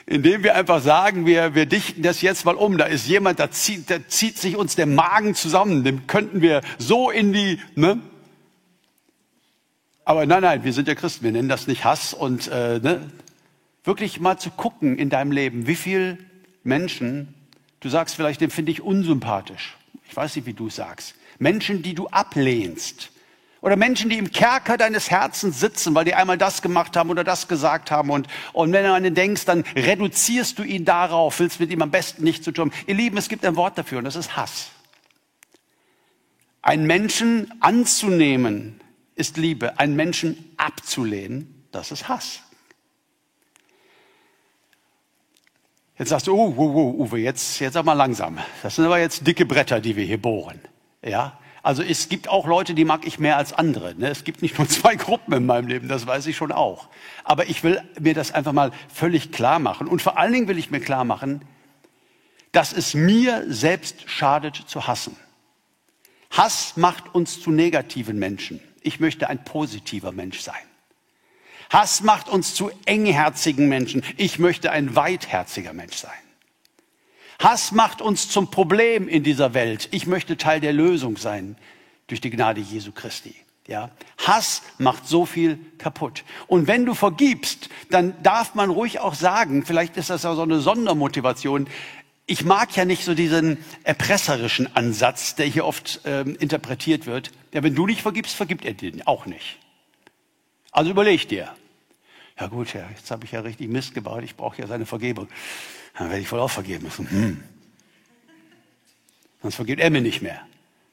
Indem 0.05 0.43
wir 0.43 0.53
einfach 0.53 0.81
sagen, 0.81 1.25
wir, 1.25 1.55
wir 1.55 1.65
dichten 1.65 2.03
das 2.03 2.21
jetzt 2.21 2.45
mal 2.45 2.55
um. 2.55 2.77
Da 2.77 2.85
ist 2.85 3.07
jemand, 3.07 3.39
da 3.39 3.49
zieht, 3.49 3.89
da 3.89 4.07
zieht 4.07 4.37
sich 4.37 4.55
uns 4.55 4.75
der 4.75 4.85
Magen 4.85 5.33
zusammen. 5.33 5.83
Dem 5.83 6.05
könnten 6.05 6.41
wir 6.41 6.61
so 6.77 7.09
in 7.09 7.33
die, 7.33 7.59
ne? 7.75 7.99
Aber 10.05 10.27
nein, 10.27 10.43
nein, 10.43 10.63
wir 10.63 10.71
sind 10.71 10.87
ja 10.87 10.93
Christen, 10.93 11.25
wir 11.25 11.31
nennen 11.31 11.49
das 11.49 11.65
nicht 11.65 11.83
Hass 11.83 12.13
und 12.13 12.47
äh, 12.47 12.79
ne? 12.79 13.09
wirklich 13.83 14.19
mal 14.19 14.37
zu 14.37 14.51
gucken 14.51 14.99
in 14.99 15.09
deinem 15.09 15.31
Leben, 15.31 15.65
wie 15.65 15.75
viel 15.75 16.19
Menschen, 16.63 17.33
du 17.79 17.89
sagst 17.89 18.15
vielleicht, 18.15 18.39
den 18.39 18.51
finde 18.51 18.71
ich 18.71 18.81
unsympathisch. 18.81 19.75
Ich 20.07 20.15
weiß 20.15 20.35
nicht, 20.35 20.45
wie 20.45 20.53
du 20.53 20.69
sagst. 20.69 21.15
Menschen, 21.39 21.81
die 21.81 21.95
du 21.95 22.07
ablehnst. 22.07 23.11
Oder 23.61 23.77
Menschen, 23.77 24.11
die 24.11 24.19
im 24.19 24.31
Kerker 24.31 24.77
deines 24.77 25.09
Herzens 25.09 25.59
sitzen, 25.59 25.95
weil 25.95 26.05
die 26.05 26.13
einmal 26.13 26.37
das 26.37 26.61
gemacht 26.61 26.95
haben 26.95 27.09
oder 27.09 27.23
das 27.23 27.47
gesagt 27.47 27.89
haben. 27.89 28.11
Und, 28.11 28.27
und 28.53 28.71
wenn 28.73 28.83
du 28.83 28.93
an 28.93 29.01
den 29.01 29.15
denkst, 29.15 29.45
dann 29.45 29.63
reduzierst 29.75 30.59
du 30.59 30.63
ihn 30.63 30.85
darauf, 30.85 31.39
willst 31.39 31.59
mit 31.59 31.71
ihm 31.71 31.81
am 31.81 31.89
besten 31.89 32.23
nicht 32.23 32.43
zu 32.43 32.51
tun. 32.51 32.71
Ihr 32.85 32.93
Lieben, 32.93 33.17
es 33.17 33.27
gibt 33.27 33.43
ein 33.43 33.55
Wort 33.55 33.75
dafür 33.75 33.97
und 33.97 34.03
das 34.03 34.15
ist 34.15 34.37
Hass. 34.37 34.69
Einen 36.61 36.85
Menschen 36.85 37.51
anzunehmen, 37.59 38.79
ist 39.15 39.37
Liebe. 39.37 39.79
Einen 39.79 39.95
Menschen 39.95 40.53
abzulehnen, 40.57 41.65
das 41.71 41.91
ist 41.91 42.07
Hass. 42.07 42.41
Jetzt 45.97 46.09
sagst 46.09 46.27
du, 46.27 46.35
oh, 46.35 46.53
oh, 46.57 46.63
oh, 46.63 47.03
Uwe, 47.03 47.19
jetzt, 47.19 47.59
jetzt 47.59 47.81
mal 47.81 47.93
langsam. 47.93 48.37
Das 48.61 48.75
sind 48.75 48.85
aber 48.85 48.99
jetzt 48.99 49.25
dicke 49.25 49.45
Bretter, 49.45 49.79
die 49.79 49.95
wir 49.95 50.03
hier 50.03 50.21
bohren. 50.21 50.59
Ja? 51.01 51.39
Also 51.63 51.81
es 51.81 52.09
gibt 52.09 52.27
auch 52.27 52.45
Leute, 52.45 52.73
die 52.73 52.83
mag 52.83 53.07
ich 53.07 53.17
mehr 53.17 53.37
als 53.37 53.53
andere. 53.53 53.95
Ne? 53.95 54.09
Es 54.09 54.25
gibt 54.25 54.41
nicht 54.41 54.57
nur 54.57 54.67
zwei 54.69 54.95
Gruppen 54.95 55.33
in 55.33 55.45
meinem 55.45 55.67
Leben, 55.67 55.87
das 55.87 56.05
weiß 56.05 56.27
ich 56.27 56.35
schon 56.35 56.51
auch. 56.51 56.89
Aber 57.23 57.47
ich 57.47 57.63
will 57.63 57.81
mir 57.99 58.13
das 58.13 58.33
einfach 58.33 58.51
mal 58.51 58.71
völlig 58.93 59.31
klar 59.31 59.59
machen. 59.59 59.87
Und 59.87 60.01
vor 60.01 60.17
allen 60.17 60.33
Dingen 60.33 60.47
will 60.49 60.57
ich 60.57 60.69
mir 60.69 60.81
klar 60.81 61.05
machen, 61.05 61.45
dass 62.51 62.73
es 62.73 62.93
mir 62.93 63.45
selbst 63.47 64.09
schadet 64.09 64.55
zu 64.55 64.87
hassen. 64.87 65.15
Hass 66.29 66.75
macht 66.75 67.15
uns 67.15 67.41
zu 67.41 67.51
negativen 67.51 68.19
Menschen 68.19 68.59
ich 68.85 68.99
möchte 68.99 69.29
ein 69.29 69.43
positiver 69.43 70.11
Mensch 70.11 70.39
sein. 70.39 70.55
Hass 71.71 72.01
macht 72.01 72.29
uns 72.29 72.53
zu 72.53 72.71
engherzigen 72.85 73.67
Menschen. 73.67 74.03
Ich 74.17 74.39
möchte 74.39 74.71
ein 74.71 74.95
weitherziger 74.95 75.73
Mensch 75.73 75.95
sein. 75.95 76.11
Hass 77.39 77.71
macht 77.71 78.01
uns 78.01 78.29
zum 78.29 78.49
Problem 78.51 79.07
in 79.07 79.23
dieser 79.23 79.53
Welt. 79.53 79.89
Ich 79.91 80.07
möchte 80.07 80.37
Teil 80.37 80.59
der 80.61 80.73
Lösung 80.73 81.17
sein 81.17 81.57
durch 82.07 82.21
die 82.21 82.29
Gnade 82.29 82.61
Jesu 82.61 82.91
Christi. 82.91 83.35
Ja, 83.67 83.89
Hass 84.19 84.61
macht 84.77 85.07
so 85.07 85.25
viel 85.25 85.57
kaputt. 85.79 86.23
Und 86.45 86.67
wenn 86.67 86.85
du 86.85 86.93
vergibst, 86.93 87.69
dann 87.89 88.21
darf 88.21 88.53
man 88.53 88.69
ruhig 88.69 88.99
auch 88.99 89.15
sagen, 89.15 89.65
vielleicht 89.65 89.97
ist 89.97 90.11
das 90.11 90.21
ja 90.21 90.35
so 90.35 90.43
eine 90.43 90.59
Sondermotivation, 90.59 91.67
ich 92.27 92.43
mag 92.43 92.75
ja 92.75 92.85
nicht 92.85 93.03
so 93.03 93.13
diesen 93.13 93.57
erpresserischen 93.83 94.75
Ansatz, 94.75 95.35
der 95.35 95.45
hier 95.45 95.65
oft 95.65 96.01
ähm, 96.05 96.35
interpretiert 96.39 97.05
wird. 97.05 97.31
Ja, 97.53 97.61
wenn 97.63 97.75
du 97.75 97.85
nicht 97.85 98.01
vergibst, 98.01 98.35
vergibt 98.35 98.65
er 98.65 98.73
dir 98.73 98.93
auch 99.05 99.25
nicht. 99.25 99.59
Also 100.71 100.91
überleg 100.91 101.27
dir. 101.29 101.53
Ja 102.39 102.47
gut, 102.47 102.73
ja, 102.73 102.89
jetzt 102.89 103.09
habe 103.11 103.25
ich 103.25 103.31
ja 103.31 103.41
richtig 103.41 103.69
Mist 103.69 103.93
gebaut, 103.93 104.23
ich 104.23 104.35
brauche 104.35 104.59
ja 104.59 104.67
seine 104.67 104.85
Vergebung. 104.85 105.29
Dann 105.97 106.09
werde 106.09 106.21
ich 106.21 106.31
wohl 106.31 106.39
auch 106.39 106.51
vergeben 106.51 106.83
müssen. 106.83 107.09
Hm. 107.09 107.43
Sonst 109.41 109.55
vergibt 109.55 109.79
er 109.79 109.89
mir 109.89 110.01
nicht 110.01 110.21
mehr. 110.21 110.41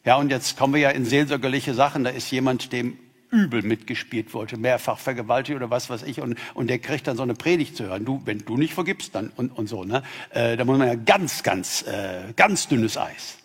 Ja, 0.04 0.16
und 0.16 0.30
jetzt 0.30 0.56
kommen 0.56 0.74
wir 0.74 0.80
ja 0.80 0.90
in 0.90 1.04
seelsorgerliche 1.04 1.74
Sachen. 1.74 2.04
Da 2.04 2.10
ist 2.10 2.30
jemand, 2.30 2.72
dem 2.72 2.98
übel 3.32 3.62
mitgespielt 3.62 4.34
wurde, 4.34 4.56
mehrfach 4.56 4.98
vergewaltigt 4.98 5.56
oder 5.56 5.70
was 5.70 5.90
weiß 5.90 6.02
ich, 6.04 6.20
und, 6.20 6.38
und 6.54 6.68
der 6.68 6.78
kriegt 6.78 7.08
dann 7.08 7.16
so 7.16 7.22
eine 7.22 7.34
Predigt 7.34 7.76
zu 7.76 7.84
hören. 7.84 8.04
Du, 8.04 8.22
wenn 8.26 8.38
du 8.38 8.56
nicht 8.56 8.74
vergibst, 8.74 9.14
dann 9.14 9.32
und, 9.36 9.50
und 9.56 9.68
so, 9.68 9.84
ne? 9.84 10.02
Äh, 10.30 10.56
da 10.56 10.64
muss 10.64 10.78
man 10.78 10.86
ja 10.86 10.94
ganz, 10.94 11.42
ganz, 11.42 11.82
äh, 11.82 12.32
ganz 12.36 12.68
dünnes 12.68 12.96
Eis. 12.96 13.38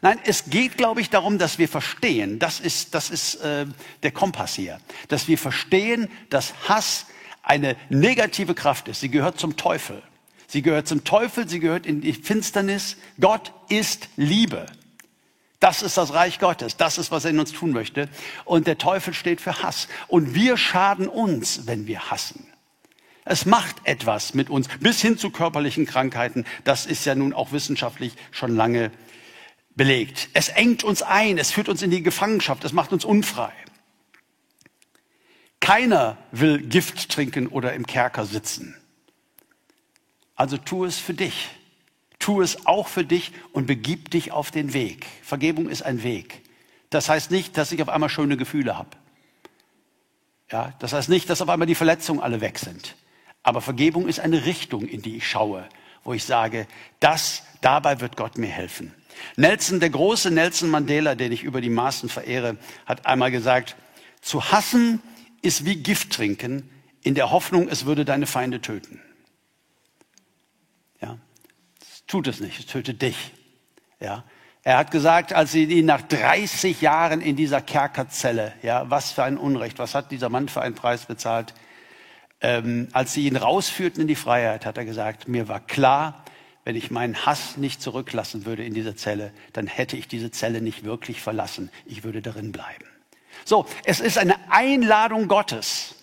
Nein, 0.00 0.18
es 0.24 0.48
geht, 0.48 0.78
glaube 0.78 1.00
ich, 1.00 1.10
darum, 1.10 1.38
dass 1.38 1.58
wir 1.58 1.68
verstehen, 1.68 2.38
das 2.38 2.60
ist, 2.60 2.94
das 2.94 3.10
ist 3.10 3.34
äh, 3.36 3.66
der 4.02 4.12
Kompass 4.12 4.54
hier, 4.54 4.80
dass 5.08 5.28
wir 5.28 5.36
verstehen, 5.36 6.08
dass 6.30 6.54
Hass 6.68 7.06
eine 7.42 7.76
negative 7.88 8.54
Kraft 8.54 8.88
ist. 8.88 9.00
Sie 9.00 9.10
gehört 9.10 9.38
zum 9.38 9.56
Teufel. 9.56 10.02
Sie 10.46 10.62
gehört 10.62 10.88
zum 10.88 11.04
Teufel, 11.04 11.48
sie 11.48 11.60
gehört 11.60 11.86
in 11.86 12.00
die 12.00 12.12
Finsternis. 12.12 12.96
Gott 13.20 13.52
ist 13.68 14.08
Liebe. 14.16 14.66
Das 15.60 15.82
ist 15.82 15.98
das 15.98 16.14
Reich 16.14 16.38
Gottes. 16.38 16.76
Das 16.76 16.96
ist, 16.96 17.10
was 17.10 17.24
er 17.24 17.30
in 17.30 17.38
uns 17.38 17.52
tun 17.52 17.70
möchte. 17.70 18.08
Und 18.46 18.66
der 18.66 18.78
Teufel 18.78 19.12
steht 19.12 19.42
für 19.42 19.62
Hass. 19.62 19.88
Und 20.08 20.34
wir 20.34 20.56
schaden 20.56 21.06
uns, 21.06 21.66
wenn 21.66 21.86
wir 21.86 22.10
hassen. 22.10 22.46
Es 23.26 23.44
macht 23.44 23.76
etwas 23.84 24.32
mit 24.32 24.48
uns, 24.48 24.68
bis 24.80 25.02
hin 25.02 25.18
zu 25.18 25.30
körperlichen 25.30 25.84
Krankheiten. 25.84 26.46
Das 26.64 26.86
ist 26.86 27.04
ja 27.04 27.14
nun 27.14 27.34
auch 27.34 27.52
wissenschaftlich 27.52 28.14
schon 28.30 28.56
lange 28.56 28.90
belegt. 29.76 30.30
Es 30.32 30.48
engt 30.48 30.82
uns 30.82 31.02
ein, 31.02 31.36
es 31.36 31.50
führt 31.50 31.68
uns 31.68 31.82
in 31.82 31.90
die 31.90 32.02
Gefangenschaft, 32.02 32.64
es 32.64 32.72
macht 32.72 32.92
uns 32.92 33.04
unfrei. 33.04 33.52
Keiner 35.60 36.16
will 36.32 36.58
Gift 36.58 37.10
trinken 37.10 37.46
oder 37.46 37.74
im 37.74 37.86
Kerker 37.86 38.24
sitzen. 38.24 38.74
Also 40.34 40.56
tu 40.56 40.86
es 40.86 40.98
für 40.98 41.14
dich. 41.14 41.50
Tu 42.20 42.40
es 42.42 42.66
auch 42.66 42.86
für 42.86 43.04
dich 43.04 43.32
und 43.52 43.66
begib 43.66 44.10
dich 44.10 44.30
auf 44.30 44.52
den 44.52 44.72
Weg. 44.72 45.06
Vergebung 45.22 45.68
ist 45.68 45.82
ein 45.82 46.04
Weg. 46.04 46.42
Das 46.90 47.08
heißt 47.08 47.30
nicht, 47.30 47.56
dass 47.56 47.72
ich 47.72 47.82
auf 47.82 47.88
einmal 47.88 48.08
schöne 48.08 48.36
Gefühle 48.36 48.78
habe. 48.78 48.90
Ja, 50.50 50.74
das 50.78 50.92
heißt 50.92 51.08
nicht, 51.08 51.28
dass 51.30 51.42
auf 51.42 51.48
einmal 51.48 51.66
die 51.66 51.74
Verletzungen 51.74 52.20
alle 52.20 52.40
weg 52.40 52.58
sind. 52.58 52.96
Aber 53.42 53.60
Vergebung 53.60 54.06
ist 54.06 54.20
eine 54.20 54.44
Richtung, 54.44 54.86
in 54.86 55.02
die 55.02 55.16
ich 55.16 55.28
schaue, 55.28 55.68
wo 56.04 56.12
ich 56.12 56.24
sage, 56.24 56.66
das, 56.98 57.42
dabei 57.60 58.00
wird 58.00 58.16
Gott 58.16 58.36
mir 58.38 58.48
helfen. 58.48 58.94
Nelson, 59.36 59.80
der 59.80 59.90
große 59.90 60.30
Nelson 60.30 60.70
Mandela, 60.70 61.14
den 61.14 61.32
ich 61.32 61.42
über 61.42 61.60
die 61.60 61.70
Maßen 61.70 62.08
verehre, 62.08 62.56
hat 62.86 63.06
einmal 63.06 63.30
gesagt, 63.30 63.76
zu 64.20 64.50
hassen 64.50 65.00
ist 65.42 65.64
wie 65.64 65.76
Gift 65.76 66.12
trinken, 66.12 66.68
in 67.02 67.14
der 67.14 67.30
Hoffnung, 67.30 67.68
es 67.68 67.86
würde 67.86 68.04
deine 68.04 68.26
Feinde 68.26 68.60
töten. 68.60 69.00
Tut 72.10 72.26
es 72.26 72.40
nicht, 72.40 72.58
es 72.58 72.66
tötet 72.66 73.02
dich. 73.02 73.30
Ja. 74.00 74.24
Er 74.64 74.78
hat 74.78 74.90
gesagt, 74.90 75.32
als 75.32 75.52
sie 75.52 75.62
ihn 75.62 75.86
nach 75.86 76.02
30 76.02 76.80
Jahren 76.80 77.20
in 77.20 77.36
dieser 77.36 77.60
Kerkerzelle, 77.60 78.52
ja, 78.62 78.90
was 78.90 79.12
für 79.12 79.22
ein 79.22 79.38
Unrecht, 79.38 79.78
was 79.78 79.94
hat 79.94 80.10
dieser 80.10 80.28
Mann 80.28 80.48
für 80.48 80.60
einen 80.60 80.74
Preis 80.74 81.06
bezahlt? 81.06 81.54
Ähm, 82.40 82.88
als 82.90 83.12
sie 83.12 83.28
ihn 83.28 83.36
rausführten 83.36 84.02
in 84.02 84.08
die 84.08 84.16
Freiheit, 84.16 84.66
hat 84.66 84.76
er 84.76 84.84
gesagt, 84.84 85.28
mir 85.28 85.46
war 85.46 85.60
klar, 85.60 86.24
wenn 86.64 86.74
ich 86.74 86.90
meinen 86.90 87.26
Hass 87.26 87.56
nicht 87.56 87.80
zurücklassen 87.80 88.44
würde 88.44 88.64
in 88.64 88.74
dieser 88.74 88.96
Zelle, 88.96 89.32
dann 89.52 89.68
hätte 89.68 89.96
ich 89.96 90.08
diese 90.08 90.32
Zelle 90.32 90.60
nicht 90.60 90.82
wirklich 90.82 91.22
verlassen. 91.22 91.70
Ich 91.86 92.02
würde 92.02 92.22
darin 92.22 92.50
bleiben. 92.50 92.86
So, 93.44 93.66
es 93.84 94.00
ist 94.00 94.18
eine 94.18 94.34
Einladung 94.50 95.28
Gottes, 95.28 95.94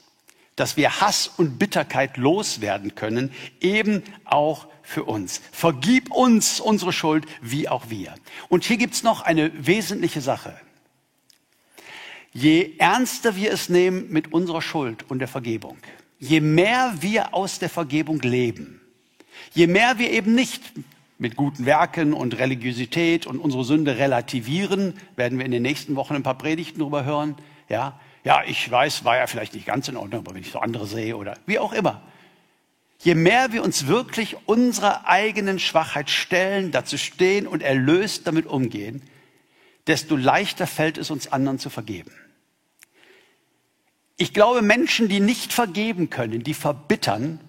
dass 0.56 0.78
wir 0.78 1.02
Hass 1.02 1.28
und 1.28 1.60
Bitterkeit 1.60 2.16
loswerden 2.16 2.96
können, 2.96 3.34
eben 3.60 4.04
auch 4.24 4.68
für 4.88 5.04
uns. 5.04 5.42
Vergib 5.52 6.12
uns 6.12 6.62
unsere 6.62 6.94
Schuld, 6.94 7.26
wie 7.42 7.68
auch 7.68 7.90
wir. 7.90 8.16
Und 8.48 8.64
hier 8.64 8.78
gibt's 8.78 9.04
noch 9.04 9.22
eine 9.22 9.52
wesentliche 9.68 10.22
Sache. 10.22 10.58
Je 12.32 12.72
ernster 12.78 13.36
wir 13.36 13.52
es 13.52 13.68
nehmen 13.68 14.10
mit 14.12 14.32
unserer 14.32 14.62
Schuld 14.62 15.04
und 15.10 15.20
der 15.20 15.28
Vergebung, 15.28 15.78
je 16.20 16.40
mehr 16.40 16.94
wir 17.02 17.34
aus 17.34 17.60
der 17.60 17.70
Vergebung 17.70 18.22
leben, 18.22 18.80
je 19.54 19.68
mehr 19.68 20.00
wir 20.00 20.10
eben 20.10 20.34
nicht 20.34 20.64
mit 21.18 21.36
guten 21.36 21.66
Werken 21.66 22.14
und 22.14 22.38
Religiosität 22.38 23.28
und 23.28 23.40
unsere 23.40 23.66
Sünde 23.66 23.98
relativieren, 23.98 24.94
werden 25.18 25.38
wir 25.38 25.46
in 25.46 25.52
den 25.52 25.64
nächsten 25.64 25.98
Wochen 25.98 26.16
ein 26.16 26.24
paar 26.24 26.38
Predigten 26.38 26.80
darüber 26.80 27.04
hören. 27.04 27.36
Ja, 27.68 28.00
ja, 28.24 28.42
ich 28.48 28.72
weiß, 28.72 29.04
war 29.04 29.18
ja 29.18 29.28
vielleicht 29.28 29.54
nicht 29.54 29.66
ganz 29.66 29.90
in 29.90 29.98
Ordnung, 29.98 30.22
aber 30.22 30.34
wenn 30.34 30.42
ich 30.42 30.52
so 30.52 30.60
andere 30.60 30.88
sehe 30.88 31.18
oder 31.18 31.38
wie 31.46 31.60
auch 31.60 31.74
immer. 31.74 32.04
Je 33.00 33.16
mehr 33.16 33.52
wir 33.52 33.64
uns 33.64 33.88
wirklich 33.88 34.38
unserer 34.46 35.08
eigenen 35.08 35.60
Schwachheit 35.60 36.10
stellen, 36.10 36.72
dazu 36.72 36.98
stehen 36.98 37.48
und 37.48 37.62
erlöst 37.62 38.26
damit 38.26 38.48
umgehen, 38.48 39.02
desto 39.86 40.16
leichter 40.16 40.68
fällt 40.68 40.98
es 40.98 41.12
uns 41.12 41.32
anderen 41.32 41.60
zu 41.60 41.70
vergeben. 41.70 42.12
Ich 44.18 44.34
glaube, 44.34 44.62
Menschen, 44.62 45.08
die 45.08 45.20
nicht 45.20 45.54
vergeben 45.54 46.10
können, 46.10 46.44
die 46.44 46.56
verbittern, 46.56 47.40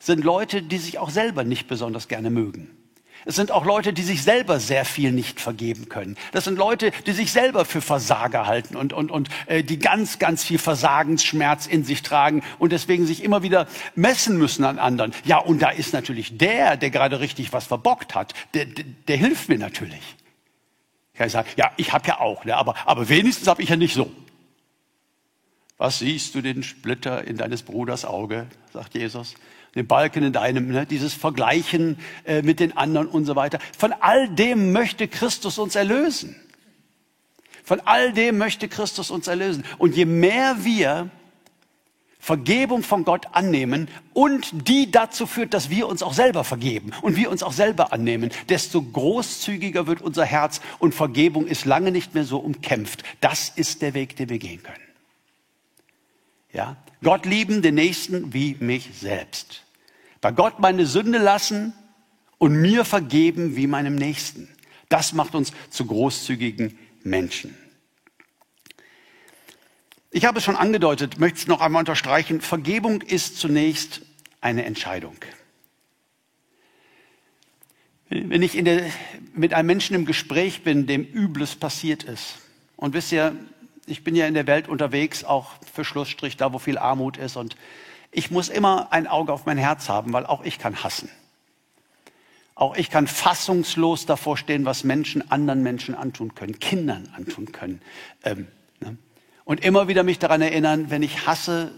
sind 0.00 0.24
Leute, 0.24 0.62
die 0.62 0.78
sich 0.78 0.98
auch 0.98 1.10
selber 1.10 1.44
nicht 1.44 1.68
besonders 1.68 2.08
gerne 2.08 2.30
mögen. 2.30 2.77
Es 3.24 3.36
sind 3.36 3.50
auch 3.50 3.64
Leute, 3.64 3.92
die 3.92 4.02
sich 4.02 4.22
selber 4.22 4.60
sehr 4.60 4.84
viel 4.84 5.12
nicht 5.12 5.40
vergeben 5.40 5.88
können. 5.88 6.16
Das 6.32 6.44
sind 6.44 6.56
Leute, 6.56 6.92
die 7.06 7.12
sich 7.12 7.32
selber 7.32 7.64
für 7.64 7.80
Versager 7.80 8.46
halten 8.46 8.76
und, 8.76 8.92
und, 8.92 9.10
und 9.10 9.28
äh, 9.46 9.62
die 9.62 9.78
ganz, 9.78 10.18
ganz 10.18 10.44
viel 10.44 10.58
Versagensschmerz 10.58 11.66
in 11.66 11.84
sich 11.84 12.02
tragen 12.02 12.42
und 12.58 12.72
deswegen 12.72 13.06
sich 13.06 13.22
immer 13.22 13.42
wieder 13.42 13.66
messen 13.94 14.38
müssen 14.38 14.64
an 14.64 14.78
anderen. 14.78 15.12
Ja, 15.24 15.38
und 15.38 15.60
da 15.60 15.70
ist 15.70 15.92
natürlich 15.92 16.38
der, 16.38 16.76
der 16.76 16.90
gerade 16.90 17.20
richtig 17.20 17.52
was 17.52 17.66
verbockt 17.66 18.14
hat, 18.14 18.34
der, 18.54 18.66
der, 18.66 18.84
der 19.08 19.16
hilft 19.16 19.48
mir 19.48 19.58
natürlich. 19.58 20.16
Ich 21.12 21.18
kann 21.18 21.28
sagen, 21.28 21.48
ja, 21.56 21.72
ich 21.76 21.92
habe 21.92 22.06
ja 22.06 22.20
auch, 22.20 22.44
ne, 22.44 22.56
aber, 22.56 22.74
aber 22.86 23.08
wenigstens 23.08 23.48
habe 23.48 23.62
ich 23.62 23.68
ja 23.68 23.76
nicht 23.76 23.94
so. 23.94 24.10
Was 25.76 25.98
siehst 26.00 26.34
du 26.34 26.42
den 26.42 26.62
Splitter 26.62 27.24
in 27.24 27.36
deines 27.36 27.62
Bruders 27.62 28.04
Auge, 28.04 28.46
sagt 28.72 28.94
Jesus 28.94 29.34
den 29.74 29.86
Balken 29.86 30.24
in 30.24 30.32
deinem, 30.32 30.68
ne, 30.68 30.86
dieses 30.86 31.14
Vergleichen 31.14 31.98
äh, 32.24 32.42
mit 32.42 32.60
den 32.60 32.76
anderen 32.76 33.06
und 33.06 33.24
so 33.24 33.36
weiter. 33.36 33.58
Von 33.76 33.92
all 33.92 34.28
dem 34.28 34.72
möchte 34.72 35.08
Christus 35.08 35.58
uns 35.58 35.76
erlösen. 35.76 36.36
Von 37.64 37.80
all 37.84 38.12
dem 38.12 38.38
möchte 38.38 38.68
Christus 38.68 39.10
uns 39.10 39.28
erlösen. 39.28 39.64
Und 39.76 39.94
je 39.94 40.06
mehr 40.06 40.64
wir 40.64 41.10
Vergebung 42.18 42.82
von 42.82 43.04
Gott 43.04 43.26
annehmen 43.32 43.88
und 44.12 44.68
die 44.68 44.90
dazu 44.90 45.26
führt, 45.26 45.54
dass 45.54 45.70
wir 45.70 45.86
uns 45.86 46.02
auch 46.02 46.12
selber 46.12 46.44
vergeben 46.44 46.90
und 47.00 47.16
wir 47.16 47.30
uns 47.30 47.42
auch 47.42 47.52
selber 47.52 47.92
annehmen, 47.92 48.30
desto 48.48 48.82
großzügiger 48.82 49.86
wird 49.86 50.02
unser 50.02 50.24
Herz 50.24 50.60
und 50.78 50.94
Vergebung 50.94 51.46
ist 51.46 51.64
lange 51.64 51.92
nicht 51.92 52.14
mehr 52.14 52.24
so 52.24 52.38
umkämpft. 52.38 53.04
Das 53.20 53.50
ist 53.50 53.82
der 53.82 53.94
Weg, 53.94 54.16
den 54.16 54.28
wir 54.28 54.38
gehen 54.38 54.62
können. 54.62 54.87
Ja? 56.58 56.76
Gott 57.04 57.24
lieben, 57.24 57.62
den 57.62 57.76
Nächsten 57.76 58.34
wie 58.34 58.56
mich 58.58 58.90
selbst. 59.00 59.62
Bei 60.20 60.32
Gott 60.32 60.58
meine 60.58 60.86
Sünde 60.86 61.18
lassen 61.18 61.72
und 62.38 62.60
mir 62.60 62.84
vergeben 62.84 63.54
wie 63.54 63.68
meinem 63.68 63.94
Nächsten. 63.94 64.48
Das 64.88 65.12
macht 65.12 65.36
uns 65.36 65.52
zu 65.70 65.86
großzügigen 65.86 66.76
Menschen. 67.04 67.56
Ich 70.10 70.24
habe 70.24 70.38
es 70.38 70.44
schon 70.44 70.56
angedeutet, 70.56 71.20
möchte 71.20 71.38
es 71.38 71.46
noch 71.46 71.60
einmal 71.60 71.82
unterstreichen. 71.82 72.40
Vergebung 72.40 73.02
ist 73.02 73.38
zunächst 73.38 74.00
eine 74.40 74.64
Entscheidung. 74.64 75.14
Wenn 78.08 78.42
ich 78.42 78.52
der, 78.64 78.90
mit 79.32 79.54
einem 79.54 79.68
Menschen 79.68 79.94
im 79.94 80.06
Gespräch 80.06 80.64
bin, 80.64 80.88
dem 80.88 81.04
Übles 81.04 81.54
passiert 81.54 82.02
ist, 82.02 82.38
und 82.74 82.94
wisst 82.94 83.12
ihr, 83.12 83.36
ich 83.90 84.04
bin 84.04 84.16
ja 84.16 84.26
in 84.26 84.34
der 84.34 84.46
Welt 84.46 84.68
unterwegs, 84.68 85.24
auch 85.24 85.52
für 85.72 85.84
Schlussstrich, 85.84 86.36
da 86.36 86.52
wo 86.52 86.58
viel 86.58 86.78
Armut 86.78 87.16
ist. 87.16 87.36
Und 87.36 87.56
ich 88.10 88.30
muss 88.30 88.48
immer 88.48 88.92
ein 88.92 89.06
Auge 89.06 89.32
auf 89.32 89.46
mein 89.46 89.58
Herz 89.58 89.88
haben, 89.88 90.12
weil 90.12 90.26
auch 90.26 90.44
ich 90.44 90.58
kann 90.58 90.82
hassen. 90.82 91.10
Auch 92.54 92.76
ich 92.76 92.90
kann 92.90 93.06
fassungslos 93.06 94.06
davor 94.06 94.36
stehen, 94.36 94.64
was 94.64 94.82
Menschen 94.82 95.30
anderen 95.30 95.62
Menschen 95.62 95.94
antun 95.94 96.34
können, 96.34 96.58
Kindern 96.58 97.08
antun 97.14 97.52
können. 97.52 97.80
Ähm, 98.24 98.48
ne? 98.80 98.96
Und 99.44 99.64
immer 99.64 99.86
wieder 99.86 100.02
mich 100.02 100.18
daran 100.18 100.42
erinnern, 100.42 100.90
wenn 100.90 101.02
ich 101.02 101.26
hasse, 101.26 101.72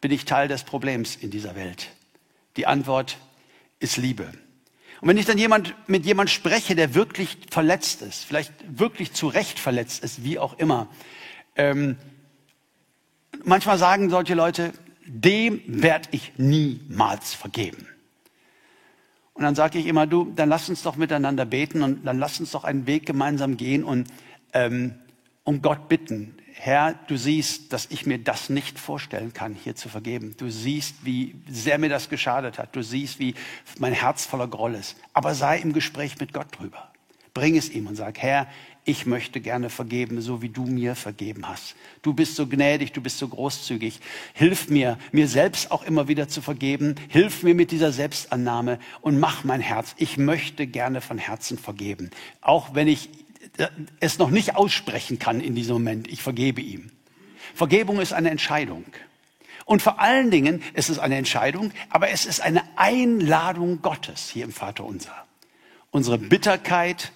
bin 0.00 0.10
ich 0.10 0.24
Teil 0.24 0.48
des 0.48 0.64
Problems 0.64 1.14
in 1.14 1.30
dieser 1.30 1.54
Welt. 1.54 1.90
Die 2.56 2.66
Antwort 2.66 3.16
ist 3.78 3.96
Liebe. 3.96 4.24
Und 5.00 5.08
wenn 5.08 5.16
ich 5.16 5.24
dann 5.24 5.38
jemand, 5.38 5.74
mit 5.88 6.04
jemand 6.04 6.30
spreche, 6.30 6.74
der 6.74 6.94
wirklich 6.94 7.38
verletzt 7.50 8.02
ist, 8.02 8.24
vielleicht 8.24 8.52
wirklich 8.66 9.12
zu 9.12 9.28
Recht 9.28 9.58
verletzt 9.58 10.02
ist, 10.04 10.24
wie 10.24 10.38
auch 10.38 10.58
immer, 10.58 10.88
ähm, 11.56 11.96
manchmal 13.44 13.78
sagen 13.78 14.10
solche 14.10 14.34
Leute, 14.34 14.72
dem 15.06 15.62
werde 15.66 16.08
ich 16.12 16.32
niemals 16.36 17.34
vergeben. 17.34 17.86
Und 19.34 19.42
dann 19.42 19.54
sage 19.54 19.78
ich 19.78 19.86
immer, 19.86 20.06
du, 20.06 20.30
dann 20.36 20.48
lass 20.48 20.68
uns 20.68 20.82
doch 20.82 20.96
miteinander 20.96 21.44
beten 21.44 21.82
und 21.82 22.04
dann 22.04 22.18
lass 22.18 22.38
uns 22.38 22.50
doch 22.50 22.64
einen 22.64 22.86
Weg 22.86 23.06
gemeinsam 23.06 23.56
gehen 23.56 23.82
und 23.82 24.08
ähm, 24.52 24.94
um 25.44 25.62
Gott 25.62 25.88
bitten. 25.88 26.34
Herr, 26.54 26.94
du 27.08 27.16
siehst, 27.16 27.72
dass 27.72 27.86
ich 27.90 28.06
mir 28.06 28.18
das 28.18 28.50
nicht 28.50 28.78
vorstellen 28.78 29.32
kann, 29.32 29.54
hier 29.54 29.74
zu 29.74 29.88
vergeben. 29.88 30.36
Du 30.36 30.50
siehst, 30.50 31.04
wie 31.04 31.34
sehr 31.48 31.78
mir 31.78 31.88
das 31.88 32.08
geschadet 32.08 32.58
hat. 32.58 32.76
Du 32.76 32.82
siehst, 32.82 33.18
wie 33.18 33.34
mein 33.78 33.94
Herz 33.94 34.26
voller 34.26 34.46
Groll 34.46 34.74
ist. 34.74 34.96
Aber 35.12 35.34
sei 35.34 35.58
im 35.58 35.72
Gespräch 35.72 36.20
mit 36.20 36.32
Gott 36.32 36.46
drüber. 36.56 36.92
Bring 37.34 37.56
es 37.56 37.70
ihm 37.70 37.86
und 37.86 37.96
sag, 37.96 38.18
Herr, 38.18 38.46
ich 38.84 39.06
möchte 39.06 39.40
gerne 39.40 39.70
vergeben, 39.70 40.20
so 40.20 40.42
wie 40.42 40.48
du 40.48 40.64
mir 40.64 40.96
vergeben 40.96 41.48
hast. 41.48 41.76
Du 42.02 42.14
bist 42.14 42.34
so 42.34 42.48
gnädig, 42.48 42.92
du 42.92 43.00
bist 43.00 43.18
so 43.18 43.28
großzügig. 43.28 44.00
Hilf 44.34 44.68
mir, 44.68 44.98
mir 45.12 45.28
selbst 45.28 45.70
auch 45.70 45.84
immer 45.84 46.08
wieder 46.08 46.28
zu 46.28 46.42
vergeben. 46.42 46.96
Hilf 47.08 47.44
mir 47.44 47.54
mit 47.54 47.70
dieser 47.70 47.92
Selbstannahme 47.92 48.80
und 49.00 49.20
mach 49.20 49.44
mein 49.44 49.60
Herz. 49.60 49.94
Ich 49.98 50.18
möchte 50.18 50.66
gerne 50.66 51.00
von 51.00 51.18
Herzen 51.18 51.58
vergeben. 51.58 52.10
Auch 52.40 52.74
wenn 52.74 52.88
ich 52.88 53.08
es 54.00 54.18
noch 54.18 54.30
nicht 54.30 54.56
aussprechen 54.56 55.18
kann 55.18 55.40
in 55.40 55.54
diesem 55.54 55.74
Moment. 55.74 56.08
Ich 56.08 56.22
vergebe 56.22 56.60
ihm. 56.60 56.90
Vergebung 57.54 58.00
ist 58.00 58.12
eine 58.12 58.30
Entscheidung. 58.30 58.84
Und 59.64 59.80
vor 59.80 60.00
allen 60.00 60.30
Dingen 60.30 60.62
ist 60.74 60.90
es 60.90 60.98
eine 60.98 61.16
Entscheidung, 61.16 61.70
aber 61.88 62.10
es 62.10 62.26
ist 62.26 62.40
eine 62.40 62.62
Einladung 62.76 63.80
Gottes 63.80 64.28
hier 64.28 64.44
im 64.44 64.52
Vater 64.52 64.84
unser. 64.84 65.14
Unsere 65.90 66.18
Bitterkeit, 66.18 67.12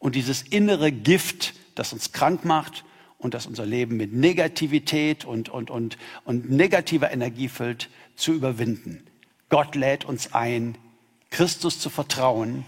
und 0.00 0.16
dieses 0.16 0.42
innere 0.42 0.90
Gift, 0.90 1.54
das 1.76 1.92
uns 1.92 2.10
krank 2.10 2.44
macht 2.44 2.84
und 3.18 3.34
das 3.34 3.46
unser 3.46 3.66
Leben 3.66 3.96
mit 3.96 4.12
Negativität 4.12 5.24
und, 5.24 5.48
und, 5.48 5.70
und, 5.70 5.96
und 6.24 6.50
negativer 6.50 7.12
Energie 7.12 7.48
füllt, 7.48 7.88
zu 8.16 8.32
überwinden. 8.32 9.06
Gott 9.48 9.76
lädt 9.76 10.04
uns 10.04 10.34
ein, 10.34 10.76
Christus 11.30 11.78
zu 11.78 11.90
vertrauen 11.90 12.64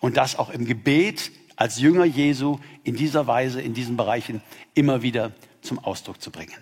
und 0.00 0.16
das 0.16 0.36
auch 0.36 0.50
im 0.50 0.66
Gebet 0.66 1.32
als 1.56 1.80
Jünger 1.80 2.04
Jesu 2.04 2.58
in 2.84 2.94
dieser 2.94 3.26
Weise, 3.26 3.60
in 3.60 3.74
diesen 3.74 3.96
Bereichen 3.96 4.42
immer 4.74 5.02
wieder 5.02 5.32
zum 5.62 5.78
Ausdruck 5.78 6.20
zu 6.20 6.30
bringen. 6.30 6.52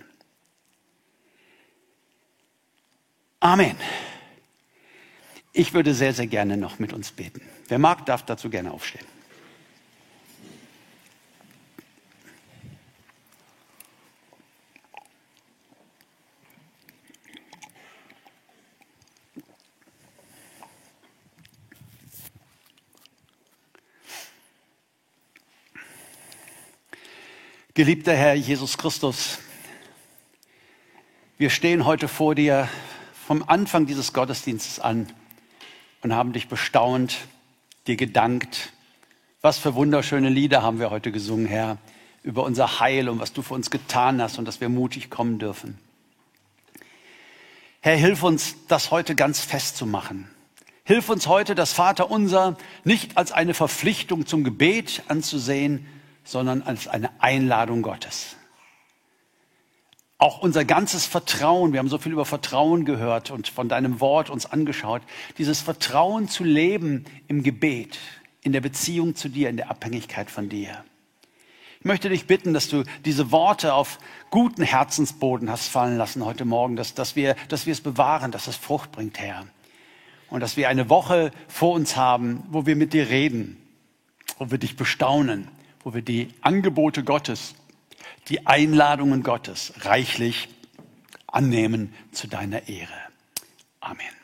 Amen. 3.41 3.77
Ich 5.53 5.75
würde 5.75 5.95
sehr, 5.95 6.15
sehr 6.15 6.29
gerne 6.29 6.57
noch 6.57 6.79
mit 6.79 6.93
uns 6.93 7.11
beten. 7.11 7.43
Wer 7.69 7.79
mag, 7.79 8.07
darf 8.07 8.25
dazu 8.25 8.49
gerne 8.49 8.71
aufstehen. 8.71 9.12
Geliebter 27.75 28.15
Herr 28.15 28.35
Jesus 28.35 28.77
Christus, 28.77 29.39
wir 31.39 31.49
stehen 31.49 31.87
heute 31.87 32.07
vor 32.07 32.35
dir 32.35 32.69
vom 33.27 33.43
Anfang 33.47 33.87
dieses 33.87 34.13
Gottesdienstes 34.13 34.79
an 34.79 35.11
und 36.03 36.15
haben 36.15 36.35
dich 36.35 36.49
bestaunt, 36.49 37.17
dir 37.87 37.97
gedankt. 37.97 38.75
Was 39.41 39.57
für 39.57 39.75
wunderschöne 39.75 40.29
Lieder 40.29 40.63
haben 40.63 40.81
wir 40.81 40.91
heute 40.91 41.13
gesungen, 41.13 41.47
Herr, 41.47 41.79
über 42.23 42.45
unser 42.45 42.79
Heil 42.79 43.09
und 43.09 43.21
was 43.21 43.33
du 43.33 43.41
für 43.41 43.55
uns 43.55 43.71
getan 43.71 44.21
hast 44.21 44.39
und 44.39 44.45
dass 44.45 44.61
wir 44.61 44.69
mutig 44.69 45.09
kommen 45.09 45.39
dürfen. 45.39 45.79
Herr, 47.81 47.97
hilf 47.97 48.23
uns, 48.23 48.55
das 48.69 48.91
heute 48.91 49.15
ganz 49.15 49.41
festzumachen. 49.41 50.29
Hilf 50.85 51.09
uns 51.09 51.27
heute, 51.27 51.55
das 51.55 51.73
Vaterunser 51.73 52.59
nicht 52.85 53.17
als 53.17 53.33
eine 53.33 53.55
Verpflichtung 53.55 54.27
zum 54.27 54.45
Gebet 54.45 55.05
anzusehen, 55.09 55.87
sondern 56.25 56.63
als 56.63 56.89
eine 56.89 57.11
Einladung 57.21 57.83
Gottes. 57.83 58.37
auch 60.23 60.39
unser 60.39 60.65
ganzes 60.65 61.05
Vertrauen, 61.05 61.73
wir 61.73 61.81
haben 61.81 61.89
so 61.89 61.99
viel 61.99 62.13
über 62.13 62.25
Vertrauen 62.25 62.85
gehört 62.85 63.33
und 63.33 63.49
von 63.49 63.69
deinem 63.69 63.99
Wort 63.99 64.31
uns 64.31 64.47
angeschaut, 64.47 65.03
dieses 65.37 65.61
Vertrauen 65.61 66.29
zu 66.29 66.45
leben 66.45 67.05
im 67.27 67.43
Gebet, 67.43 67.99
in 68.41 68.53
der 68.53 68.61
Beziehung 68.61 69.17
zu 69.17 69.29
dir, 69.29 69.51
in 69.51 69.57
der 69.57 69.69
Abhängigkeit 69.69 70.31
von 70.31 70.49
dir. 70.49 70.85
Ich 71.81 71.85
möchte 71.85 72.09
dich 72.09 72.29
bitten, 72.29 72.55
dass 72.55 72.69
du 72.69 72.85
diese 73.05 73.33
Worte 73.33 73.75
auf 73.75 73.99
guten 74.31 74.63
Herzensboden 74.63 75.51
hast 75.51 75.67
fallen 75.67 75.97
lassen 75.97 76.25
heute 76.25 76.45
Morgen, 76.45 76.77
dass, 76.77 76.95
dass, 76.95 77.17
wir, 77.17 77.35
dass 77.49 77.67
wir 77.67 77.73
es 77.73 77.81
bewahren, 77.81 78.31
dass 78.31 78.47
es 78.47 78.55
Frucht 78.55 78.93
bringt, 78.93 79.19
Herr. 79.19 79.45
Und 80.31 80.39
dass 80.39 80.57
wir 80.57 80.69
eine 80.69 80.89
Woche 80.89 81.33
vor 81.49 81.73
uns 81.73 81.97
haben, 81.97 82.45
wo 82.49 82.65
wir 82.65 82.77
mit 82.77 82.93
dir 82.93 83.09
reden, 83.09 83.57
wo 84.39 84.53
wir 84.53 84.59
dich 84.59 84.77
bestaunen, 84.77 85.49
wo 85.85 85.95
wir 85.95 86.03
die 86.03 86.29
Angebote 86.41 87.05
Gottes, 87.05 87.55
die 88.29 88.47
Einladungen 88.47 89.23
Gottes 89.23 89.73
reichlich 89.81 90.49
annehmen 91.27 91.95
zu 92.13 92.29
deiner 92.29 92.69
Ehre. 92.69 92.93
Amen. 93.81 94.22